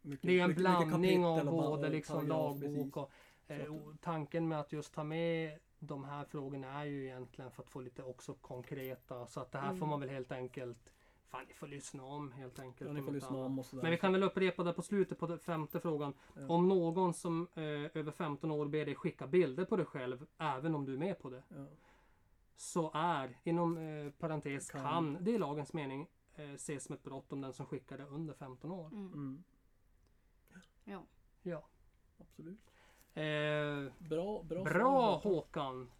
[0.02, 3.12] Det är en mycket- mycket blandning av och ba- både och liksom lagbok och
[3.48, 7.64] eh, och tanken med att just ta med de här frågorna är ju egentligen för
[7.64, 9.28] att få lite också konkreta.
[9.28, 9.80] Så att det här Mm.
[9.80, 10.92] får man väl helt enkelt
[11.28, 12.88] Fan, ni får lyssna om helt enkelt.
[12.90, 13.84] Ja, ni får lyssna om och sådär.
[13.84, 16.14] Men vi kan väl upprepa det på slutet på den femte frågan.
[16.36, 16.48] Ja.
[16.50, 20.76] Om någon som eh, över 15 år ber dig skicka bilder på dig själv, även
[20.76, 21.66] om du är med på det, Ja.
[22.56, 24.82] så är, inom eh, parentes, Kan.
[24.82, 28.06] kan, det i lagens mening eh, ses som ett brott om den som skickar det
[28.06, 28.88] under 15 år.
[28.88, 29.14] Mm.
[29.14, 29.44] Mm,
[30.84, 31.04] Ja.
[31.42, 31.64] Ja.
[32.22, 32.60] absolut.
[33.14, 35.18] Eh, Bra, bra, bra.
[35.18, 35.92] Håkan!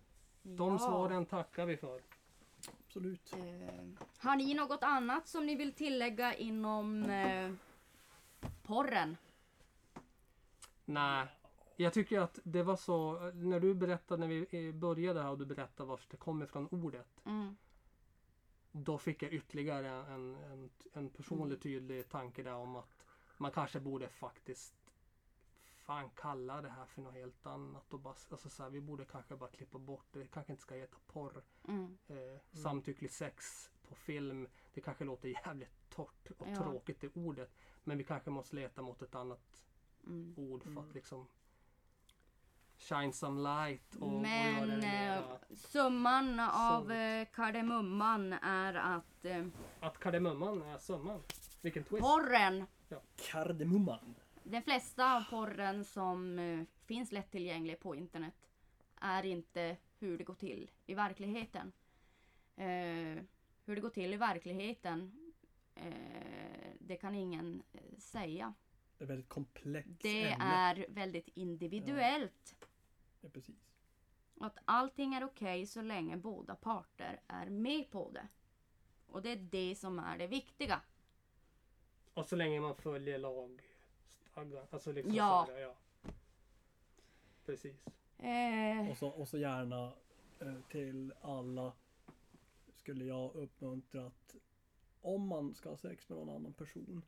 [0.44, 0.80] De Ja.
[0.80, 2.02] svaren tackar vi för.
[2.86, 3.34] Absolut.
[3.34, 3.86] Eh,
[4.18, 7.52] har ni något annat som ni vill tillägga inom eh,
[8.64, 9.18] porren?
[10.86, 11.28] Nej,
[11.76, 15.38] jag tycker att det var så, när du berättade när vi eh, började här och
[15.38, 17.08] du berättade var det kommer från ordet.
[17.26, 17.56] Mm.
[18.84, 23.06] Då fick jag ytterligare en, en, en personlig tydlig tanke där om att
[23.38, 24.76] man kanske borde faktiskt
[25.76, 27.94] fan kalla det här för något helt annat.
[27.94, 30.20] Och bara, alltså så här, vi borde kanske bara klippa bort det.
[30.20, 31.44] Det kanske inte ska heta porr.
[31.68, 31.98] Mm.
[32.08, 34.48] Eh, samtycklig sex på film.
[34.74, 36.56] Det kanske låter jävligt torrt och Ja.
[36.56, 37.56] tråkigt det ordet.
[37.84, 39.64] Men vi kanske måste leta mot ett annat
[40.08, 40.34] Mm.
[40.38, 40.84] ord för Mm.
[40.84, 41.28] att liksom
[42.78, 46.92] shine some light och, och Men det eh, summan av Sånt.
[46.92, 49.46] eh, kardemumman är att eh,
[49.80, 51.22] Att kardemumman är summan.
[51.62, 52.02] Vilken twist.
[52.04, 52.66] porren,
[53.32, 54.16] Kardemumman.
[54.44, 58.34] den flesta av porren som eh, finns lättillgänglig på internet
[59.02, 61.72] är inte hur det går till i verkligheten.
[62.56, 63.24] Eh,
[63.66, 65.12] hur det går till i verkligheten,
[65.76, 68.54] eh, det kan ingen eh, säga.
[68.98, 70.46] Det är väldigt komplext Det ämne.
[70.46, 72.56] är väldigt individuellt.
[73.22, 73.56] Ja, precis.
[74.40, 78.28] Att allting är okej så länge båda parter är med på det.
[79.08, 80.82] Och det är det som är det viktiga.
[82.14, 84.68] Och så länge man följer lagstadgan.
[84.70, 85.46] Alltså liksom Ja.
[85.50, 85.76] här, ja.
[87.46, 87.76] Precis.
[88.18, 89.94] Eh, Och så, och så gärna
[90.40, 91.74] eh, till alla
[92.74, 94.36] skulle jag uppmuntra att
[95.02, 97.02] om man ska ha sex med någon annan person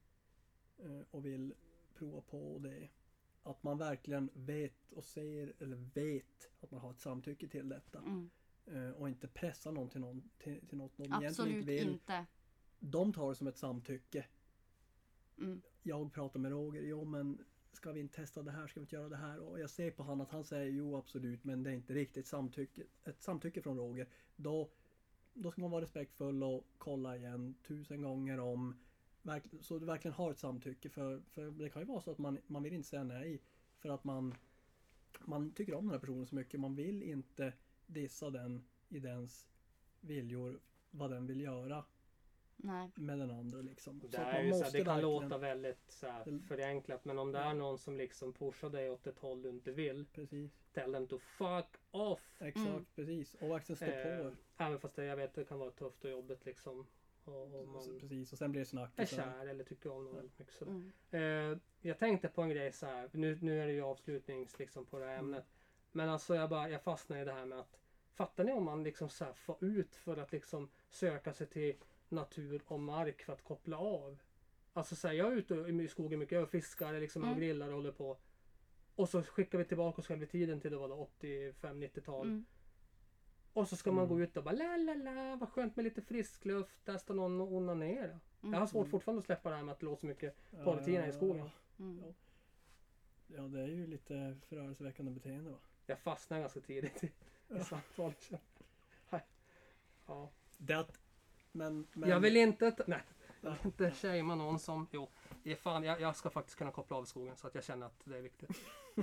[0.77, 1.53] eh, och vill
[1.97, 2.89] prova på det
[3.43, 7.99] att man verkligen vet och ser eller vet att man har ett samtycke till detta
[7.99, 8.29] mm,
[8.65, 11.87] eh, och inte pressa någon till, någon, till, till något någon egentligen absolut inte vill.
[11.87, 12.25] inte.
[12.79, 14.25] De tar det som ett samtycke.
[15.37, 18.83] Mm, Jag pratar med Roger, jo men ska vi inte testa det här, ska vi
[18.83, 19.39] inte göra det här?
[19.39, 22.27] Och jag ser på han att han säger jo absolut men det är inte riktigt
[22.27, 24.07] samtycke, ett samtycke från Roger.
[24.35, 24.71] Då,
[25.33, 28.75] då ska man vara respektfull och kolla igen tusen gånger om
[29.61, 30.89] så du verkligen har ett samtycke.
[30.89, 33.41] För, för det kan ju vara så att man, man vill inte säga nej
[33.77, 34.35] för att man,
[35.19, 36.59] man tycker om den här personen så mycket.
[36.59, 37.53] Man vill inte
[37.87, 39.47] dissa den i dens
[40.01, 40.59] viljor,
[40.91, 41.85] vad den vill göra
[42.57, 42.89] nej.
[42.95, 43.99] med den andra liksom.
[43.99, 46.39] Det, att är man ju så här, måste det kan verkligen- låta väldigt så här,
[46.47, 49.71] förenklat men om det är någon som liksom pushar dig åt ett håll du inte
[49.71, 50.05] vill.
[50.05, 50.51] Precis.
[50.73, 52.41] Tell them to fuck off.
[52.41, 52.85] Exakt, Mm.
[52.95, 53.33] precis.
[53.35, 54.35] Och verkligen stå Eh, på.
[54.57, 56.87] även fast det, jag vet det kan vara tufft och jobbigt liksom.
[57.27, 58.91] Och, och man Precis, och sen blir det snack.
[58.95, 60.53] är sen- kär eller tycker om någon väldigt mycket.
[60.55, 60.71] Sådär.
[60.71, 60.91] Mm,
[61.51, 63.09] Eh, jag tänkte på en grej så här.
[63.13, 65.45] Nu, nu är det ju avslutnings liksom, på det här ämnet.
[65.91, 67.79] Men alltså jag, bara, jag fastnade i det här med att
[68.13, 71.75] Fattar ni om man liksom så här får ut för att liksom söka sig till
[72.09, 74.17] natur och mark för att koppla av?
[74.73, 77.37] Alltså så här, jag är ute i skogen mycket, jag fiskar liksom, Mm.
[77.37, 78.17] grillar och håller på.
[78.95, 82.27] Och så skickar vi tillbaka oss själva i tiden till det var då 85-90-tal.
[82.27, 82.45] mm,
[83.57, 84.17] Och så ska man Mm.
[84.17, 87.13] gå ut och bara la la la, vad skönt med lite frisk luft, där står
[87.13, 88.19] någon och onanerar.
[88.41, 90.35] Jag har mm, svårt fortfarande att släppa det här med att det låter så mycket
[90.51, 91.37] Ja, porrtidningar ja, i skogen.
[91.77, 92.03] Ja, mm.
[92.05, 92.13] Ja.
[93.37, 95.57] ja, det är ju lite förargelseväckande beteende va?
[95.85, 97.11] Jag fastnade ganska tidigt i,
[97.59, 98.31] i samtalet.
[100.07, 100.29] Ja.
[100.57, 100.99] Det att,
[101.51, 102.71] men, men, Jag vill inte...
[102.71, 103.01] ta- Nej.
[103.41, 104.87] Jag vill inte shamea någon som...
[104.91, 105.09] Jo,
[105.43, 107.63] det är fan, jag, jag ska faktiskt kunna koppla av i skogen så att jag
[107.63, 108.49] känner att det är viktigt.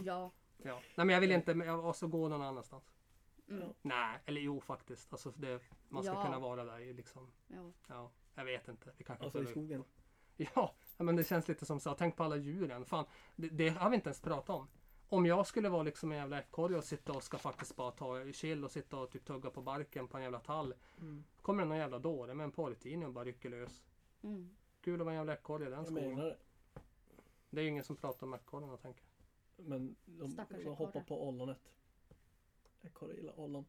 [0.04, 0.30] Ja.
[0.62, 0.74] Ja.
[0.94, 2.93] Nej men jag vill inte, jag måste gå någon annanstans.
[3.48, 3.68] Mm.
[3.82, 5.12] Nej, eller jo faktiskt.
[5.12, 6.24] Alltså det, man ska Ja.
[6.24, 7.30] kunna vara där i liksom.
[7.48, 7.72] ja.
[7.88, 8.92] Ja, jag vet inte.
[8.96, 9.84] Vi kanske Alltså i skogen.
[10.36, 11.94] Ja, men det känns lite som så.
[11.94, 12.84] Tänk på alla djuren.
[12.84, 13.04] Fan,
[13.36, 14.68] det, det har vi inte ens pratat om.
[15.08, 18.32] Om jag skulle vara liksom en jävla ekorre och sitta och ska faktiskt bara ta
[18.32, 20.74] chill och sitta och typ tugga på barken på en jävla tall.
[21.00, 21.24] Mm.
[21.42, 23.84] Kommer det någon jävla dåre med en porrtidning och bara rycker lös.
[24.22, 24.56] Mm.
[24.80, 26.16] Kul att vara en jävla ekorre i den skogen.
[26.16, 26.36] det.
[27.50, 29.02] Det är ju ingen som pratar om ekorrarna tänker
[29.56, 29.66] jag.
[29.68, 31.70] Men de, de hoppar på ollonet.
[32.84, 33.64] Ekorre gillar ollon.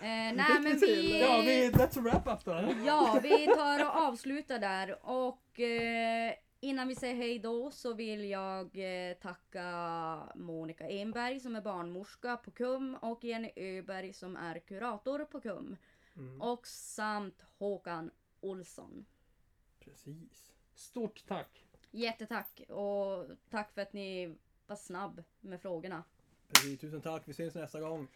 [0.00, 1.20] Eh, nej men vi...
[1.20, 2.74] Ja, vi, that's a wrap up då.
[2.86, 8.24] Ja, vi tar och avslutar där och eh, innan vi säger hej då så vill
[8.24, 14.58] jag eh, tacka Monica Enberg som är barnmorska på KUM och Jenny Öberg som är
[14.58, 15.76] kurator på KUM.
[16.16, 16.42] Mm.
[16.42, 18.10] Och samt Håkan
[18.40, 19.06] Olsson.
[19.78, 20.52] Precis.
[20.74, 21.64] Stort tack.
[21.90, 24.36] Jättetack och tack för att ni
[24.68, 26.04] var snabb med frågorna.
[26.48, 26.80] Precis.
[26.80, 27.22] Tusen tack.
[27.24, 28.08] Vi ses nästa gång.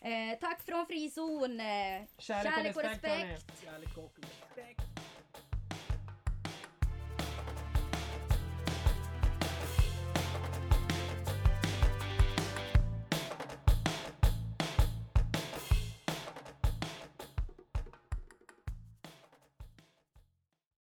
[0.00, 1.60] Eh, tack från Frizon!
[1.60, 3.62] Eh, Kärlek och respekt.
[3.64, 4.87] Kärlek och respekt.